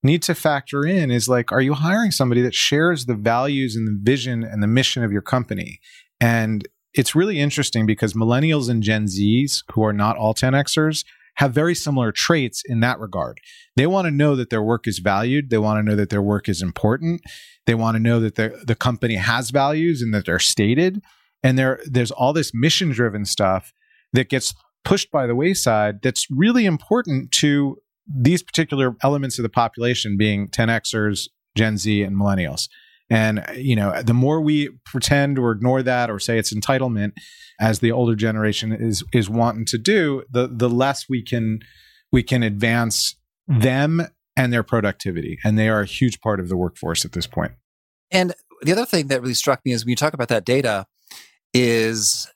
need 0.04 0.21
to 0.24 0.36
factor 0.36 0.86
in 0.86 1.10
is 1.10 1.30
like, 1.30 1.52
are 1.52 1.62
you 1.62 1.74
hiring 1.74 2.12
somebody 2.12 2.41
that 2.41 2.54
shares 2.54 3.06
the 3.06 3.15
values 3.15 3.76
and 3.76 3.88
the 3.88 3.98
vision 4.00 4.43
and 4.43 4.62
the 4.62 4.67
mission 4.67 5.04
of 5.04 5.12
your 5.12 5.21
company? 5.21 5.80
And 6.19 6.67
it's 6.93 7.15
really 7.15 7.39
interesting 7.39 7.86
because 7.86 8.13
millennials 8.13 8.69
and 8.69 8.84
Gen 8.84 9.06
Zs, 9.06 9.63
who 9.71 9.84
are 9.84 9.93
not 9.93 10.17
all 10.17 10.34
10Xers, 10.34 11.06
have 11.36 11.54
very 11.54 11.76
similar 11.76 12.12
traits 12.12 12.62
in 12.65 12.80
that 12.82 13.00
regard. 13.00 13.39
They 13.76 13.88
want 13.88 14.06
to 14.06 14.12
know 14.12 14.36
that 14.36 14.50
their 14.50 14.64
work 14.64 14.88
is 14.88 15.00
valued. 15.00 15.50
They 15.50 15.58
want 15.58 15.80
to 15.80 15.84
know 15.90 15.96
that 15.96 16.10
their 16.10 16.22
work 16.22 16.48
is 16.48 16.62
important. 16.62 17.22
They 17.66 17.76
want 17.76 17.96
to 17.96 18.02
know 18.02 18.20
that 18.20 18.36
the 18.36 18.76
company 18.76 19.16
has 19.16 19.50
values 19.50 20.02
and 20.02 20.14
that 20.14 20.26
they're 20.26 20.40
stated. 20.40 21.02
And 21.44 21.60
there, 21.60 21.80
there's 21.86 22.12
all 22.12 22.34
this 22.34 22.52
mission 22.54 22.92
driven 22.92 23.26
stuff 23.26 23.74
that 24.14 24.30
gets 24.30 24.54
pushed 24.84 25.12
by 25.12 25.28
the 25.28 25.36
wayside 25.36 26.02
that's 26.02 26.28
really 26.30 26.66
important 26.66 27.32
to 27.32 27.78
these 28.08 28.44
particular 28.44 28.96
elements 29.04 29.40
of 29.40 29.44
the 29.44 29.50
population 29.50 30.16
being 30.16 30.48
10Xers, 30.48 31.28
Gen 31.56 31.78
Z, 31.78 32.04
and 32.04 32.16
millennials. 32.16 32.70
And, 33.10 33.46
you 33.56 33.76
know, 33.76 34.02
the 34.02 34.14
more 34.14 34.42
we 34.42 34.70
pretend 34.86 35.38
or 35.38 35.52
ignore 35.52 35.84
that 35.84 36.10
or 36.10 36.20
say 36.20 36.40
it's 36.40 36.54
entitlement, 36.54 37.12
as 37.60 37.80
the 37.80 37.92
older 37.92 38.16
generation 38.16 38.72
is 38.72 39.04
is 39.14 39.30
wanting 39.30 39.66
to 39.66 39.78
do, 39.78 40.24
the 40.30 40.48
the 40.48 40.70
less 40.70 41.06
we 41.08 41.24
can 41.24 41.60
we 42.12 42.24
can 42.24 42.44
advance 42.44 43.16
them 43.48 44.08
and 44.36 44.52
their 44.52 44.64
productivity. 44.64 45.40
And 45.44 45.58
they 45.58 45.70
are 45.70 45.82
a 45.82 45.86
huge 45.86 46.20
part 46.22 46.40
of 46.40 46.50
the 46.50 46.58
workforce 46.58 47.06
at 47.06 47.14
this 47.14 47.28
point. 47.28 47.54
And 48.12 48.34
the 48.62 48.72
other 48.72 48.86
thing 48.86 49.08
that 49.08 49.22
really 49.22 49.34
struck 49.34 49.62
me 49.66 49.72
is 49.72 49.86
when 49.86 49.90
you 49.90 49.96
talk 49.96 50.14
about 50.14 50.28
that 50.30 50.46
data 50.46 50.86
is, 51.54 52.28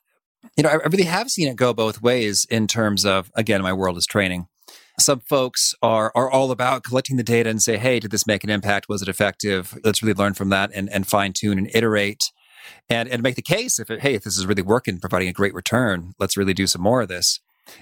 you 0.56 0.62
know, 0.62 0.70
I 0.70 0.74
really 0.86 1.04
have 1.04 1.30
seen 1.30 1.48
it 1.48 1.56
go 1.56 1.72
both 1.72 2.02
ways 2.02 2.46
in 2.50 2.66
terms 2.66 3.04
of, 3.04 3.30
again, 3.34 3.62
my 3.62 3.72
world 3.72 3.96
is 3.96 4.06
training. 4.06 4.46
Some 4.98 5.20
folks 5.20 5.74
are 5.82 6.12
are 6.14 6.30
all 6.30 6.50
about 6.50 6.84
collecting 6.84 7.16
the 7.16 7.22
data 7.22 7.48
and 7.48 7.62
say, 7.62 7.78
hey, 7.78 8.00
did 8.00 8.10
this 8.10 8.26
make 8.26 8.44
an 8.44 8.50
impact? 8.50 8.88
Was 8.88 9.00
it 9.00 9.08
effective? 9.08 9.78
Let's 9.82 10.02
really 10.02 10.14
learn 10.14 10.34
from 10.34 10.50
that 10.50 10.70
and, 10.74 10.90
and 10.90 11.06
fine 11.06 11.32
tune 11.32 11.58
and 11.58 11.70
iterate 11.74 12.22
and 12.88 13.08
and 13.08 13.22
make 13.22 13.36
the 13.36 13.42
case 13.42 13.78
if 13.78 13.90
it, 13.90 14.00
hey 14.00 14.14
if 14.14 14.24
this 14.24 14.38
is 14.38 14.46
really 14.46 14.62
working 14.62 14.98
providing 14.98 15.28
a 15.28 15.32
great 15.32 15.54
return 15.54 16.12
let's 16.18 16.36
really 16.36 16.54
do 16.54 16.66
some 16.66 16.82
more 16.82 17.02
of 17.02 17.08
this 17.08 17.40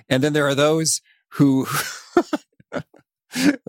And 0.09 0.23
then 0.23 0.33
there 0.33 0.47
are 0.47 0.55
those 0.55 1.01
who 1.33 1.67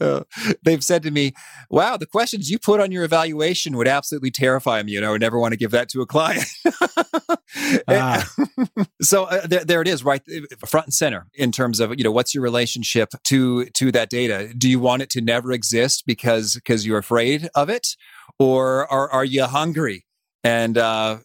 uh, 0.02 0.24
they've 0.64 0.84
said 0.84 1.04
to 1.04 1.12
me, 1.12 1.34
"Wow, 1.70 1.98
the 1.98 2.06
questions 2.06 2.50
you 2.50 2.60
put 2.60 2.80
on 2.80 2.92
your 2.92 3.04
evaluation 3.04 3.78
would 3.78 3.88
absolutely 3.88 4.32
terrify 4.32 4.82
me, 4.84 4.94
you 4.94 5.02
know, 5.02 5.08
and 5.08 5.10
I 5.10 5.12
would 5.12 5.22
never 5.22 5.40
want 5.40 5.54
to 5.54 5.58
give 5.58 5.72
that 5.72 5.90
to 5.90 6.02
a 6.02 6.06
client." 6.06 6.46
ah. 7.88 8.30
so 9.02 9.26
uh, 9.26 9.48
there, 9.48 9.66
there, 9.66 9.82
it 9.82 9.88
is, 9.88 10.04
right 10.04 10.22
uh, 10.30 10.66
front 10.66 10.88
and 10.88 10.94
center 10.94 11.28
in 11.34 11.52
terms 11.52 11.80
of 11.80 11.98
you 11.98 12.04
know 12.04 12.12
what's 12.12 12.34
your 12.34 12.44
relationship 12.44 13.10
to 13.26 13.66
to 13.66 13.92
that 13.92 14.10
data. 14.10 14.54
Do 14.58 14.70
you 14.70 14.80
want 14.80 15.02
it 15.02 15.10
to 15.12 15.22
never 15.22 15.52
exist 15.52 16.04
because 16.06 16.56
because 16.56 16.86
you're 16.86 17.00
afraid 17.00 17.50
of 17.56 17.70
it, 17.70 17.96
or 18.38 18.92
are 18.92 19.10
are 19.12 19.26
you 19.26 19.46
hungry? 19.46 20.06
And 20.44 20.78
uh, 20.78 21.18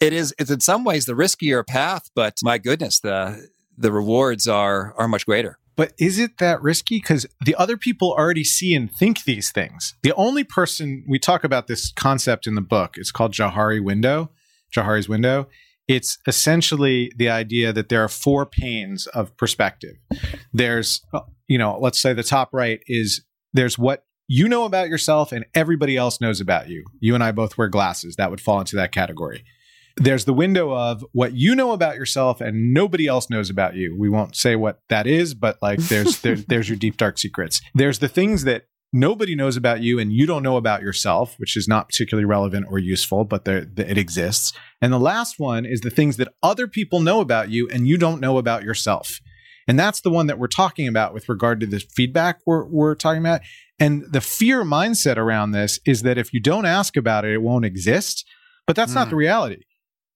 it 0.00 0.12
is 0.12 0.34
it's 0.38 0.50
in 0.50 0.60
some 0.60 0.84
ways 0.84 1.04
the 1.04 1.14
riskier 1.14 1.66
path, 1.66 2.10
but 2.14 2.38
my 2.42 2.58
goodness, 2.58 3.00
the 3.00 3.48
the 3.76 3.92
rewards 3.92 4.46
are 4.46 4.94
are 4.96 5.08
much 5.08 5.26
greater. 5.26 5.58
But 5.76 5.92
is 5.98 6.18
it 6.18 6.38
that 6.38 6.62
risky? 6.62 6.96
Because 6.98 7.26
the 7.44 7.54
other 7.54 7.76
people 7.76 8.12
already 8.12 8.44
see 8.44 8.74
and 8.74 8.90
think 8.90 9.24
these 9.24 9.50
things. 9.50 9.94
The 10.02 10.14
only 10.14 10.44
person 10.44 11.04
we 11.08 11.18
talk 11.18 11.44
about 11.44 11.66
this 11.66 11.92
concept 11.92 12.46
in 12.46 12.54
the 12.54 12.60
book, 12.60 12.96
it's 12.96 13.10
called 13.10 13.32
Johari 13.32 13.82
window, 13.82 14.30
Johari's 14.74 15.08
window. 15.08 15.48
It's 15.88 16.18
essentially 16.26 17.10
the 17.16 17.28
idea 17.28 17.72
that 17.72 17.88
there 17.88 18.04
are 18.04 18.08
four 18.08 18.46
panes 18.46 19.06
of 19.08 19.36
perspective. 19.36 19.96
There's, 20.52 21.02
you 21.48 21.58
know, 21.58 21.78
let's 21.80 22.00
say 22.00 22.12
the 22.12 22.22
top 22.22 22.50
right 22.52 22.80
is 22.86 23.24
there's 23.52 23.78
what 23.78 24.04
you 24.28 24.48
know 24.48 24.64
about 24.64 24.88
yourself 24.88 25.32
and 25.32 25.44
everybody 25.54 25.96
else 25.96 26.20
knows 26.20 26.40
about 26.40 26.68
you. 26.68 26.84
You 27.00 27.14
and 27.14 27.24
I 27.24 27.32
both 27.32 27.58
wear 27.58 27.68
glasses. 27.68 28.16
That 28.16 28.30
would 28.30 28.40
fall 28.40 28.60
into 28.60 28.76
that 28.76 28.92
category 28.92 29.44
there's 29.96 30.24
the 30.24 30.32
window 30.32 30.72
of 30.72 31.04
what 31.12 31.34
you 31.34 31.54
know 31.54 31.72
about 31.72 31.96
yourself 31.96 32.40
and 32.40 32.72
nobody 32.72 33.06
else 33.06 33.28
knows 33.30 33.50
about 33.50 33.74
you. 33.74 33.96
We 33.98 34.08
won't 34.08 34.36
say 34.36 34.56
what 34.56 34.80
that 34.88 35.06
is, 35.06 35.34
but 35.34 35.58
like 35.60 35.78
there's 35.80 36.20
there, 36.20 36.36
there's 36.48 36.68
your 36.68 36.78
deep 36.78 36.96
dark 36.96 37.18
secrets. 37.18 37.60
There's 37.74 37.98
the 37.98 38.08
things 38.08 38.44
that 38.44 38.64
nobody 38.92 39.34
knows 39.34 39.56
about 39.56 39.80
you 39.80 39.98
and 39.98 40.12
you 40.12 40.26
don't 40.26 40.42
know 40.42 40.56
about 40.56 40.82
yourself, 40.82 41.34
which 41.38 41.56
is 41.56 41.66
not 41.66 41.88
particularly 41.88 42.24
relevant 42.24 42.66
or 42.68 42.78
useful, 42.78 43.24
but 43.24 43.46
it 43.46 43.98
exists. 43.98 44.52
And 44.80 44.92
the 44.92 45.00
last 45.00 45.38
one 45.38 45.64
is 45.64 45.80
the 45.80 45.90
things 45.90 46.16
that 46.18 46.34
other 46.42 46.66
people 46.66 47.00
know 47.00 47.20
about 47.20 47.48
you 47.48 47.68
and 47.68 47.88
you 47.88 47.96
don't 47.96 48.20
know 48.20 48.38
about 48.38 48.64
yourself. 48.64 49.20
And 49.68 49.78
that's 49.78 50.00
the 50.00 50.10
one 50.10 50.26
that 50.26 50.38
we're 50.38 50.48
talking 50.48 50.88
about 50.88 51.14
with 51.14 51.28
regard 51.28 51.60
to 51.60 51.66
the 51.66 51.78
feedback 51.78 52.40
we're, 52.44 52.66
we're 52.66 52.94
talking 52.94 53.22
about. 53.22 53.42
And 53.78 54.04
the 54.10 54.20
fear 54.20 54.64
mindset 54.64 55.16
around 55.16 55.52
this 55.52 55.78
is 55.86 56.02
that 56.02 56.18
if 56.18 56.32
you 56.32 56.40
don't 56.40 56.66
ask 56.66 56.96
about 56.96 57.24
it, 57.24 57.32
it 57.32 57.42
won't 57.42 57.64
exist. 57.64 58.26
But 58.66 58.76
that's 58.76 58.92
mm. 58.92 58.96
not 58.96 59.10
the 59.10 59.16
reality 59.16 59.62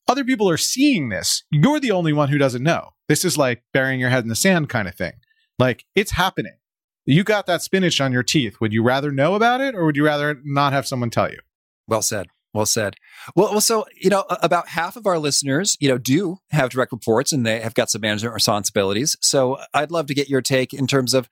other 0.09 0.25
people 0.25 0.49
are 0.49 0.57
seeing 0.57 1.09
this. 1.09 1.45
You're 1.51 1.81
the 1.81 1.93
only 1.93 2.13
one 2.13 2.29
who 2.29 2.39
doesn't 2.39 2.63
know. 2.63 2.91
This 3.09 3.25
is 3.25 3.39
like 3.39 3.63
burying 3.73 4.01
your 4.01 4.11
head 4.11 4.25
in 4.25 4.29
the 4.29 4.37
sand 4.37 4.69
kind 4.69 4.89
of 4.89 4.95
thing. 4.95 5.15
Like 5.59 5.85
it's 5.95 6.13
happening. 6.13 6.57
You 7.05 7.23
got 7.23 7.47
that 7.47 7.63
spinach 7.63 8.01
on 8.01 8.13
your 8.13 8.25
teeth. 8.25 8.61
Would 8.61 8.73
you 8.73 8.83
rather 8.83 9.13
know 9.13 9.35
about 9.35 9.61
it 9.61 9.75
or 9.75 9.85
would 9.85 9.97
you 9.97 10.05
rather 10.05 10.41
not 10.45 10.73
have 10.73 10.87
someone 10.87 11.11
tell 11.11 11.31
you? 11.31 11.39
Well 11.87 12.03
said. 12.03 12.27
Well 12.53 12.67
said. 12.67 12.97
Well, 13.35 13.51
well, 13.51 13.61
so 13.61 13.85
you 14.01 14.09
know, 14.09 14.25
about 14.43 14.69
half 14.69 14.97
of 14.97 15.07
our 15.07 15.19
listeners, 15.19 15.77
you 15.79 15.89
know, 15.89 15.99
do 15.99 16.39
have 16.51 16.71
direct 16.71 16.91
reports, 16.91 17.31
and 17.31 17.45
they 17.45 17.61
have 17.61 17.75
got 17.75 17.91
some 17.91 18.01
management 18.01 18.33
responsibilities. 18.33 19.15
So, 19.21 19.59
I'd 19.75 19.91
love 19.91 20.07
to 20.07 20.15
get 20.15 20.31
your 20.31 20.41
take 20.41 20.73
in 20.73 20.87
terms 20.87 21.13
of 21.13 21.29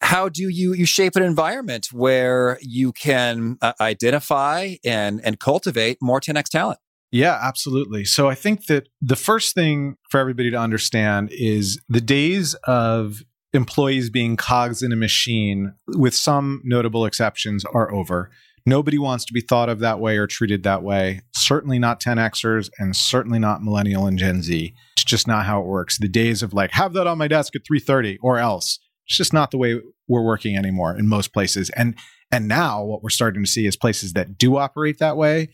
how 0.00 0.28
do 0.28 0.48
you 0.48 0.72
you 0.72 0.84
shape 0.84 1.14
an 1.14 1.22
environment 1.22 1.92
where 1.92 2.58
you 2.60 2.92
can 2.92 3.58
uh, 3.62 3.74
identify 3.80 4.74
and 4.84 5.20
and 5.24 5.38
cultivate 5.38 5.98
more 6.02 6.20
10x 6.20 6.48
talent. 6.48 6.80
Yeah, 7.16 7.38
absolutely. 7.40 8.04
So 8.04 8.28
I 8.28 8.34
think 8.34 8.66
that 8.66 8.88
the 9.00 9.16
first 9.16 9.54
thing 9.54 9.96
for 10.10 10.20
everybody 10.20 10.50
to 10.50 10.58
understand 10.58 11.30
is 11.32 11.80
the 11.88 12.02
days 12.02 12.52
of 12.64 13.22
employees 13.54 14.10
being 14.10 14.36
cogs 14.36 14.82
in 14.82 14.92
a 14.92 14.96
machine, 14.96 15.72
with 15.88 16.14
some 16.14 16.60
notable 16.62 17.06
exceptions, 17.06 17.64
are 17.72 17.90
over. 17.90 18.30
Nobody 18.66 18.98
wants 18.98 19.24
to 19.24 19.32
be 19.32 19.40
thought 19.40 19.70
of 19.70 19.78
that 19.78 19.98
way 19.98 20.18
or 20.18 20.26
treated 20.26 20.62
that 20.64 20.82
way. 20.82 21.22
Certainly 21.34 21.78
not 21.78 22.02
10Xers 22.02 22.68
and 22.78 22.94
certainly 22.94 23.38
not 23.38 23.62
millennial 23.62 24.06
and 24.06 24.18
Gen 24.18 24.42
Z. 24.42 24.74
It's 24.96 25.04
just 25.04 25.26
not 25.26 25.46
how 25.46 25.62
it 25.62 25.66
works. 25.66 25.96
The 25.98 26.08
days 26.08 26.42
of 26.42 26.52
like, 26.52 26.72
have 26.72 26.92
that 26.92 27.06
on 27.06 27.16
my 27.16 27.28
desk 27.28 27.56
at 27.56 27.62
3:30 27.64 28.18
or 28.20 28.38
else. 28.38 28.78
It's 29.06 29.16
just 29.16 29.32
not 29.32 29.52
the 29.52 29.58
way 29.58 29.80
we're 30.06 30.24
working 30.24 30.54
anymore 30.54 30.98
in 30.98 31.08
most 31.08 31.32
places. 31.32 31.70
And 31.70 31.94
and 32.30 32.46
now 32.46 32.84
what 32.84 33.02
we're 33.02 33.08
starting 33.08 33.42
to 33.42 33.50
see 33.50 33.66
is 33.66 33.76
places 33.76 34.12
that 34.12 34.36
do 34.36 34.56
operate 34.56 34.98
that 34.98 35.16
way 35.16 35.48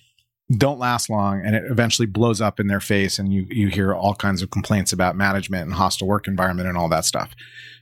don't 0.57 0.79
last 0.79 1.09
long 1.09 1.41
and 1.45 1.55
it 1.55 1.65
eventually 1.71 2.07
blows 2.07 2.41
up 2.41 2.61
in 2.61 2.67
their 2.67 2.81
face 2.81 3.19
and 3.19 3.33
you 3.33 3.47
you 3.49 3.69
hear 3.69 3.95
all 3.95 4.15
kinds 4.15 4.43
of 4.43 4.51
complaints 4.51 4.93
about 4.93 5.17
management 5.17 5.65
and 5.65 5.75
hostile 5.75 6.07
work 6.07 6.29
environment 6.29 6.69
and 6.69 6.77
all 6.77 6.89
that 6.89 7.05
stuff. 7.05 7.35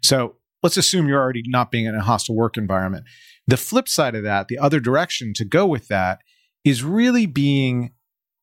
So 0.03 0.37
let's 0.63 0.77
assume 0.77 1.09
you're 1.09 1.21
already 1.21 1.43
not 1.47 1.71
being 1.71 1.87
in 1.87 1.95
a 1.95 2.03
hostile 2.03 2.37
work 2.37 2.57
environment. 2.57 3.05
The 3.47 3.57
flip 3.57 3.89
side 3.89 4.15
of 4.15 4.23
that, 4.25 4.49
the 4.49 4.59
other 4.59 4.79
direction 4.79 5.33
to 5.35 5.45
go 5.45 5.67
with 5.67 5.89
that 5.89 6.21
is 6.65 6.85
really 6.85 7.27
being 7.27 7.93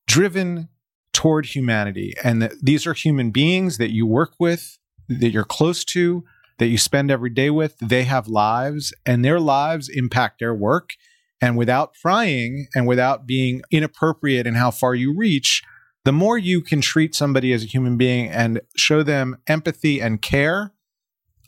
driven 0.06 0.68
toward 1.12 1.46
humanity 1.46 2.14
and 2.22 2.42
that 2.42 2.52
these 2.62 2.86
are 2.86 2.94
human 2.94 3.30
beings 3.30 3.78
that 3.78 3.90
you 3.92 4.06
work 4.06 4.34
with, 4.38 4.78
that 5.08 5.30
you're 5.30 5.44
close 5.44 5.84
to, 5.84 6.24
that 6.58 6.66
you 6.66 6.78
spend 6.78 7.10
every 7.10 7.30
day 7.30 7.50
with. 7.50 7.76
They 7.78 8.04
have 8.04 8.28
lives 8.28 8.92
and 9.06 9.24
their 9.24 9.40
lives 9.40 9.88
impact 9.88 10.40
their 10.40 10.54
work 10.54 10.90
and 11.40 11.56
without 11.56 11.94
prying 12.00 12.66
and 12.74 12.86
without 12.86 13.26
being 13.26 13.62
inappropriate 13.70 14.46
in 14.46 14.54
how 14.54 14.70
far 14.70 14.94
you 14.94 15.14
reach, 15.14 15.62
the 16.04 16.12
more 16.12 16.38
you 16.38 16.62
can 16.62 16.80
treat 16.80 17.14
somebody 17.14 17.52
as 17.52 17.62
a 17.62 17.66
human 17.66 17.96
being 17.96 18.28
and 18.28 18.60
show 18.76 19.02
them 19.02 19.36
empathy 19.46 20.00
and 20.00 20.22
care, 20.22 20.72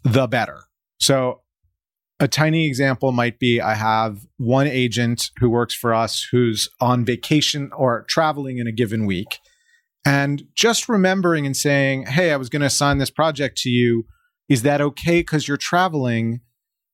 the 0.04 0.26
better. 0.26 0.64
So, 0.98 1.42
a 2.20 2.28
tiny 2.28 2.66
example 2.66 3.12
might 3.12 3.38
be 3.38 3.62
I 3.62 3.74
have 3.74 4.26
one 4.36 4.66
agent 4.66 5.30
who 5.38 5.48
works 5.48 5.74
for 5.74 5.94
us 5.94 6.28
who's 6.30 6.68
on 6.78 7.02
vacation 7.06 7.70
or 7.74 8.04
traveling 8.08 8.58
in 8.58 8.66
a 8.66 8.72
given 8.72 9.06
week. 9.06 9.38
And 10.04 10.44
just 10.54 10.88
remembering 10.88 11.46
and 11.46 11.56
saying, 11.56 12.06
Hey, 12.06 12.30
I 12.30 12.36
was 12.36 12.50
going 12.50 12.60
to 12.60 12.66
assign 12.66 12.98
this 12.98 13.10
project 13.10 13.56
to 13.62 13.70
you. 13.70 14.04
Is 14.50 14.62
that 14.62 14.82
okay 14.82 15.20
because 15.20 15.48
you're 15.48 15.56
traveling? 15.56 16.40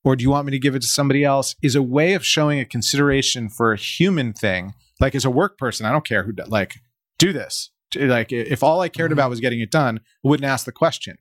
Or 0.07 0.15
do 0.15 0.23
you 0.23 0.29
want 0.29 0.45
me 0.45 0.51
to 0.51 0.59
give 0.59 0.73
it 0.73 0.81
to 0.81 0.87
somebody 0.87 1.25
else 1.25 1.53
is 1.61 1.75
a 1.75 1.83
way 1.83 2.13
of 2.13 2.25
showing 2.25 2.61
a 2.61 2.65
consideration 2.65 3.49
for 3.49 3.73
a 3.73 3.77
human 3.77 4.31
thing. 4.31 4.73
Like 5.01 5.13
as 5.15 5.25
a 5.25 5.29
work 5.29 5.57
person 5.57 5.85
i 5.85 5.91
don't 5.91 6.07
care 6.07 6.23
who 6.23 6.31
like 6.47 6.75
do 7.19 7.33
this. 7.33 7.71
Like 7.93 8.31
if 8.31 8.63
all 8.63 8.79
i 8.79 8.87
cared 8.87 9.11
mm-hmm. 9.11 9.19
about 9.19 9.29
was 9.29 9.41
getting 9.41 9.59
it 9.59 9.69
done 9.69 9.99
i 9.99 10.27
wouldn't 10.27 10.49
ask 10.49 10.65
the 10.65 10.71
question. 10.71 11.17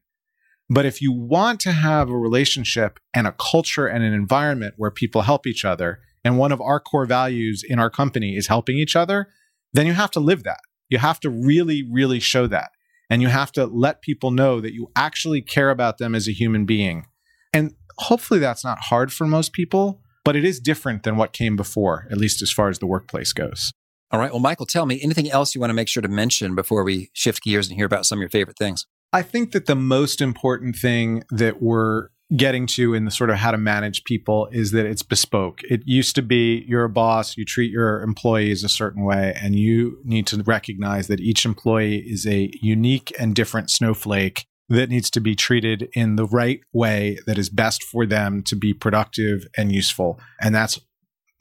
But 0.70 0.87
if 0.87 1.03
you 1.03 1.11
want 1.12 1.59
to 1.61 1.72
have 1.72 2.09
a 2.09 2.16
relationship 2.16 3.01
and 3.12 3.27
a 3.27 3.33
culture 3.33 3.88
and 3.88 4.05
an 4.05 4.12
environment 4.12 4.75
where 4.77 4.92
people 4.92 5.22
help 5.22 5.49
each 5.49 5.64
other 5.64 5.99
and 6.25 6.38
one 6.38 6.53
of 6.53 6.61
our 6.61 6.79
core 6.79 7.07
values 7.07 7.64
in 7.68 7.81
our 7.81 7.90
company 7.90 8.37
is 8.37 8.46
helping 8.46 8.77
each 8.77 8.94
other 8.94 9.29
then 9.72 9.87
you 9.87 9.94
have 9.94 10.12
to 10.12 10.20
live 10.20 10.44
that. 10.44 10.61
You 10.88 10.99
have 10.99 11.18
to 11.20 11.29
really 11.29 11.83
really 11.90 12.20
show 12.20 12.46
that. 12.46 12.70
And 13.11 13.20
you 13.20 13.29
have 13.29 13.51
to 13.53 13.66
let 13.66 14.01
people 14.01 14.31
know 14.31 14.61
that 14.61 14.75
you 14.75 14.92
actually 14.94 15.42
care 15.42 15.70
about 15.70 15.99
them 15.99 16.14
as 16.14 16.29
a 16.29 16.33
human 16.33 16.66
being. 16.66 17.07
And 17.53 17.75
hopefully 17.99 18.41
that's 18.41 18.65
not 18.65 18.79
hard 18.85 19.13
for 19.13 19.27
most 19.27 19.53
people, 19.53 20.01
but 20.25 20.37
it 20.37 20.45
is 20.45 20.61
different 20.61 21.03
than 21.05 21.17
what 21.17 21.33
came 21.33 21.57
before, 21.57 22.07
at 22.11 22.19
least 22.19 22.43
as 22.43 22.51
far 22.51 22.69
as 22.69 22.79
the 22.79 22.87
workplace 22.87 23.33
goes. 23.33 23.73
All 24.11 24.21
right. 24.21 24.31
Well, 24.31 24.41
Michael, 24.41 24.67
tell 24.67 24.87
me 24.87 25.01
anything 25.03 25.31
else 25.31 25.55
you 25.55 25.61
want 25.61 25.71
to 25.71 25.75
make 25.75 25.89
sure 25.89 26.03
to 26.03 26.09
mention 26.09 26.55
before 26.55 26.85
we 26.85 27.11
shift 27.13 27.43
gears 27.43 27.69
and 27.69 27.77
hear 27.77 27.87
about 27.87 28.07
some 28.07 28.19
of 28.19 28.21
your 28.21 28.31
favorite 28.31 28.59
things? 28.59 28.87
I 29.13 29.23
think 29.23 29.53
that 29.53 29.67
the 29.67 29.75
most 29.75 30.21
important 30.21 30.77
thing 30.77 31.23
that 31.31 31.63
we're 31.63 32.09
getting 32.35 32.67
to 32.67 32.93
in 32.93 33.05
the 33.05 33.11
sort 33.11 33.31
of 33.31 33.37
how 33.37 33.53
to 33.53 33.59
manage 33.59 34.03
people 34.05 34.49
is 34.51 34.73
that 34.73 34.85
it's 34.85 35.03
bespoke. 35.03 35.61
It 35.71 35.83
used 35.85 36.17
to 36.17 36.23
be 36.23 36.65
you're 36.67 36.85
a 36.85 36.89
boss, 36.89 37.37
you 37.37 37.45
treat 37.45 37.71
your 37.71 38.03
employees 38.03 38.65
a 38.65 38.69
certain 38.69 39.05
way, 39.05 39.37
and 39.41 39.55
you 39.55 39.99
need 40.05 40.27
to 40.29 40.43
recognize 40.43 41.07
that 41.07 41.21
each 41.21 41.45
employee 41.45 41.99
is 41.99 42.27
a 42.27 42.51
unique 42.61 43.13
and 43.19 43.35
different 43.35 43.71
snowflake 43.71 44.47
that 44.68 44.88
needs 44.88 45.11
to 45.11 45.20
be 45.20 45.35
treated 45.35 45.88
in 45.94 46.16
the 46.16 46.26
right 46.26 46.61
way 46.72 47.18
that 47.26 47.38
is 47.38 47.48
best 47.48 47.83
for 47.83 48.07
them 48.07 48.42
to 48.42 48.57
be 48.57 48.74
productive 48.74 49.46
and 49.57 49.72
useful. 49.72 50.18
And 50.40 50.55
that's 50.55 50.81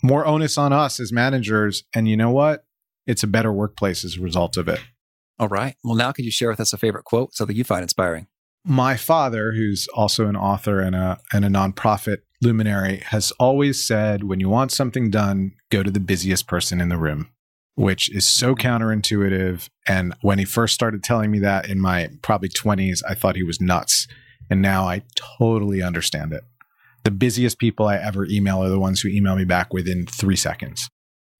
more 0.04 0.26
onus 0.26 0.58
on 0.58 0.72
us 0.72 1.00
as 1.00 1.12
managers. 1.12 1.84
And 1.96 2.08
you 2.08 2.16
know 2.16 2.30
what? 2.30 2.66
It's 3.08 3.24
a 3.24 3.28
better 3.28 3.52
workplace 3.52 4.04
as 4.04 4.18
a 4.18 4.22
result 4.22 4.58
of 4.58 4.68
it. 4.68 4.80
All 5.40 5.48
right. 5.48 5.76
Well, 5.84 5.96
now 5.96 6.12
could 6.12 6.26
you 6.26 6.32
share 6.32 6.50
with 6.50 6.60
us 6.60 6.74
a 6.74 6.78
favorite 6.78 7.06
quote, 7.06 7.34
something 7.34 7.56
you 7.56 7.64
find 7.64 7.84
inspiring? 7.84 8.28
My 8.64 8.96
father, 8.96 9.52
who's 9.52 9.88
also 9.94 10.28
an 10.28 10.36
author 10.36 10.80
and 10.80 10.96
a 10.96 11.20
and 11.32 11.46
a 11.46 11.50
nonprofit 11.50 12.20
luminary, 12.42 12.98
has 12.98 13.32
always 13.34 13.86
said, 13.86 14.24
"When 14.24 14.40
you 14.40 14.50
want 14.50 14.72
something 14.72 15.12
done, 15.12 15.52
go 15.70 15.84
to 15.84 15.92
the 15.92 16.00
busiest 16.00 16.48
person 16.48 16.82
in 16.82 16.90
the 16.90 16.98
room." 16.98 17.30
Which 17.76 18.10
is 18.14 18.28
so 18.28 18.56
mm-hmm. 18.56 18.68
counterintuitive. 18.68 19.70
And 19.88 20.16
when 20.22 20.40
he 20.40 20.46
first 20.46 20.74
started 20.74 21.04
telling 21.04 21.32
me 21.32 21.40
that 21.40 21.70
in 21.70 21.80
my 21.80 22.10
probably 22.22 22.50
20s, 22.50 23.02
I 23.08 23.14
thought 23.14 23.36
he 23.36 23.44
was 23.44 23.62
nuts. 23.62 24.08
And 24.50 24.62
now 24.62 24.86
I 24.86 25.04
totally 25.16 25.82
understand 25.82 26.34
it. 26.34 26.44
The 27.04 27.12
busiest 27.12 27.60
people 27.60 27.88
I 27.88 27.98
ever 27.98 28.26
email 28.26 28.64
are 28.64 28.70
the 28.70 28.80
ones 28.80 29.02
who 29.02 29.10
email 29.10 29.36
me 29.36 29.46
back 29.46 29.74
within 29.74 30.06
three 30.06 30.36
seconds. 30.36 30.90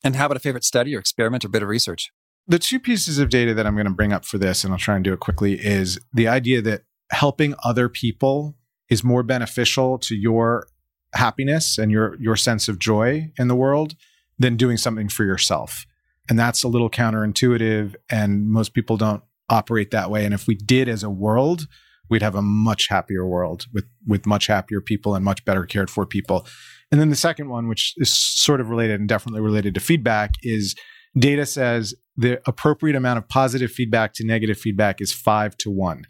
And 0.04 0.16
how 0.16 0.28
about 0.28 0.38
a 0.38 0.42
favorite 0.42 0.64
study 0.64 0.96
or 0.96 1.00
experiment 1.00 1.44
or 1.44 1.50
bit 1.50 1.64
of 1.64 1.70
research? 1.70 2.12
The 2.48 2.60
two 2.60 2.80
pieces 2.80 3.18
of 3.18 3.30
data 3.30 3.56
that 3.56 3.66
I'm 3.66 3.74
going 3.74 3.88
to 3.88 3.94
bring 3.94 4.14
up 4.14 4.24
for 4.24 4.38
this, 4.38 4.64
and 4.64 4.72
I'll 4.72 4.80
try 4.80 4.96
and 4.96 5.04
do 5.04 5.14
it 5.14 5.20
quickly, 5.20 5.54
is 5.54 6.00
the 6.14 6.28
idea 6.28 6.62
that 6.62 6.84
helping 7.10 7.56
other 7.64 7.90
people 7.90 8.56
is 8.88 9.04
more 9.04 9.24
beneficial 9.24 9.98
to 9.98 10.16
your 10.16 10.68
happiness 11.16 11.80
and 11.80 11.92
your 11.92 12.16
your 12.20 12.36
sense 12.36 12.68
of 12.68 12.78
joy 12.78 13.32
in 13.40 13.48
the 13.48 13.56
world 13.56 13.96
than 14.38 14.58
doing 14.58 14.78
something 14.78 15.10
for 15.10 15.24
yourself. 15.24 15.86
And 16.30 16.40
that's 16.40 16.64
a 16.64 16.68
little 16.68 16.90
counterintuitive 16.90 17.96
and 18.10 18.50
most 18.50 18.74
people 18.74 18.98
don't 18.98 19.24
operate 19.50 19.92
that 19.92 20.10
way 20.10 20.26
and 20.26 20.34
if 20.34 20.48
we 20.48 20.56
did 20.56 20.90
as 20.90 21.04
a 21.04 21.10
world, 21.10 21.68
we'd 22.10 22.22
have 22.22 22.36
a 22.36 22.42
much 22.42 22.88
happier 22.88 23.26
world 23.26 23.66
with 23.74 23.86
with 24.08 24.26
much 24.26 24.48
happier 24.48 24.82
people 24.82 25.16
and 25.16 25.24
much 25.24 25.44
better 25.46 25.66
cared 25.66 25.90
for 25.90 26.06
people. 26.06 26.48
And 26.92 27.02
then 27.02 27.10
the 27.10 27.16
second 27.16 27.50
one 27.50 27.68
which 27.68 27.94
is 27.98 28.14
sort 28.14 28.62
of 28.62 28.70
related 28.70 29.00
and 29.00 29.10
definitely 29.10 29.42
related 29.42 29.74
to 29.76 29.80
feedback 29.80 30.32
is 30.42 30.76
data 31.18 31.46
says 31.46 31.94
the 32.18 32.42
appropriate 32.48 32.96
amount 32.96 33.18
of 33.18 33.28
positive 33.28 33.72
feedback 33.72 34.14
to 34.14 34.26
negative 34.26 34.58
feedback 34.58 35.02
is 35.02 35.14
5 35.14 35.58
to 35.58 35.72
1. 35.72 36.04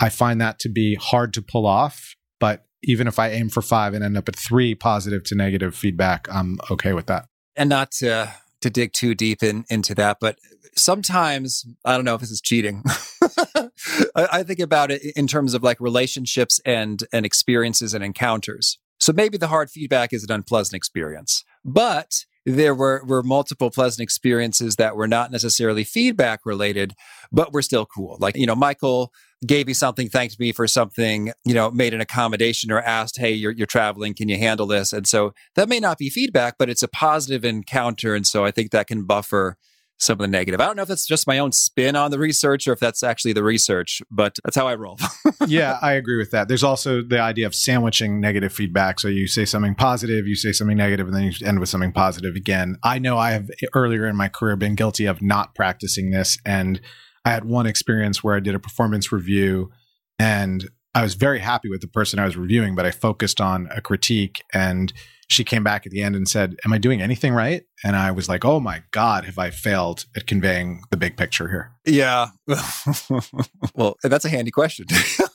I 0.00 0.08
find 0.08 0.40
that 0.40 0.58
to 0.60 0.68
be 0.68 0.96
hard 0.96 1.32
to 1.34 1.42
pull 1.42 1.66
off, 1.66 2.16
but 2.40 2.66
even 2.82 3.06
if 3.06 3.18
I 3.18 3.30
aim 3.30 3.48
for 3.48 3.62
5 3.62 3.94
and 3.94 4.04
end 4.04 4.16
up 4.16 4.28
at 4.28 4.36
3 4.36 4.74
positive 4.74 5.22
to 5.24 5.34
negative 5.34 5.74
feedback, 5.74 6.26
I'm 6.32 6.58
okay 6.70 6.92
with 6.92 7.06
that. 7.06 7.26
And 7.54 7.68
not 7.68 7.92
to 7.98 8.34
to 8.62 8.70
dig 8.70 8.92
too 8.92 9.14
deep 9.14 9.42
in, 9.42 9.64
into 9.68 9.94
that, 9.94 10.18
but 10.20 10.38
sometimes 10.76 11.66
I 11.84 11.96
don't 11.96 12.04
know 12.04 12.14
if 12.14 12.20
this 12.20 12.30
is 12.30 12.40
cheating. 12.40 12.82
I, 13.56 13.68
I 14.14 14.42
think 14.42 14.60
about 14.60 14.90
it 14.90 15.02
in 15.16 15.26
terms 15.26 15.54
of 15.54 15.62
like 15.62 15.80
relationships 15.80 16.60
and 16.64 17.02
and 17.12 17.26
experiences 17.26 17.94
and 17.94 18.02
encounters. 18.02 18.78
So 19.00 19.12
maybe 19.12 19.36
the 19.36 19.48
hard 19.48 19.70
feedback 19.70 20.12
is 20.12 20.24
an 20.24 20.30
unpleasant 20.30 20.76
experience, 20.76 21.44
but 21.64 22.24
there 22.44 22.74
were, 22.74 23.02
were 23.06 23.22
multiple 23.22 23.70
pleasant 23.70 24.02
experiences 24.02 24.76
that 24.76 24.96
were 24.96 25.08
not 25.08 25.30
necessarily 25.30 25.84
feedback 25.84 26.40
related, 26.44 26.94
but 27.30 27.52
were 27.52 27.62
still 27.62 27.86
cool. 27.86 28.16
Like, 28.20 28.36
you 28.36 28.46
know, 28.46 28.54
Michael 28.54 29.12
gave 29.46 29.66
me 29.66 29.74
something, 29.74 30.08
thanked 30.08 30.38
me 30.38 30.52
for 30.52 30.66
something, 30.66 31.32
you 31.44 31.54
know, 31.54 31.70
made 31.70 31.94
an 31.94 32.00
accommodation 32.00 32.70
or 32.70 32.80
asked, 32.80 33.18
Hey, 33.18 33.32
you're, 33.32 33.52
you're 33.52 33.66
traveling. 33.66 34.14
Can 34.14 34.28
you 34.28 34.38
handle 34.38 34.66
this? 34.66 34.92
And 34.92 35.06
so 35.06 35.32
that 35.56 35.68
may 35.68 35.80
not 35.80 35.98
be 35.98 36.10
feedback, 36.10 36.56
but 36.58 36.70
it's 36.70 36.82
a 36.82 36.88
positive 36.88 37.44
encounter. 37.44 38.14
And 38.14 38.26
so 38.26 38.44
I 38.44 38.50
think 38.50 38.70
that 38.70 38.86
can 38.86 39.04
buffer 39.04 39.56
some 40.02 40.14
of 40.14 40.18
the 40.18 40.28
negative. 40.28 40.60
I 40.60 40.66
don't 40.66 40.76
know 40.76 40.82
if 40.82 40.88
that's 40.88 41.06
just 41.06 41.26
my 41.28 41.38
own 41.38 41.52
spin 41.52 41.94
on 41.94 42.10
the 42.10 42.18
research 42.18 42.66
or 42.66 42.72
if 42.72 42.80
that's 42.80 43.02
actually 43.02 43.34
the 43.34 43.44
research, 43.44 44.02
but 44.10 44.36
that's 44.44 44.56
how 44.56 44.66
I 44.66 44.74
roll. 44.74 44.98
yeah, 45.46 45.78
I 45.80 45.92
agree 45.92 46.18
with 46.18 46.32
that. 46.32 46.48
There's 46.48 46.64
also 46.64 47.02
the 47.02 47.20
idea 47.20 47.46
of 47.46 47.54
sandwiching 47.54 48.20
negative 48.20 48.52
feedback. 48.52 48.98
So 48.98 49.06
you 49.06 49.28
say 49.28 49.44
something 49.44 49.76
positive, 49.76 50.26
you 50.26 50.34
say 50.34 50.50
something 50.52 50.76
negative, 50.76 51.06
and 51.06 51.14
then 51.14 51.22
you 51.22 51.32
end 51.46 51.60
with 51.60 51.68
something 51.68 51.92
positive 51.92 52.34
again. 52.34 52.78
I 52.82 52.98
know 52.98 53.16
I 53.16 53.30
have 53.30 53.48
earlier 53.74 54.06
in 54.06 54.16
my 54.16 54.28
career 54.28 54.56
been 54.56 54.74
guilty 54.74 55.06
of 55.06 55.22
not 55.22 55.54
practicing 55.54 56.10
this. 56.10 56.36
And 56.44 56.80
I 57.24 57.30
had 57.30 57.44
one 57.44 57.66
experience 57.66 58.22
where 58.22 58.34
I 58.34 58.40
did 58.40 58.54
a 58.54 58.58
performance 58.58 59.12
review 59.12 59.70
and 60.18 60.68
I 60.94 61.02
was 61.02 61.14
very 61.14 61.38
happy 61.38 61.70
with 61.70 61.80
the 61.80 61.88
person 61.88 62.18
I 62.18 62.26
was 62.26 62.36
reviewing, 62.36 62.74
but 62.74 62.84
I 62.84 62.90
focused 62.90 63.40
on 63.40 63.68
a 63.74 63.80
critique 63.80 64.42
and 64.52 64.92
she 65.28 65.44
came 65.44 65.64
back 65.64 65.86
at 65.86 65.92
the 65.92 66.02
end 66.02 66.14
and 66.14 66.28
said, 66.28 66.56
Am 66.64 66.72
I 66.72 66.78
doing 66.78 67.00
anything 67.00 67.32
right? 67.32 67.62
And 67.82 67.96
I 67.96 68.10
was 68.10 68.28
like, 68.28 68.44
Oh 68.44 68.60
my 68.60 68.82
God, 68.90 69.24
have 69.24 69.38
I 69.38 69.50
failed 69.50 70.04
at 70.14 70.26
conveying 70.26 70.82
the 70.90 70.98
big 70.98 71.16
picture 71.16 71.48
here? 71.48 71.72
Yeah. 71.86 72.28
well, 73.74 73.96
that's 74.02 74.26
a 74.26 74.28
handy 74.28 74.50
question 74.50 74.86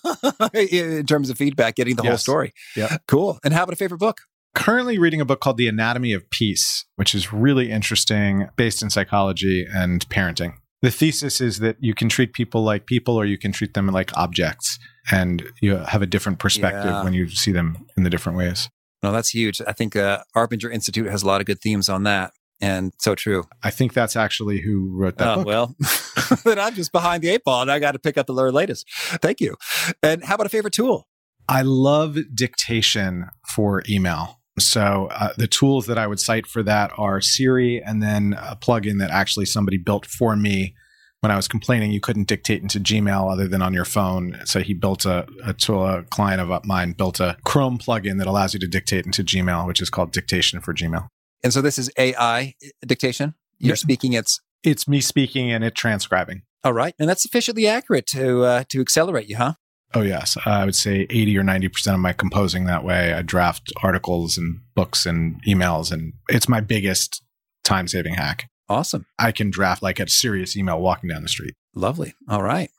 in 0.53 1.05
terms 1.07 1.31
of 1.31 1.37
feedback, 1.37 1.75
getting 1.75 1.95
the 1.95 2.03
yes. 2.03 2.09
whole 2.11 2.17
story. 2.17 2.53
Yeah. 2.75 2.97
Cool. 3.07 3.39
And 3.43 3.53
how 3.53 3.63
about 3.63 3.73
a 3.73 3.77
favorite 3.77 3.99
book? 3.99 4.21
Currently 4.53 4.97
reading 4.99 5.21
a 5.21 5.25
book 5.25 5.39
called 5.39 5.57
The 5.57 5.67
Anatomy 5.67 6.13
of 6.13 6.29
Peace, 6.29 6.85
which 6.95 7.13
is 7.13 7.33
really 7.33 7.71
interesting, 7.71 8.47
based 8.55 8.81
in 8.81 8.89
psychology 8.89 9.67
and 9.71 10.07
parenting. 10.09 10.53
The 10.81 10.91
thesis 10.91 11.41
is 11.41 11.59
that 11.59 11.77
you 11.79 11.95
can 11.95 12.07
treat 12.07 12.33
people 12.33 12.63
like 12.63 12.85
people 12.85 13.15
or 13.15 13.25
you 13.25 13.37
can 13.37 13.51
treat 13.51 13.73
them 13.73 13.87
like 13.87 14.15
objects 14.15 14.77
and 15.11 15.43
you 15.61 15.75
have 15.77 16.01
a 16.01 16.05
different 16.05 16.39
perspective 16.39 16.91
yeah. 16.91 17.03
when 17.03 17.13
you 17.13 17.29
see 17.29 17.51
them 17.51 17.87
in 17.95 18.03
the 18.03 18.09
different 18.09 18.37
ways. 18.37 18.69
No, 19.01 19.11
that's 19.11 19.29
huge. 19.29 19.61
I 19.65 19.73
think 19.73 19.95
uh, 19.95 20.23
Arbinger 20.35 20.71
Institute 20.71 21.07
has 21.07 21.23
a 21.23 21.27
lot 21.27 21.41
of 21.41 21.47
good 21.47 21.59
themes 21.61 21.89
on 21.89 22.03
that. 22.03 22.33
And 22.59 22.93
so 22.97 23.13
true. 23.13 23.43
I 23.63 23.69
think 23.69 23.93
that's 23.93 24.15
actually 24.15 24.61
who 24.61 24.91
wrote 24.91 25.17
that. 25.17 25.27
Oh, 25.27 25.35
book. 25.37 25.45
well, 25.45 25.75
then 26.43 26.59
I'm 26.59 26.73
just 26.73 26.91
behind 26.91 27.21
the 27.23 27.29
eight 27.29 27.43
ball 27.43 27.61
and 27.61 27.71
I 27.71 27.79
got 27.79 27.91
to 27.91 27.99
pick 27.99 28.17
up 28.17 28.25
the 28.25 28.33
latest. 28.33 28.87
Thank 29.21 29.39
you. 29.39 29.55
And 30.01 30.23
how 30.23 30.35
about 30.35 30.47
a 30.47 30.49
favorite 30.49 30.73
tool? 30.73 31.07
I 31.47 31.61
love 31.61 32.17
dictation 32.33 33.27
for 33.47 33.83
email. 33.87 34.36
So 34.59 35.09
uh, 35.11 35.33
the 35.37 35.47
tools 35.47 35.85
that 35.87 35.97
I 35.97 36.07
would 36.07 36.19
cite 36.19 36.47
for 36.47 36.63
that 36.63 36.91
are 36.97 37.21
Siri 37.21 37.81
and 37.81 38.01
then 38.01 38.35
a 38.39 38.55
plugin 38.55 38.99
that 38.99 39.11
actually 39.11 39.45
somebody 39.45 39.77
built 39.77 40.05
for 40.05 40.35
me 40.35 40.73
when 41.21 41.31
I 41.31 41.35
was 41.35 41.47
complaining 41.47 41.91
you 41.91 41.99
couldn't 41.99 42.27
dictate 42.27 42.61
into 42.61 42.79
Gmail 42.79 43.31
other 43.31 43.47
than 43.47 43.61
on 43.61 43.73
your 43.73 43.85
phone. 43.85 44.39
So 44.45 44.59
he 44.59 44.73
built 44.73 45.05
a, 45.05 45.27
a 45.43 45.53
tool, 45.53 45.85
a 45.85 46.03
client 46.03 46.41
of 46.41 46.65
mine 46.65 46.93
built 46.93 47.19
a 47.19 47.37
Chrome 47.43 47.77
plugin 47.77 48.17
that 48.19 48.27
allows 48.27 48.53
you 48.53 48.59
to 48.59 48.67
dictate 48.67 49.05
into 49.05 49.23
Gmail, 49.23 49.65
which 49.67 49.81
is 49.81 49.89
called 49.89 50.11
Dictation 50.11 50.59
for 50.59 50.73
Gmail. 50.73 51.07
And 51.43 51.53
so 51.53 51.61
this 51.61 51.77
is 51.77 51.91
AI 51.97 52.55
dictation. 52.85 53.35
You're 53.59 53.69
yeah. 53.69 53.75
speaking. 53.75 54.13
It's 54.13 54.39
it's 54.63 54.87
me 54.87 55.01
speaking 55.01 55.51
and 55.51 55.63
it 55.63 55.75
transcribing. 55.75 56.41
All 56.63 56.73
right, 56.73 56.95
and 56.99 57.07
that's 57.07 57.21
sufficiently 57.21 57.67
accurate 57.67 58.07
to 58.07 58.43
uh, 58.43 58.63
to 58.69 58.81
accelerate 58.81 59.29
you, 59.29 59.37
huh? 59.37 59.53
Oh 59.93 60.01
yes, 60.01 60.37
I 60.45 60.65
would 60.65 60.75
say 60.75 61.07
eighty 61.09 61.37
or 61.37 61.43
ninety 61.43 61.69
percent 61.69 61.95
of 61.95 62.01
my 62.01 62.13
composing 62.13 62.65
that 62.65 62.83
way. 62.83 63.13
I 63.13 63.21
draft 63.21 63.71
articles 63.81 64.37
and 64.37 64.59
books 64.75 65.05
and 65.05 65.41
emails, 65.45 65.91
and 65.91 66.13
it's 66.29 66.49
my 66.49 66.59
biggest 66.59 67.23
time 67.63 67.87
saving 67.87 68.15
hack. 68.15 68.49
Awesome. 68.69 69.05
I 69.17 69.31
can 69.31 69.49
draft 69.49 69.81
like 69.81 69.99
a 69.99 70.09
serious 70.09 70.57
email 70.57 70.79
walking 70.79 71.09
down 71.09 71.23
the 71.23 71.29
street. 71.29 71.53
Lovely. 71.73 72.13
All 72.29 72.43
right. 72.43 72.69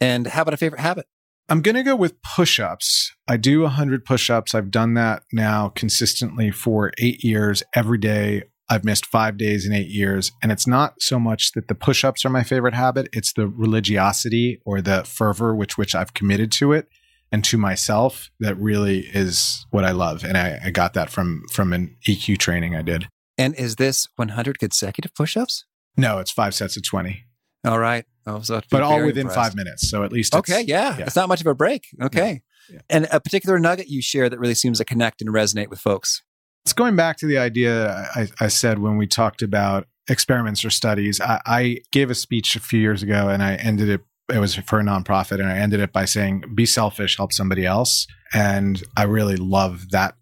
And 0.00 0.26
how 0.28 0.42
about 0.42 0.54
a 0.54 0.58
favorite 0.58 0.80
habit? 0.80 1.06
I'm 1.48 1.62
going 1.62 1.74
to 1.74 1.82
go 1.82 1.96
with 1.96 2.22
push 2.22 2.60
ups. 2.60 3.12
I 3.28 3.36
do 3.36 3.62
100 3.62 4.04
push 4.04 4.30
ups. 4.30 4.54
I've 4.54 4.70
done 4.70 4.94
that 4.94 5.24
now 5.32 5.68
consistently 5.68 6.50
for 6.50 6.92
eight 6.98 7.24
years 7.24 7.62
every 7.74 7.98
day. 7.98 8.44
I've 8.72 8.84
missed 8.84 9.04
five 9.04 9.36
days 9.36 9.66
in 9.66 9.72
eight 9.74 9.88
years. 9.88 10.32
And 10.42 10.50
it's 10.50 10.66
not 10.66 11.02
so 11.02 11.20
much 11.20 11.52
that 11.52 11.68
the 11.68 11.74
push 11.74 12.04
ups 12.04 12.24
are 12.24 12.30
my 12.30 12.42
favorite 12.42 12.72
habit, 12.72 13.06
it's 13.12 13.34
the 13.34 13.46
religiosity 13.46 14.62
or 14.64 14.80
the 14.80 15.04
fervor 15.04 15.54
with 15.54 15.76
which 15.76 15.94
I've 15.94 16.14
committed 16.14 16.50
to 16.52 16.72
it 16.72 16.88
and 17.30 17.44
to 17.44 17.58
myself 17.58 18.30
that 18.40 18.56
really 18.56 19.00
is 19.12 19.66
what 19.70 19.84
I 19.84 19.90
love. 19.90 20.24
And 20.24 20.38
I, 20.38 20.58
I 20.64 20.70
got 20.70 20.94
that 20.94 21.10
from 21.10 21.42
from 21.52 21.74
an 21.74 21.96
EQ 22.08 22.38
training 22.38 22.74
I 22.74 22.80
did. 22.80 23.08
And 23.36 23.54
is 23.56 23.76
this 23.76 24.08
100 24.16 24.58
consecutive 24.58 25.14
push 25.14 25.36
ups? 25.36 25.66
No, 25.98 26.18
it's 26.18 26.30
five 26.30 26.54
sets 26.54 26.78
of 26.78 26.82
20. 26.82 27.24
All 27.66 27.78
right. 27.78 28.06
but 28.24 28.82
all 28.82 29.04
within 29.04 29.26
impressed. 29.26 29.34
five 29.34 29.54
minutes. 29.54 29.90
So 29.90 30.02
at 30.02 30.12
least 30.12 30.34
Okay. 30.34 30.62
Yeah. 30.62 30.96
yeah. 30.96 31.04
It's 31.04 31.16
not 31.16 31.28
much 31.28 31.42
of 31.42 31.46
a 31.46 31.54
break. 31.54 31.88
Okay. 32.00 32.42
Yeah. 32.70 32.74
Yeah. 32.76 32.80
And 32.88 33.08
a 33.10 33.20
particular 33.20 33.58
nugget 33.58 33.88
you 33.88 34.00
share 34.00 34.30
that 34.30 34.38
really 34.38 34.54
seems 34.54 34.78
to 34.78 34.84
connect 34.86 35.20
and 35.20 35.28
resonate 35.30 35.68
with 35.68 35.78
folks. 35.78 36.22
It's 36.64 36.72
going 36.72 36.96
back 36.96 37.16
to 37.18 37.26
the 37.26 37.38
idea 37.38 38.06
I, 38.14 38.28
I 38.40 38.48
said 38.48 38.78
when 38.78 38.96
we 38.96 39.06
talked 39.06 39.42
about 39.42 39.86
experiments 40.08 40.64
or 40.64 40.70
studies. 40.70 41.20
I, 41.20 41.40
I 41.46 41.78
gave 41.90 42.10
a 42.10 42.14
speech 42.14 42.56
a 42.56 42.60
few 42.60 42.80
years 42.80 43.02
ago 43.02 43.28
and 43.28 43.42
I 43.42 43.54
ended 43.56 43.88
it 43.88 44.00
it 44.32 44.38
was 44.38 44.54
for 44.54 44.78
a 44.80 44.82
nonprofit 44.82 45.40
and 45.40 45.48
I 45.48 45.58
ended 45.58 45.80
it 45.80 45.92
by 45.92 46.04
saying 46.04 46.44
be 46.54 46.64
selfish, 46.64 47.16
help 47.16 47.32
somebody 47.32 47.66
else. 47.66 48.06
And 48.32 48.82
I 48.96 49.02
really 49.02 49.36
love 49.36 49.90
that 49.90 50.14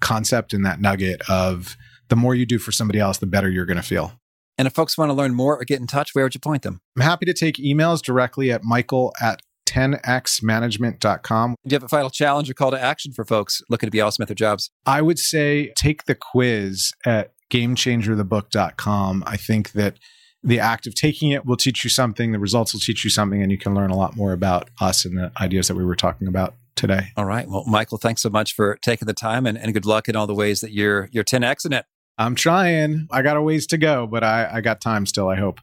concept 0.00 0.52
and 0.52 0.64
that 0.66 0.80
nugget 0.80 1.22
of 1.28 1.76
the 2.08 2.16
more 2.16 2.34
you 2.34 2.44
do 2.44 2.58
for 2.58 2.72
somebody 2.72 2.98
else, 2.98 3.18
the 3.18 3.26
better 3.26 3.48
you're 3.48 3.64
going 3.64 3.78
to 3.78 3.82
feel. 3.82 4.12
And 4.58 4.66
if 4.66 4.74
folks 4.74 4.96
want 4.96 5.10
to 5.10 5.14
learn 5.14 5.34
more 5.34 5.56
or 5.58 5.64
get 5.64 5.80
in 5.80 5.86
touch, 5.86 6.14
where 6.14 6.24
would 6.24 6.34
you 6.34 6.40
point 6.40 6.62
them? 6.62 6.80
I'm 6.96 7.02
happy 7.02 7.26
to 7.26 7.34
take 7.34 7.56
emails 7.56 8.02
directly 8.02 8.50
at 8.50 8.64
michael 8.64 9.14
at 9.20 9.40
10xmanagement.com. 9.66 11.56
Do 11.66 11.72
you 11.72 11.76
have 11.76 11.82
a 11.82 11.88
final 11.88 12.10
challenge 12.10 12.48
or 12.50 12.54
call 12.54 12.70
to 12.70 12.80
action 12.80 13.12
for 13.12 13.24
folks 13.24 13.62
looking 13.68 13.86
to 13.86 13.90
be 13.90 14.00
awesome 14.00 14.22
at 14.22 14.28
their 14.28 14.34
jobs? 14.34 14.70
I 14.86 15.02
would 15.02 15.18
say 15.18 15.72
take 15.76 16.04
the 16.04 16.14
quiz 16.14 16.92
at 17.04 17.32
gamechangerthebook.com. 17.52 19.24
I 19.26 19.36
think 19.36 19.72
that 19.72 19.98
the 20.42 20.60
act 20.60 20.86
of 20.86 20.94
taking 20.94 21.32
it 21.32 21.44
will 21.44 21.56
teach 21.56 21.82
you 21.82 21.90
something, 21.90 22.32
the 22.32 22.38
results 22.38 22.72
will 22.72 22.80
teach 22.80 23.04
you 23.04 23.10
something, 23.10 23.42
and 23.42 23.50
you 23.50 23.58
can 23.58 23.74
learn 23.74 23.90
a 23.90 23.96
lot 23.96 24.16
more 24.16 24.32
about 24.32 24.70
us 24.80 25.04
and 25.04 25.18
the 25.18 25.32
ideas 25.40 25.68
that 25.68 25.74
we 25.74 25.84
were 25.84 25.96
talking 25.96 26.28
about 26.28 26.54
today. 26.76 27.08
All 27.16 27.24
right. 27.24 27.48
Well, 27.48 27.64
Michael, 27.66 27.98
thanks 27.98 28.22
so 28.22 28.30
much 28.30 28.54
for 28.54 28.78
taking 28.82 29.06
the 29.06 29.14
time 29.14 29.46
and, 29.46 29.58
and 29.58 29.74
good 29.74 29.86
luck 29.86 30.08
in 30.08 30.14
all 30.14 30.26
the 30.26 30.34
ways 30.34 30.60
that 30.60 30.72
you're 30.72 31.08
you're 31.10 31.24
10x 31.24 31.66
in 31.66 31.72
it. 31.72 31.86
I'm 32.18 32.34
trying. 32.34 33.08
I 33.10 33.22
got 33.22 33.36
a 33.36 33.42
ways 33.42 33.66
to 33.68 33.78
go, 33.78 34.06
but 34.06 34.24
I, 34.24 34.48
I 34.54 34.60
got 34.60 34.80
time 34.80 35.04
still, 35.04 35.28
I 35.28 35.36
hope. 35.36 35.60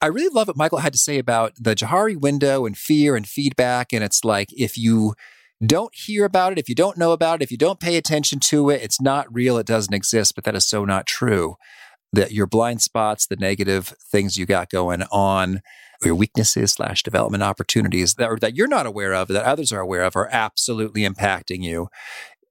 I 0.00 0.06
really 0.06 0.32
love 0.32 0.46
what 0.46 0.56
Michael 0.56 0.78
had 0.78 0.92
to 0.92 0.98
say 0.98 1.18
about 1.18 1.54
the 1.58 1.74
Johari 1.74 2.16
window 2.16 2.66
and 2.66 2.76
fear 2.76 3.16
and 3.16 3.26
feedback. 3.26 3.92
And 3.92 4.04
it's 4.04 4.24
like 4.24 4.48
if 4.56 4.78
you 4.78 5.14
don't 5.64 5.94
hear 5.94 6.24
about 6.24 6.52
it, 6.52 6.58
if 6.58 6.68
you 6.68 6.74
don't 6.74 6.96
know 6.96 7.12
about 7.12 7.40
it, 7.40 7.44
if 7.44 7.50
you 7.50 7.58
don't 7.58 7.80
pay 7.80 7.96
attention 7.96 8.38
to 8.40 8.70
it, 8.70 8.80
it's 8.82 9.00
not 9.00 9.26
real, 9.32 9.58
it 9.58 9.66
doesn't 9.66 9.94
exist. 9.94 10.34
But 10.34 10.44
that 10.44 10.54
is 10.54 10.66
so 10.66 10.84
not 10.84 11.06
true. 11.06 11.56
That 12.12 12.32
your 12.32 12.46
blind 12.46 12.80
spots, 12.80 13.26
the 13.26 13.36
negative 13.36 13.94
things 14.10 14.36
you 14.36 14.46
got 14.46 14.70
going 14.70 15.02
on, 15.10 15.60
your 16.04 16.14
weaknesses 16.14 16.72
slash 16.72 17.02
development 17.02 17.42
opportunities 17.42 18.14
that, 18.14 18.40
that 18.40 18.56
you're 18.56 18.68
not 18.68 18.86
aware 18.86 19.14
of, 19.14 19.28
that 19.28 19.44
others 19.44 19.72
are 19.72 19.80
aware 19.80 20.02
of, 20.02 20.16
are 20.16 20.28
absolutely 20.30 21.02
impacting 21.02 21.62
you. 21.62 21.88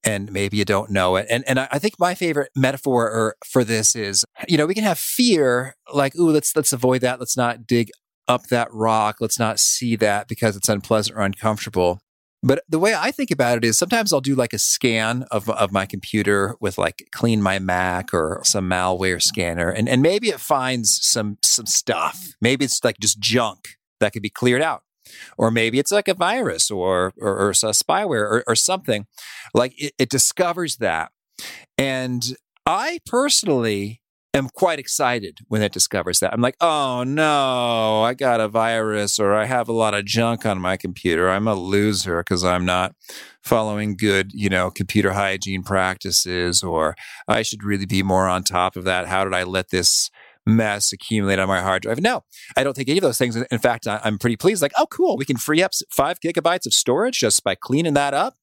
And 0.08 0.32
maybe 0.32 0.58
you 0.58 0.66
don't 0.66 0.90
know 0.90 1.18
it. 1.18 1.28
And 1.30 1.44
and 1.48 1.60
I 1.60 1.80
think 1.80 1.96
my 2.00 2.16
favorite 2.16 2.52
metaphor 2.56 3.36
for 3.46 3.64
this 3.64 3.96
is, 3.96 4.24
you 4.48 4.58
know, 4.58 4.66
we 4.66 4.74
can 4.74 4.84
have 4.84 4.98
fear, 4.98 5.76
like, 5.94 6.16
ooh, 6.16 6.32
let's 6.32 6.56
let's 6.56 6.72
avoid 6.72 7.02
that, 7.02 7.20
let's 7.20 7.36
not 7.36 7.68
dig 7.68 7.90
up 8.28 8.48
that 8.48 8.74
rock. 8.74 9.18
Let's 9.20 9.40
not 9.40 9.60
see 9.60 9.96
that 9.98 10.28
because 10.28 10.56
it's 10.56 10.70
unpleasant 10.70 11.18
or 11.18 11.22
uncomfortable. 11.22 12.00
But 12.44 12.64
the 12.70 12.80
way 12.80 12.94
I 12.94 13.12
think 13.12 13.32
about 13.32 13.58
it 13.58 13.66
is 13.66 13.78
sometimes 13.78 14.14
I'll 14.14 14.22
do 14.22 14.36
like 14.36 14.54
a 14.54 14.60
scan 14.60 15.24
of, 15.32 15.50
of 15.50 15.72
my 15.72 15.86
computer 15.86 16.56
with 16.62 16.78
like 16.78 17.08
clean 17.12 17.42
my 17.42 17.58
Mac 17.58 18.14
or 18.14 18.42
some 18.44 18.70
malware 18.70 19.22
scanner. 19.22 19.70
And, 19.70 19.90
and 19.90 20.02
maybe 20.02 20.30
it 20.30 20.40
finds 20.40 21.00
some, 21.02 21.40
some 21.44 21.66
stuff. 21.66 22.36
Maybe 22.40 22.64
it's 22.64 22.84
like 22.84 23.00
just 23.00 23.20
junk 23.20 23.78
that 24.00 24.14
could 24.14 24.22
be 24.22 24.30
cleared 24.30 24.62
out. 24.62 24.84
Or 25.38 25.52
maybe 25.52 25.80
it's 25.80 25.92
like 25.92 26.08
a 26.08 26.14
virus 26.14 26.72
or, 26.72 27.14
or, 27.20 27.38
or 27.38 27.52
spyware 27.52 28.22
or, 28.22 28.44
or 28.48 28.56
something. 28.56 29.06
Like 29.54 29.74
it, 29.78 29.94
it 29.98 30.10
discovers 30.10 30.78
that. 30.78 31.12
And 31.78 32.36
I 32.66 33.00
personally 33.06 34.02
am 34.34 34.50
quite 34.50 34.80
excited 34.80 35.40
when 35.48 35.62
it 35.62 35.74
discovers 35.74 36.20
that. 36.20 36.34
I'm 36.34 36.42
like, 36.42 36.56
oh 36.62 37.04
no, 37.04 38.04
I 38.04 38.14
got 38.14 38.40
a 38.40 38.48
virus 38.48 39.20
or 39.20 39.34
I 39.34 39.46
have 39.46 39.68
a 39.68 39.74
lot 39.74 39.94
of 39.94 40.06
junk 40.06 40.46
on 40.46 40.60
my 40.60 40.78
computer. 40.78 41.30
I'm 41.30 41.48
a 41.48 41.56
loser 41.56 42.20
because 42.20 42.44
I'm 42.44 42.66
not 42.66 42.94
following 43.44 43.96
good, 43.96 44.32
you 44.34 44.50
know, 44.50 44.70
computer 44.70 45.14
hygiene 45.14 45.64
practices, 45.64 46.64
or 46.64 46.96
I 47.28 47.42
should 47.42 47.64
really 47.64 47.86
be 47.86 48.04
more 48.04 48.28
on 48.28 48.44
top 48.44 48.76
of 48.76 48.84
that. 48.84 49.08
How 49.08 49.24
did 49.24 49.34
I 49.34 49.44
let 49.44 49.70
this 49.70 50.10
mess 50.48 50.92
accumulate 50.92 51.40
on 51.40 51.48
my 51.48 51.62
hard 51.62 51.84
drive? 51.84 52.02
No, 52.02 52.24
I 52.56 52.64
don't 52.64 52.76
think 52.76 52.90
any 52.90 52.98
of 52.98 53.04
those 53.04 53.18
things. 53.18 53.36
In 53.36 53.60
fact, 53.60 53.88
I'm 53.88 54.18
pretty 54.18 54.38
pleased. 54.38 54.62
Like, 54.62 54.74
oh, 54.78 54.88
cool, 54.88 55.18
we 55.18 55.26
can 55.26 55.38
free 55.38 55.62
up 55.62 55.72
five 55.92 56.20
gigabytes 56.20 56.66
of 56.66 56.74
storage 56.74 57.20
just 57.20 57.44
by 57.44 57.56
cleaning 57.56 57.94
that 57.94 58.14
up 58.14 58.36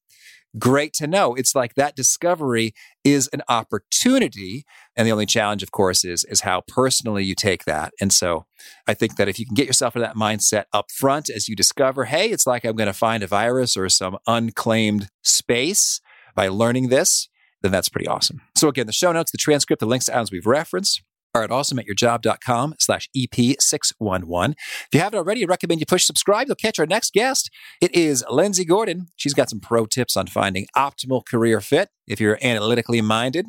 great 0.57 0.93
to 0.93 1.07
know. 1.07 1.35
It's 1.35 1.55
like 1.55 1.75
that 1.75 1.95
discovery 1.95 2.73
is 3.03 3.27
an 3.33 3.41
opportunity. 3.49 4.65
And 4.95 5.05
the 5.05 5.11
only 5.11 5.25
challenge, 5.25 5.63
of 5.63 5.71
course, 5.71 6.05
is, 6.05 6.23
is 6.25 6.41
how 6.41 6.61
personally 6.67 7.23
you 7.23 7.35
take 7.35 7.65
that. 7.65 7.93
And 7.99 8.13
so 8.13 8.45
I 8.87 8.93
think 8.93 9.17
that 9.17 9.27
if 9.27 9.39
you 9.39 9.45
can 9.45 9.55
get 9.55 9.67
yourself 9.67 9.95
in 9.95 10.01
that 10.01 10.15
mindset 10.15 10.65
up 10.73 10.91
front 10.91 11.29
as 11.29 11.47
you 11.47 11.55
discover, 11.55 12.05
hey, 12.05 12.29
it's 12.29 12.47
like 12.47 12.65
I'm 12.65 12.75
going 12.75 12.87
to 12.87 12.93
find 12.93 13.23
a 13.23 13.27
virus 13.27 13.75
or 13.75 13.89
some 13.89 14.17
unclaimed 14.27 15.09
space 15.23 15.99
by 16.35 16.47
learning 16.47 16.89
this, 16.89 17.29
then 17.61 17.71
that's 17.71 17.89
pretty 17.89 18.07
awesome. 18.07 18.41
So 18.55 18.67
again, 18.67 18.87
the 18.87 18.93
show 18.93 19.11
notes, 19.11 19.31
the 19.31 19.37
transcript, 19.37 19.79
the 19.79 19.85
links 19.85 20.05
to 20.05 20.13
items 20.13 20.31
we've 20.31 20.45
referenced 20.45 21.03
are 21.35 21.43
at 21.43 21.49
awesomeatyourjob.com 21.49 22.75
slash 22.79 23.09
EP611. 23.15 24.51
If 24.51 24.87
you 24.93 24.99
haven't 24.99 25.19
already, 25.19 25.43
I 25.43 25.47
recommend 25.47 25.81
you 25.81 25.85
push 25.85 26.05
subscribe. 26.05 26.47
You'll 26.47 26.55
catch 26.55 26.79
our 26.79 26.85
next 26.85 27.13
guest. 27.13 27.51
It 27.81 27.93
is 27.93 28.23
Lindsay 28.29 28.65
Gordon. 28.65 29.07
She's 29.15 29.33
got 29.33 29.49
some 29.49 29.59
pro 29.59 29.85
tips 29.85 30.15
on 30.17 30.27
finding 30.27 30.67
optimal 30.75 31.25
career 31.25 31.61
fit 31.61 31.89
if 32.07 32.19
you're 32.19 32.39
analytically 32.41 33.01
minded. 33.01 33.47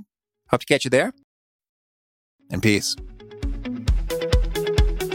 Hope 0.51 0.61
to 0.61 0.67
catch 0.67 0.85
you 0.85 0.91
there. 0.91 1.13
And 2.51 2.63
peace. 2.63 2.97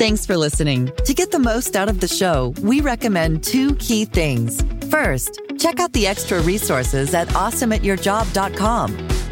Thanks 0.02 0.26
for 0.26 0.36
listening. 0.36 0.92
To 1.06 1.14
get 1.14 1.32
the 1.32 1.40
most 1.40 1.76
out 1.76 1.88
of 1.88 2.00
the 2.00 2.08
show, 2.08 2.56
we 2.62 2.82
recommend 2.82 3.44
two 3.44 3.76
key 3.76 4.06
things. 4.06 4.64
First, 4.90 5.40
check 5.60 5.80
out 5.80 5.94
the 5.94 6.08
extra 6.08 6.42
resources 6.42 7.14
at 7.14 7.28
awesomeatyourjob.com. 7.28 9.21